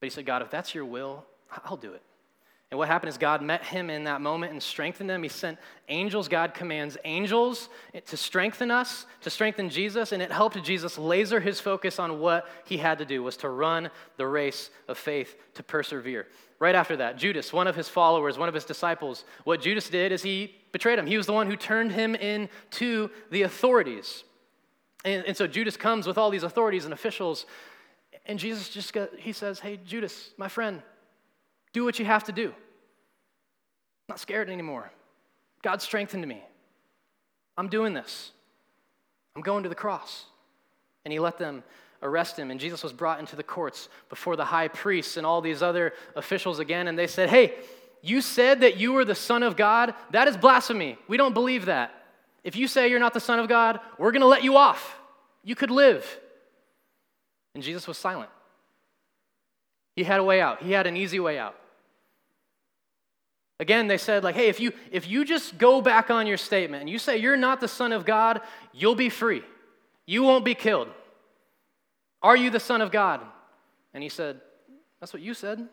But 0.00 0.06
he 0.06 0.10
said, 0.10 0.24
God, 0.24 0.42
if 0.42 0.50
that's 0.50 0.74
your 0.74 0.84
will, 0.86 1.26
I'll 1.64 1.76
do 1.76 1.92
it. 1.92 2.02
And 2.70 2.76
what 2.76 2.88
happened 2.88 3.08
is 3.08 3.16
God 3.16 3.40
met 3.40 3.64
him 3.64 3.88
in 3.88 4.04
that 4.04 4.20
moment 4.20 4.52
and 4.52 4.62
strengthened 4.62 5.10
him. 5.10 5.22
He 5.22 5.30
sent 5.30 5.58
angels. 5.88 6.28
God 6.28 6.52
commands 6.52 6.98
angels 7.04 7.70
eh, 7.94 8.00
to 8.00 8.16
strengthen 8.16 8.70
us, 8.70 9.06
to 9.22 9.30
strengthen 9.30 9.70
Jesus, 9.70 10.12
and 10.12 10.22
it 10.22 10.30
helped 10.30 10.62
Jesus 10.62 10.98
laser 10.98 11.40
his 11.40 11.60
focus 11.60 11.98
on 11.98 12.20
what 12.20 12.46
he 12.66 12.76
had 12.76 12.98
to 12.98 13.06
do 13.06 13.22
was 13.22 13.38
to 13.38 13.48
run 13.48 13.90
the 14.18 14.26
race 14.26 14.68
of 14.86 14.98
faith, 14.98 15.36
to 15.54 15.62
persevere. 15.62 16.26
Right 16.58 16.74
after 16.74 16.96
that, 16.96 17.16
Judas, 17.16 17.54
one 17.54 17.68
of 17.68 17.76
his 17.76 17.88
followers, 17.88 18.36
one 18.36 18.48
of 18.48 18.54
his 18.54 18.64
disciples, 18.64 19.24
what 19.44 19.62
Judas 19.62 19.88
did 19.88 20.12
is 20.12 20.22
he 20.22 20.54
betrayed 20.72 20.98
him. 20.98 21.06
He 21.06 21.16
was 21.16 21.26
the 21.26 21.32
one 21.32 21.46
who 21.46 21.56
turned 21.56 21.92
him 21.92 22.14
in 22.14 22.50
to 22.72 23.10
the 23.30 23.42
authorities. 23.42 24.24
And, 25.04 25.24
and 25.26 25.36
so 25.36 25.46
Judas 25.46 25.76
comes 25.76 26.06
with 26.06 26.18
all 26.18 26.30
these 26.30 26.42
authorities 26.42 26.84
and 26.84 26.92
officials, 26.92 27.46
and 28.26 28.38
Jesus 28.38 28.68
just 28.68 28.96
he 29.18 29.32
says, 29.32 29.60
Hey, 29.60 29.78
Judas, 29.84 30.30
my 30.36 30.48
friend, 30.48 30.82
do 31.72 31.84
what 31.84 31.98
you 31.98 32.04
have 32.04 32.24
to 32.24 32.32
do. 32.32 32.48
I'm 32.48 32.54
not 34.10 34.20
scared 34.20 34.50
anymore. 34.50 34.90
God 35.62 35.82
strengthened 35.82 36.26
me. 36.26 36.42
I'm 37.56 37.68
doing 37.68 37.94
this. 37.94 38.32
I'm 39.34 39.42
going 39.42 39.64
to 39.64 39.68
the 39.68 39.74
cross. 39.74 40.24
And 41.04 41.12
he 41.12 41.18
let 41.18 41.38
them 41.38 41.62
arrest 42.02 42.38
him. 42.38 42.50
And 42.50 42.60
Jesus 42.60 42.82
was 42.82 42.92
brought 42.92 43.18
into 43.18 43.36
the 43.36 43.42
courts 43.42 43.88
before 44.08 44.36
the 44.36 44.44
high 44.44 44.68
priests 44.68 45.16
and 45.16 45.26
all 45.26 45.40
these 45.40 45.62
other 45.62 45.92
officials 46.14 46.58
again. 46.58 46.86
And 46.86 46.98
they 46.98 47.06
said, 47.06 47.28
Hey, 47.28 47.54
you 48.02 48.20
said 48.20 48.60
that 48.60 48.76
you 48.76 48.92
were 48.92 49.04
the 49.04 49.14
Son 49.14 49.42
of 49.42 49.56
God, 49.56 49.94
that 50.12 50.28
is 50.28 50.36
blasphemy. 50.36 50.98
We 51.08 51.16
don't 51.16 51.34
believe 51.34 51.66
that. 51.66 51.92
If 52.44 52.56
you 52.56 52.68
say 52.68 52.88
you're 52.88 53.00
not 53.00 53.14
the 53.14 53.20
Son 53.20 53.38
of 53.38 53.48
God, 53.48 53.80
we're 53.98 54.12
going 54.12 54.22
to 54.22 54.26
let 54.26 54.44
you 54.44 54.56
off. 54.56 54.98
You 55.44 55.54
could 55.54 55.70
live. 55.70 56.06
And 57.54 57.62
Jesus 57.62 57.86
was 57.86 57.98
silent. 57.98 58.30
He 59.96 60.04
had 60.04 60.20
a 60.20 60.24
way 60.24 60.40
out, 60.40 60.62
he 60.62 60.72
had 60.72 60.86
an 60.86 60.96
easy 60.96 61.18
way 61.18 61.38
out. 61.38 61.56
Again, 63.60 63.88
they 63.88 63.98
said, 63.98 64.22
like, 64.22 64.36
hey, 64.36 64.48
if 64.48 64.60
you 64.60 64.72
if 64.92 65.08
you 65.08 65.24
just 65.24 65.58
go 65.58 65.80
back 65.80 66.10
on 66.10 66.28
your 66.28 66.36
statement 66.36 66.82
and 66.82 66.88
you 66.88 66.98
say 66.98 67.16
you're 67.16 67.36
not 67.36 67.60
the 67.60 67.66
Son 67.66 67.92
of 67.92 68.04
God, 68.04 68.40
you'll 68.72 68.94
be 68.94 69.08
free. 69.08 69.42
You 70.06 70.22
won't 70.22 70.44
be 70.44 70.54
killed. 70.54 70.88
Are 72.22 72.36
you 72.36 72.50
the 72.50 72.60
Son 72.60 72.80
of 72.80 72.92
God? 72.92 73.20
And 73.92 74.02
he 74.02 74.08
said, 74.08 74.40
That's 75.00 75.12
what 75.12 75.22
you 75.22 75.34
said. 75.34 75.68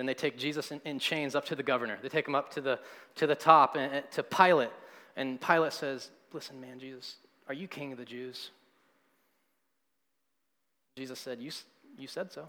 Then 0.00 0.06
they 0.06 0.14
take 0.14 0.38
Jesus 0.38 0.72
in, 0.72 0.80
in, 0.86 0.98
chains 0.98 1.34
up 1.34 1.44
to 1.44 1.54
the 1.54 1.62
governor. 1.62 1.98
They 2.00 2.08
take 2.08 2.26
him 2.26 2.34
up 2.34 2.50
to 2.54 2.62
the, 2.62 2.78
to 3.16 3.26
the 3.26 3.34
top 3.34 3.76
and, 3.76 3.96
and 3.96 4.10
to 4.12 4.22
Pilate. 4.22 4.70
And 5.14 5.38
Pilate 5.38 5.74
says, 5.74 6.08
Listen, 6.32 6.58
man, 6.58 6.80
Jesus, 6.80 7.16
are 7.48 7.52
you 7.52 7.68
king 7.68 7.92
of 7.92 7.98
the 7.98 8.06
Jews? 8.06 8.48
Jesus 10.96 11.18
said, 11.18 11.38
You, 11.42 11.50
you 11.98 12.08
said 12.08 12.32
so. 12.32 12.46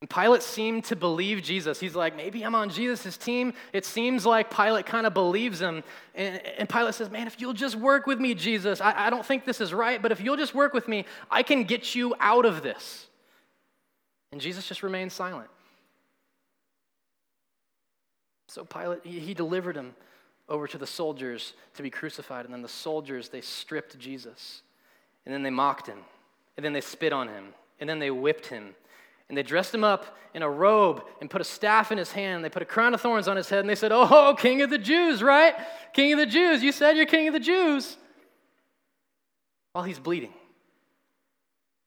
And 0.00 0.08
Pilate 0.08 0.44
seemed 0.44 0.84
to 0.84 0.94
believe 0.94 1.42
Jesus. 1.42 1.80
He's 1.80 1.96
like, 1.96 2.14
maybe 2.14 2.44
I'm 2.44 2.54
on 2.54 2.70
Jesus' 2.70 3.16
team. 3.16 3.54
It 3.72 3.84
seems 3.84 4.24
like 4.24 4.54
Pilate 4.54 4.86
kind 4.86 5.04
of 5.04 5.14
believes 5.14 5.60
him. 5.60 5.82
And, 6.14 6.40
and, 6.58 6.68
Pilate 6.68 6.94
says, 6.94 7.10
man, 7.10 7.26
if 7.26 7.40
you'll 7.40 7.54
just 7.54 7.74
work 7.74 8.06
with 8.06 8.20
me, 8.20 8.34
Jesus, 8.34 8.80
I, 8.80 9.06
I 9.06 9.10
don't 9.10 9.26
think 9.26 9.46
this 9.46 9.60
is 9.60 9.74
right, 9.74 10.00
but 10.00 10.12
if 10.12 10.20
you'll 10.20 10.36
just 10.36 10.54
work 10.54 10.74
with 10.74 10.86
me, 10.86 11.06
I 11.28 11.42
can 11.42 11.64
get 11.64 11.96
you 11.96 12.14
out 12.20 12.44
of 12.44 12.62
this. 12.62 13.06
And 14.34 14.40
Jesus 14.40 14.66
just 14.66 14.82
remained 14.82 15.12
silent. 15.12 15.48
So 18.48 18.64
Pilate, 18.64 19.06
he, 19.06 19.32
delivered 19.32 19.76
him 19.76 19.94
over 20.48 20.66
to 20.66 20.76
the 20.76 20.88
soldiers 20.88 21.52
to 21.74 21.84
be 21.84 21.88
crucified. 21.88 22.44
And 22.44 22.52
then 22.52 22.60
the 22.60 22.68
soldiers, 22.68 23.28
they 23.28 23.40
stripped 23.40 23.96
Jesus. 23.96 24.62
And 25.24 25.32
then 25.32 25.44
they 25.44 25.50
mocked 25.50 25.86
him. 25.86 25.98
And 26.56 26.66
then 26.66 26.72
they 26.72 26.80
spit 26.80 27.12
on 27.12 27.28
him. 27.28 27.54
And 27.78 27.88
then 27.88 28.00
they 28.00 28.10
whipped 28.10 28.46
him. 28.46 28.74
And 29.28 29.38
they 29.38 29.44
dressed 29.44 29.72
him 29.72 29.84
up 29.84 30.18
in 30.34 30.42
a 30.42 30.50
robe 30.50 31.04
and 31.20 31.30
put 31.30 31.40
a 31.40 31.44
staff 31.44 31.92
in 31.92 31.98
his 31.98 32.10
hand. 32.10 32.44
They 32.44 32.50
put 32.50 32.62
a 32.62 32.66
crown 32.66 32.92
of 32.92 33.00
thorns 33.00 33.28
on 33.28 33.36
his 33.36 33.48
head. 33.48 33.60
And 33.60 33.68
they 33.68 33.76
said, 33.76 33.92
Oh, 33.92 34.34
King 34.36 34.62
of 34.62 34.70
the 34.70 34.78
Jews, 34.78 35.22
right? 35.22 35.54
King 35.92 36.14
of 36.14 36.18
the 36.18 36.26
Jews. 36.26 36.60
You 36.60 36.72
said 36.72 36.96
you're 36.96 37.06
King 37.06 37.28
of 37.28 37.34
the 37.34 37.38
Jews. 37.38 37.96
While 39.74 39.84
he's 39.84 40.00
bleeding, 40.00 40.34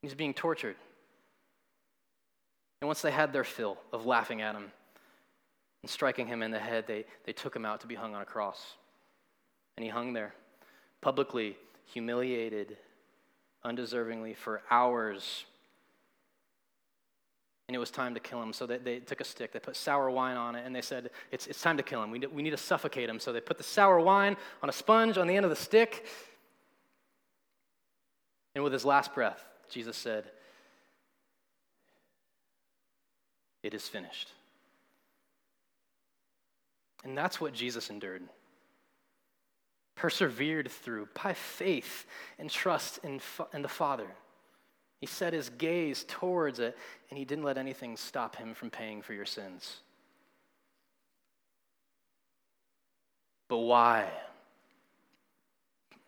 he's 0.02 0.16
being 0.16 0.34
tortured. 0.34 0.78
And 2.82 2.88
once 2.88 3.02
they 3.02 3.12
had 3.12 3.34
their 3.34 3.44
fill 3.44 3.78
of 3.92 4.06
laughing 4.06 4.42
at 4.42 4.56
him 4.56 4.72
and 5.82 5.90
striking 5.90 6.28
him 6.28 6.44
in 6.44 6.52
the 6.52 6.60
head, 6.60 6.86
they, 6.88 7.06
they 7.26 7.34
took 7.34 7.56
him 7.56 7.66
out 7.66 7.82
to 7.82 7.88
be 7.88 7.96
hung 7.96 8.14
on 8.14 8.22
a 8.22 8.26
cross. 8.26 8.76
And 9.76 9.84
he 9.84 9.90
hung 9.90 10.14
there, 10.14 10.34
publicly 11.02 11.58
humiliated, 11.86 12.78
undeservingly, 13.66 14.36
for 14.36 14.62
hours. 14.70 15.46
And 17.68 17.76
it 17.76 17.80
was 17.80 17.92
time 17.92 18.14
to 18.14 18.20
kill 18.20 18.42
him. 18.42 18.54
So 18.54 18.66
they, 18.66 18.78
they 18.78 19.00
took 19.00 19.22
a 19.22 19.24
stick, 19.24 19.52
they 19.52 19.60
put 19.60 19.76
sour 19.76 20.10
wine 20.10 20.38
on 20.38 20.56
it, 20.56 20.66
and 20.66 20.76
they 20.76 20.82
said, 20.82 21.10
It's, 21.32 21.48
it's 21.48 21.62
time 21.62 21.78
to 21.78 21.84
kill 21.84 22.04
him. 22.04 22.12
We, 22.12 22.20
we 22.28 22.42
need 22.42 22.52
to 22.52 22.58
suffocate 22.58 23.10
him. 23.10 23.20
So 23.20 23.34
they 23.34 23.42
put 23.42 23.58
the 23.58 23.64
sour 23.64 24.00
wine 24.00 24.38
on 24.62 24.70
a 24.70 24.74
sponge 24.74 25.18
on 25.18 25.28
the 25.28 25.36
end 25.36 25.46
of 25.46 25.50
the 25.50 25.56
stick. 25.56 26.06
And 28.56 28.64
with 28.64 28.74
his 28.74 28.86
last 28.86 29.14
breath, 29.14 29.44
Jesus 29.70 29.98
said, 29.98 30.32
It 33.68 33.74
is 33.74 33.86
finished. 33.86 34.32
And 37.04 37.18
that's 37.18 37.42
what 37.42 37.52
Jesus 37.52 37.90
endured. 37.90 38.24
Persevered 39.94 40.72
through 40.72 41.10
by 41.22 41.34
faith 41.34 42.06
and 42.40 42.50
trust 42.50 43.00
in, 43.04 43.20
in 43.54 43.62
the 43.62 43.68
Father. 43.68 44.08
He 45.02 45.06
set 45.06 45.34
his 45.34 45.50
gaze 45.50 46.06
towards 46.08 46.60
it, 46.60 46.78
and 47.10 47.20
he 47.20 47.26
didn't 47.26 47.44
let 47.44 47.58
anything 47.58 47.98
stop 47.98 48.38
him 48.38 48.54
from 48.54 48.70
paying 48.70 49.02
for 49.02 49.14
your 49.14 49.26
sins. 49.26 49.82
But 53.50 53.58
why? 53.58 54.08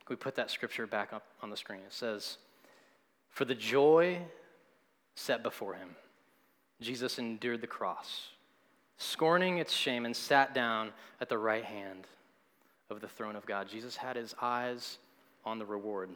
We 0.07 0.15
put 0.15 0.35
that 0.35 0.49
scripture 0.49 0.87
back 0.87 1.11
up 1.11 1.23
on 1.41 1.49
the 1.49 1.57
screen? 1.57 1.81
It 1.81 1.91
says, 1.91 2.37
For 3.27 3.43
the 3.43 3.53
joy 3.53 4.19
set 5.15 5.43
before 5.43 5.73
him. 5.73 5.89
Jesus 6.81 7.19
endured 7.19 7.61
the 7.61 7.67
cross, 7.67 8.29
scorning 8.97 9.57
its 9.57 9.73
shame, 9.73 10.05
and 10.05 10.15
sat 10.15 10.53
down 10.53 10.91
at 11.19 11.29
the 11.29 11.37
right 11.37 11.65
hand 11.65 12.07
of 12.89 13.01
the 13.01 13.07
throne 13.07 13.35
of 13.35 13.45
God. 13.45 13.67
Jesus 13.67 13.97
had 13.97 14.15
his 14.15 14.33
eyes 14.41 14.97
on 15.45 15.59
the 15.59 15.65
reward. 15.65 16.09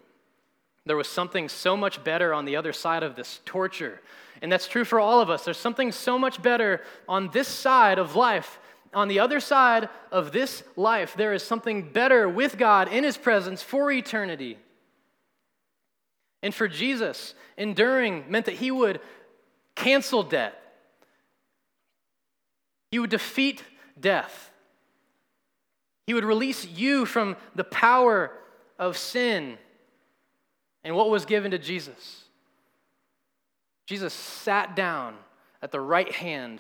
There 0.86 0.98
was 0.98 1.08
something 1.08 1.48
so 1.48 1.78
much 1.78 2.04
better 2.04 2.34
on 2.34 2.46
the 2.46 2.56
other 2.56 2.74
side 2.74 3.04
of 3.04 3.16
this 3.16 3.40
torture. 3.46 4.02
And 4.42 4.52
that's 4.52 4.68
true 4.68 4.84
for 4.84 5.00
all 5.00 5.22
of 5.22 5.30
us. 5.30 5.46
There's 5.46 5.58
something 5.58 5.92
so 5.92 6.20
much 6.20 6.42
better 6.42 6.82
on 7.08 7.30
this 7.32 7.48
side 7.48 8.00
of 8.00 8.16
life. 8.16 8.60
On 8.94 9.08
the 9.08 9.20
other 9.20 9.40
side 9.40 9.90
of 10.12 10.32
this 10.32 10.64
life, 10.76 11.16
there 11.16 11.34
is 11.34 11.42
something 11.42 11.90
better 11.90 12.28
with 12.28 12.58
God 12.58 12.90
in 12.90 13.04
his 13.04 13.18
presence 13.18 13.64
for 13.64 13.92
eternity. 13.92 14.58
And 16.42 16.54
for 16.54 16.68
Jesus, 16.68 17.34
enduring 17.58 18.26
meant 18.28 18.46
that 18.46 18.56
he 18.56 18.70
would 18.70 19.00
cancel 19.76 20.24
debt. 20.24 20.60
He 22.92 23.00
would 23.00 23.10
defeat 23.10 23.64
death. 24.00 24.52
He 26.06 26.14
would 26.14 26.26
release 26.26 26.66
you 26.66 27.06
from 27.06 27.38
the 27.56 27.64
power 27.64 28.32
of 28.78 28.98
sin 28.98 29.58
and 30.84 30.96
what 30.96 31.10
was 31.10 31.26
given 31.26 31.52
to 31.52 31.58
Jesus. 31.58 32.26
Jesus 33.86 34.14
sat 34.14 34.76
down 34.76 35.16
at 35.62 35.72
the 35.72 35.80
right 35.80 36.12
hand 36.12 36.60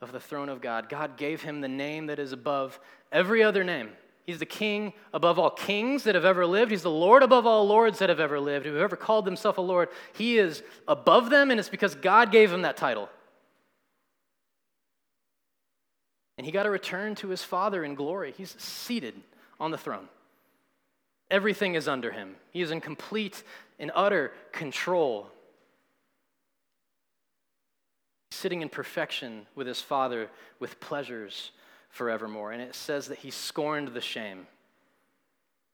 of 0.00 0.12
the 0.12 0.20
throne 0.20 0.48
of 0.48 0.60
God. 0.60 0.88
God 0.88 1.16
gave 1.16 1.42
him 1.42 1.60
the 1.60 1.68
name 1.68 2.06
that 2.06 2.18
is 2.18 2.32
above 2.32 2.78
every 3.10 3.42
other 3.42 3.64
name. 3.64 3.90
He's 4.24 4.38
the 4.38 4.46
king 4.46 4.92
above 5.12 5.38
all 5.38 5.50
kings 5.50 6.04
that 6.04 6.14
have 6.14 6.24
ever 6.24 6.46
lived. 6.46 6.70
He's 6.70 6.82
the 6.82 6.90
Lord 6.90 7.22
above 7.22 7.44
all 7.44 7.66
lords 7.66 7.98
that 7.98 8.08
have 8.08 8.20
ever 8.20 8.38
lived. 8.38 8.66
Whoever 8.66 8.96
called 8.96 9.26
himself 9.26 9.58
a 9.58 9.60
Lord, 9.60 9.88
he 10.14 10.38
is 10.38 10.62
above 10.86 11.28
them, 11.30 11.50
and 11.50 11.58
it's 11.58 11.68
because 11.68 11.94
God 11.96 12.30
gave 12.30 12.52
him 12.52 12.62
that 12.62 12.76
title. 12.76 13.08
And 16.38 16.46
he 16.46 16.52
got 16.52 16.62
to 16.62 16.70
return 16.70 17.14
to 17.16 17.28
his 17.28 17.42
Father 17.42 17.84
in 17.84 17.94
glory. 17.94 18.32
He's 18.36 18.54
seated 18.58 19.14
on 19.58 19.70
the 19.70 19.78
throne. 19.78 20.08
Everything 21.30 21.74
is 21.74 21.88
under 21.88 22.12
him. 22.12 22.36
He 22.50 22.62
is 22.62 22.70
in 22.70 22.80
complete 22.80 23.42
and 23.78 23.90
utter 23.94 24.32
control. 24.52 25.30
Sitting 28.30 28.62
in 28.62 28.68
perfection 28.68 29.46
with 29.54 29.66
his 29.66 29.80
Father 29.80 30.30
with 30.58 30.78
pleasures 30.80 31.50
forevermore. 31.92 32.50
And 32.50 32.60
it 32.60 32.74
says 32.74 33.06
that 33.06 33.18
he 33.18 33.30
scorned 33.30 33.88
the 33.88 34.00
shame. 34.00 34.46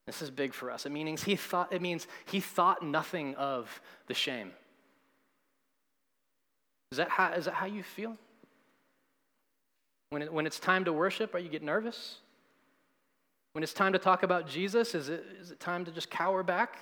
This 0.05 0.21
is 0.21 0.29
big 0.29 0.53
for 0.53 0.69
us. 0.69 0.85
It 0.85 0.91
means 0.91 1.23
he 1.23 1.35
thought, 1.35 1.73
it 1.73 1.81
means 1.81 2.07
he 2.25 2.39
thought 2.39 2.83
nothing 2.83 3.35
of 3.35 3.81
the 4.07 4.13
shame. 4.13 4.51
Is 6.91 6.97
that 6.97 7.09
how, 7.09 7.33
is 7.33 7.45
that 7.45 7.53
how 7.53 7.65
you 7.65 7.83
feel? 7.83 8.17
When, 10.09 10.21
it, 10.23 10.33
when 10.33 10.45
it's 10.45 10.59
time 10.59 10.85
to 10.85 10.93
worship, 10.93 11.35
are 11.35 11.39
you 11.39 11.49
get 11.49 11.63
nervous? 11.63 12.17
When 13.53 13.63
it's 13.63 13.73
time 13.73 13.93
to 13.93 13.99
talk 13.99 14.23
about 14.23 14.47
Jesus, 14.47 14.95
is 14.95 15.09
it, 15.09 15.23
is 15.39 15.51
it 15.51 15.59
time 15.59 15.85
to 15.85 15.91
just 15.91 16.09
cower 16.09 16.43
back? 16.43 16.77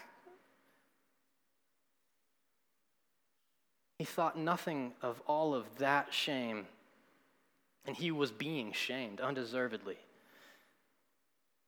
He 4.00 4.06
thought 4.06 4.38
nothing 4.38 4.94
of 5.02 5.22
all 5.28 5.54
of 5.54 5.66
that 5.80 6.14
shame 6.14 6.68
and 7.88 7.96
he 7.96 8.12
was 8.12 8.32
being 8.32 8.74
shamed 8.74 9.22
undeservedly. 9.22 9.98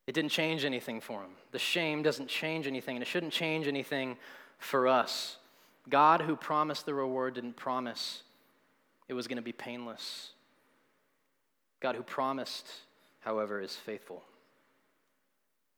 It 0.05 0.11
didn't 0.13 0.31
change 0.31 0.65
anything 0.65 0.99
for 0.99 1.21
him. 1.21 1.31
The 1.51 1.59
shame 1.59 2.03
doesn't 2.03 2.27
change 2.27 2.67
anything, 2.67 2.97
and 2.97 3.01
it 3.01 3.07
shouldn't 3.07 3.31
change 3.31 3.67
anything 3.67 4.17
for 4.57 4.87
us. 4.87 5.37
God, 5.87 6.21
who 6.21 6.35
promised 6.35 6.85
the 6.85 6.93
reward, 6.93 7.35
didn't 7.35 7.55
promise 7.55 8.23
it 9.07 9.13
was 9.13 9.27
going 9.27 9.37
to 9.37 9.41
be 9.41 9.53
painless. 9.53 10.31
God, 11.79 11.95
who 11.95 12.03
promised, 12.03 12.67
however, 13.21 13.61
is 13.61 13.75
faithful. 13.75 14.23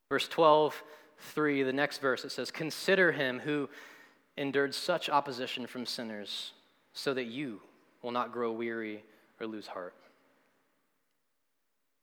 Verse 0.10 0.28
12, 0.28 0.82
3, 1.20 1.64
the 1.64 1.72
next 1.72 2.00
verse, 2.02 2.26
it 2.26 2.32
says, 2.32 2.50
Consider 2.50 3.12
him 3.12 3.40
who 3.40 3.70
endured 4.38 4.74
such 4.74 5.10
opposition 5.10 5.68
from 5.68 5.86
sinners, 5.86 6.54
so 6.94 7.14
that 7.14 7.26
you 7.26 7.62
will 8.02 8.12
not 8.12 8.34
grow 8.34 8.52
weary 8.52 9.04
or 9.40 9.46
lose 9.46 9.68
heart 9.68 9.94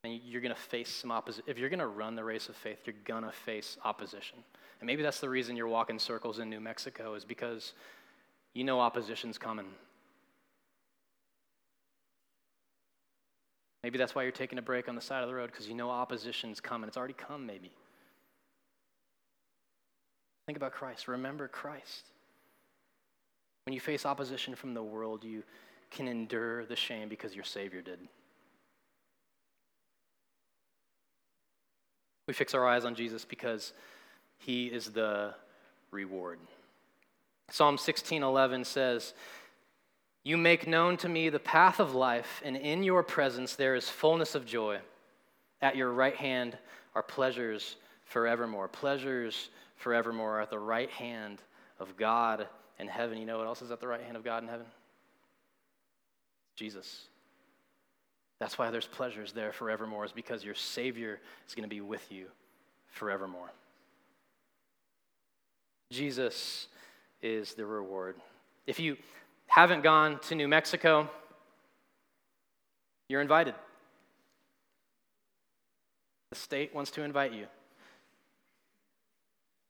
and 0.04 0.20
you're 0.24 0.40
going 0.40 0.54
to 0.54 0.60
face 0.60 0.90
some 0.90 1.10
opposition. 1.10 1.44
If 1.46 1.58
you're 1.58 1.68
going 1.68 1.78
to 1.80 1.86
run 1.86 2.14
the 2.14 2.24
race 2.24 2.48
of 2.48 2.56
faith, 2.56 2.78
you're 2.84 2.94
going 3.04 3.24
to 3.24 3.32
face 3.32 3.76
opposition. 3.84 4.38
And 4.80 4.86
maybe 4.86 5.02
that's 5.02 5.20
the 5.20 5.28
reason 5.28 5.56
you're 5.56 5.68
walking 5.68 5.98
circles 5.98 6.38
in 6.38 6.48
New 6.48 6.60
Mexico, 6.60 7.14
is 7.14 7.24
because 7.24 7.72
you 8.54 8.64
know 8.64 8.80
opposition's 8.80 9.38
coming. 9.38 9.66
Maybe 13.82 13.98
that's 13.98 14.14
why 14.14 14.22
you're 14.22 14.32
taking 14.32 14.58
a 14.58 14.62
break 14.62 14.88
on 14.88 14.94
the 14.94 15.00
side 15.00 15.22
of 15.22 15.28
the 15.28 15.34
road 15.34 15.50
because 15.50 15.68
you 15.68 15.74
know 15.74 15.90
opposition's 15.90 16.60
coming. 16.60 16.88
It's 16.88 16.96
already 16.96 17.14
come, 17.14 17.46
maybe. 17.46 17.72
Think 20.46 20.56
about 20.56 20.72
Christ. 20.72 21.08
Remember 21.08 21.46
Christ. 21.48 22.06
When 23.66 23.74
you 23.74 23.80
face 23.80 24.06
opposition 24.06 24.54
from 24.54 24.74
the 24.74 24.82
world, 24.82 25.24
you 25.24 25.42
can 25.90 26.08
endure 26.08 26.64
the 26.64 26.76
shame 26.76 27.08
because 27.08 27.34
your 27.34 27.44
Savior 27.44 27.82
did. 27.82 27.98
We 32.28 32.34
fix 32.34 32.52
our 32.52 32.68
eyes 32.68 32.84
on 32.84 32.94
Jesus 32.94 33.24
because 33.24 33.72
he 34.36 34.66
is 34.66 34.92
the 34.92 35.34
reward. 35.90 36.38
Psalm 37.50 37.78
16:11 37.78 38.64
says, 38.64 39.14
"You 40.24 40.36
make 40.36 40.66
known 40.66 40.98
to 40.98 41.08
me 41.08 41.30
the 41.30 41.40
path 41.40 41.80
of 41.80 41.94
life, 41.94 42.42
and 42.44 42.54
in 42.54 42.82
your 42.82 43.02
presence 43.02 43.56
there 43.56 43.74
is 43.74 43.88
fullness 43.88 44.34
of 44.34 44.44
joy. 44.44 44.82
At 45.62 45.74
your 45.74 45.90
right 45.90 46.14
hand 46.14 46.58
are 46.94 47.02
pleasures 47.02 47.76
forevermore. 48.04 48.68
Pleasures 48.68 49.48
forevermore 49.76 50.42
at 50.42 50.50
the 50.50 50.58
right 50.58 50.90
hand 50.90 51.42
of 51.78 51.96
God 51.96 52.46
in 52.78 52.88
heaven. 52.88 53.16
You 53.16 53.24
know 53.24 53.38
what 53.38 53.46
else 53.46 53.62
is 53.62 53.70
at 53.70 53.80
the 53.80 53.88
right 53.88 54.02
hand 54.02 54.18
of 54.18 54.22
God 54.22 54.42
in 54.42 54.50
heaven? 54.50 54.66
Jesus. 56.56 57.08
That's 58.40 58.56
why 58.56 58.70
there's 58.70 58.86
pleasures 58.86 59.32
there 59.32 59.52
forevermore, 59.52 60.04
is 60.04 60.12
because 60.12 60.44
your 60.44 60.54
Savior 60.54 61.20
is 61.48 61.54
going 61.54 61.68
to 61.68 61.74
be 61.74 61.80
with 61.80 62.10
you 62.10 62.26
forevermore. 62.86 63.50
Jesus 65.90 66.68
is 67.20 67.54
the 67.54 67.66
reward. 67.66 68.16
If 68.66 68.78
you 68.78 68.96
haven't 69.46 69.82
gone 69.82 70.20
to 70.28 70.34
New 70.34 70.46
Mexico, 70.46 71.10
you're 73.08 73.22
invited. 73.22 73.54
The 76.30 76.36
state 76.36 76.74
wants 76.74 76.90
to 76.92 77.02
invite 77.02 77.32
you. 77.32 77.46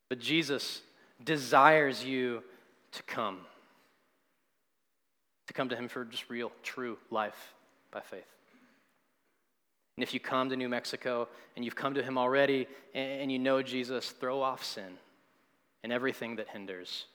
But 0.09 0.19
Jesus 0.19 0.83
desires 1.25 2.05
you 2.05 2.43
to 2.93 3.03
come, 3.05 3.39
to 5.47 5.53
come 5.53 5.69
to 5.69 5.77
Him 5.77 5.89
for 5.89 6.05
just 6.05 6.29
real, 6.29 6.51
true 6.63 6.99
life 7.11 7.55
by 7.91 8.01
faith. 8.01 8.27
And 9.99 10.03
if 10.05 10.15
you 10.15 10.21
come 10.21 10.49
to 10.51 10.57
New 10.57 10.69
Mexico 10.69 11.27
and 11.57 11.65
you've 11.65 11.75
come 11.75 11.95
to 11.95 12.05
Him 12.05 12.17
already 12.17 12.69
and 12.95 13.33
you 13.33 13.39
know 13.41 13.63
Jesus, 13.63 14.13
throw 14.13 14.41
off 14.41 14.65
sin 14.65 14.97
and 15.83 15.93
everything 15.93 16.37
that 16.37 16.49
hinders 16.51 17.07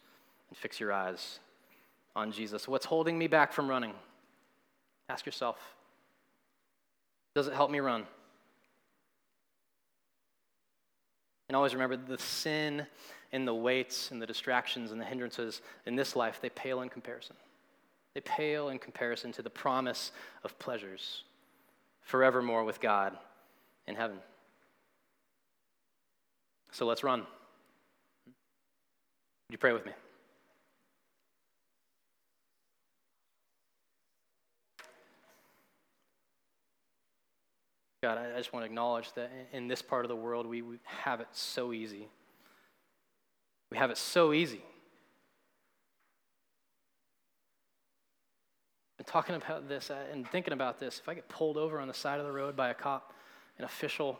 and 0.49 0.57
fix 0.57 0.81
your 0.81 0.91
eyes 0.91 1.39
on 2.13 2.33
Jesus. 2.33 2.67
What's 2.67 2.85
holding 2.85 3.17
me 3.17 3.27
back 3.27 3.53
from 3.53 3.69
running? 3.69 3.93
Ask 5.07 5.25
yourself 5.25 5.57
Does 7.35 7.47
it 7.47 7.53
help 7.53 7.71
me 7.71 7.79
run? 7.79 8.03
And 11.47 11.55
always 11.55 11.73
remember 11.73 11.95
the 11.95 12.17
sin 12.17 12.85
and 13.31 13.47
the 13.47 13.55
weights 13.55 14.11
and 14.11 14.21
the 14.21 14.27
distractions 14.27 14.91
and 14.91 14.99
the 14.99 15.05
hindrances 15.05 15.61
in 15.85 15.95
this 15.95 16.17
life, 16.17 16.39
they 16.41 16.49
pale 16.49 16.81
in 16.81 16.89
comparison. 16.89 17.37
They 18.13 18.19
pale 18.19 18.67
in 18.67 18.77
comparison 18.77 19.31
to 19.31 19.41
the 19.41 19.49
promise 19.49 20.11
of 20.43 20.59
pleasures 20.59 21.23
forevermore 22.03 22.63
with 22.63 22.79
God 22.79 23.17
in 23.87 23.95
heaven. 23.95 24.17
So 26.71 26.85
let's 26.85 27.03
run. 27.03 27.19
Would 27.19 27.27
you 29.51 29.57
pray 29.57 29.73
with 29.73 29.85
me? 29.85 29.91
God, 38.03 38.17
I 38.17 38.37
just 38.37 38.51
want 38.51 38.63
to 38.63 38.65
acknowledge 38.65 39.13
that 39.13 39.31
in 39.53 39.69
this 39.69 39.81
part 39.81 40.03
of 40.03 40.09
the 40.09 40.15
world, 40.15 40.45
we, 40.45 40.61
have 41.03 41.21
it 41.21 41.27
so 41.31 41.71
easy. 41.71 42.09
We 43.71 43.77
have 43.77 43.91
it 43.91 43.97
so 43.97 44.33
easy. 44.33 44.61
Been 49.03 49.11
talking 49.11 49.35
about 49.35 49.67
this 49.67 49.91
uh, 49.91 49.97
and 50.13 50.25
thinking 50.29 50.53
about 50.53 50.79
this. 50.79 50.99
If 50.99 51.09
I 51.09 51.13
get 51.13 51.27
pulled 51.27 51.57
over 51.57 51.81
on 51.81 51.89
the 51.89 51.93
side 51.93 52.21
of 52.21 52.25
the 52.25 52.31
road 52.31 52.55
by 52.55 52.69
a 52.69 52.73
cop, 52.73 53.11
an 53.57 53.65
official, 53.65 54.17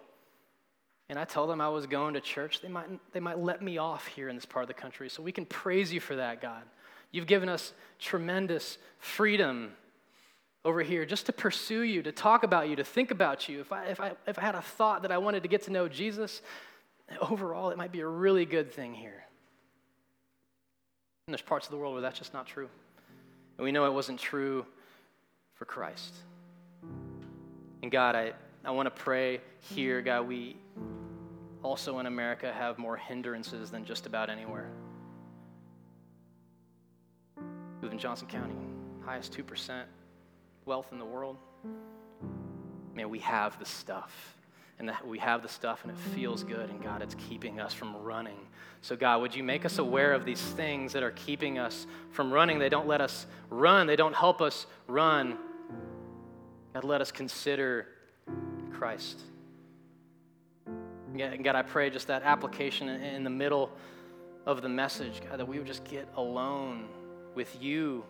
and 1.07 1.17
I 1.17 1.23
tell 1.23 1.47
them 1.47 1.61
I 1.61 1.69
was 1.69 1.85
going 1.85 2.15
to 2.15 2.19
church, 2.19 2.59
they 2.61 2.67
might, 2.67 2.87
they 3.13 3.21
might 3.21 3.39
let 3.39 3.61
me 3.61 3.77
off 3.77 4.07
here 4.07 4.27
in 4.27 4.35
this 4.35 4.45
part 4.45 4.63
of 4.63 4.67
the 4.67 4.73
country. 4.73 5.09
So 5.09 5.23
we 5.23 5.31
can 5.31 5.45
praise 5.45 5.93
you 5.93 6.01
for 6.01 6.17
that, 6.17 6.41
God. 6.41 6.63
You've 7.11 7.27
given 7.27 7.47
us 7.47 7.71
tremendous 7.97 8.77
freedom 8.99 9.71
over 10.65 10.81
here 10.81 11.05
just 11.05 11.27
to 11.27 11.31
pursue 11.31 11.83
you, 11.83 12.03
to 12.03 12.11
talk 12.11 12.43
about 12.43 12.67
you, 12.67 12.75
to 12.75 12.83
think 12.83 13.09
about 13.09 13.47
you. 13.47 13.61
If 13.61 13.71
I, 13.71 13.85
if, 13.85 14.01
I, 14.01 14.11
if 14.27 14.37
I 14.37 14.41
had 14.41 14.55
a 14.55 14.61
thought 14.61 15.03
that 15.03 15.13
I 15.13 15.17
wanted 15.17 15.43
to 15.43 15.49
get 15.49 15.63
to 15.63 15.71
know 15.71 15.87
Jesus, 15.87 16.41
overall, 17.31 17.69
it 17.69 17.77
might 17.77 17.93
be 17.93 18.01
a 18.01 18.07
really 18.07 18.43
good 18.43 18.73
thing 18.73 18.93
here. 18.93 19.23
And 21.27 21.33
there's 21.33 21.41
parts 21.41 21.67
of 21.67 21.71
the 21.71 21.77
world 21.77 21.93
where 21.93 22.01
that's 22.01 22.19
just 22.19 22.33
not 22.33 22.47
true. 22.47 22.67
And 23.57 23.65
we 23.65 23.71
know 23.71 23.85
it 23.85 23.93
wasn't 23.93 24.19
true 24.19 24.65
for 25.55 25.65
Christ. 25.65 26.13
And 27.81 27.91
God, 27.91 28.15
I, 28.15 28.33
I 28.63 28.71
want 28.71 28.85
to 28.87 29.01
pray 29.03 29.41
here, 29.59 30.01
God, 30.01 30.27
we 30.27 30.57
also 31.61 31.99
in 31.99 32.05
America 32.05 32.51
have 32.51 32.77
more 32.77 32.97
hindrances 32.97 33.71
than 33.71 33.85
just 33.85 34.05
about 34.05 34.29
anywhere. 34.29 34.69
We 37.37 37.43
live 37.83 37.91
in 37.91 37.99
Johnson 37.99 38.27
County, 38.27 38.55
highest 39.05 39.33
2% 39.37 39.83
wealth 40.65 40.87
in 40.91 40.99
the 40.99 41.05
world. 41.05 41.37
Man, 42.95 43.09
we 43.09 43.19
have 43.19 43.57
the 43.59 43.65
stuff. 43.65 44.37
And 44.83 44.89
that 44.89 45.07
we 45.07 45.17
have 45.19 45.41
the 45.41 45.47
stuff 45.47 45.85
and 45.85 45.93
it 45.93 45.97
feels 46.13 46.43
good, 46.43 46.69
and 46.69 46.83
God, 46.83 47.01
it's 47.01 47.15
keeping 47.15 47.61
us 47.61 47.73
from 47.73 47.95
running. 47.95 48.35
So, 48.81 48.97
God, 48.97 49.21
would 49.21 49.33
you 49.33 49.41
make 49.41 49.63
us 49.63 49.77
aware 49.77 50.11
of 50.11 50.25
these 50.25 50.41
things 50.41 50.91
that 50.91 51.03
are 51.03 51.11
keeping 51.11 51.57
us 51.57 51.87
from 52.11 52.33
running? 52.33 52.59
They 52.59 52.67
don't 52.67 52.85
let 52.85 52.99
us 52.99 53.25
run, 53.49 53.87
they 53.87 53.95
don't 53.95 54.13
help 54.13 54.41
us 54.41 54.65
run. 54.89 55.37
God, 56.73 56.83
let 56.83 56.99
us 56.99 57.13
consider 57.13 57.87
Christ. 58.73 59.21
And 60.65 61.41
God, 61.45 61.55
I 61.55 61.61
pray 61.61 61.89
just 61.89 62.07
that 62.07 62.23
application 62.23 62.89
in 62.89 63.23
the 63.23 63.29
middle 63.29 63.71
of 64.45 64.61
the 64.61 64.67
message, 64.67 65.21
God, 65.29 65.39
that 65.39 65.47
we 65.47 65.59
would 65.59 65.67
just 65.67 65.85
get 65.85 66.09
alone 66.17 66.89
with 67.35 67.55
you 67.61 68.03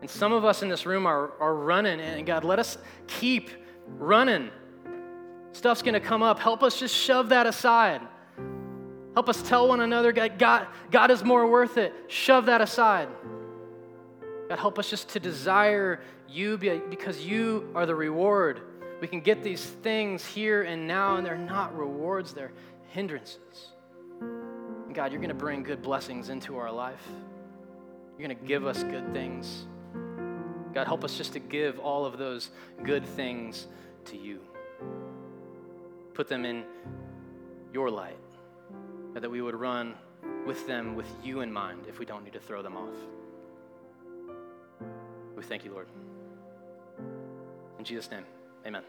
and 0.00 0.08
some 0.08 0.32
of 0.32 0.44
us 0.46 0.62
in 0.62 0.70
this 0.70 0.86
room 0.86 1.04
are, 1.04 1.32
are 1.38 1.54
running, 1.54 2.00
and 2.00 2.26
God, 2.26 2.44
let 2.44 2.58
us 2.58 2.78
keep 3.06 3.50
running. 3.98 4.50
Stuff's 5.52 5.82
going 5.82 5.94
to 5.94 6.00
come 6.00 6.22
up. 6.22 6.38
Help 6.38 6.62
us 6.62 6.78
just 6.78 6.94
shove 6.94 7.30
that 7.30 7.46
aside. 7.46 8.00
Help 9.14 9.28
us 9.28 9.42
tell 9.42 9.68
one 9.68 9.80
another, 9.80 10.12
God, 10.12 10.38
God, 10.38 10.66
God 10.90 11.10
is 11.10 11.24
more 11.24 11.50
worth 11.50 11.76
it. 11.76 11.92
Shove 12.08 12.46
that 12.46 12.60
aside. 12.60 13.08
God, 14.48 14.58
help 14.58 14.78
us 14.78 14.88
just 14.88 15.10
to 15.10 15.20
desire 15.20 16.00
you 16.28 16.56
because 16.56 17.24
you 17.24 17.70
are 17.74 17.86
the 17.86 17.94
reward. 17.94 18.60
We 19.00 19.08
can 19.08 19.20
get 19.20 19.42
these 19.42 19.64
things 19.64 20.24
here 20.24 20.62
and 20.62 20.86
now, 20.86 21.16
and 21.16 21.26
they're 21.26 21.36
not 21.36 21.76
rewards, 21.76 22.32
they're 22.32 22.52
hindrances. 22.90 23.72
And 24.20 24.94
God, 24.94 25.12
you're 25.12 25.20
going 25.20 25.28
to 25.28 25.34
bring 25.34 25.62
good 25.62 25.82
blessings 25.82 26.28
into 26.28 26.56
our 26.58 26.70
life. 26.70 27.02
You're 28.18 28.28
going 28.28 28.38
to 28.38 28.46
give 28.46 28.66
us 28.66 28.82
good 28.84 29.12
things. 29.12 29.66
God, 30.74 30.86
help 30.86 31.04
us 31.04 31.16
just 31.16 31.32
to 31.32 31.40
give 31.40 31.78
all 31.80 32.04
of 32.04 32.18
those 32.18 32.50
good 32.84 33.04
things 33.04 33.66
to 34.06 34.16
you. 34.16 34.40
Put 36.20 36.28
them 36.28 36.44
in 36.44 36.64
your 37.72 37.88
light, 37.88 38.18
and 39.14 39.24
that 39.24 39.30
we 39.30 39.40
would 39.40 39.54
run 39.54 39.94
with 40.46 40.66
them 40.66 40.94
with 40.94 41.06
you 41.24 41.40
in 41.40 41.50
mind 41.50 41.86
if 41.88 41.98
we 41.98 42.04
don't 42.04 42.22
need 42.24 42.34
to 42.34 42.38
throw 42.38 42.60
them 42.60 42.76
off. 42.76 42.94
We 45.34 45.42
thank 45.42 45.64
you, 45.64 45.72
Lord. 45.72 45.88
In 47.78 47.84
Jesus' 47.86 48.10
name, 48.10 48.24
amen. 48.66 48.82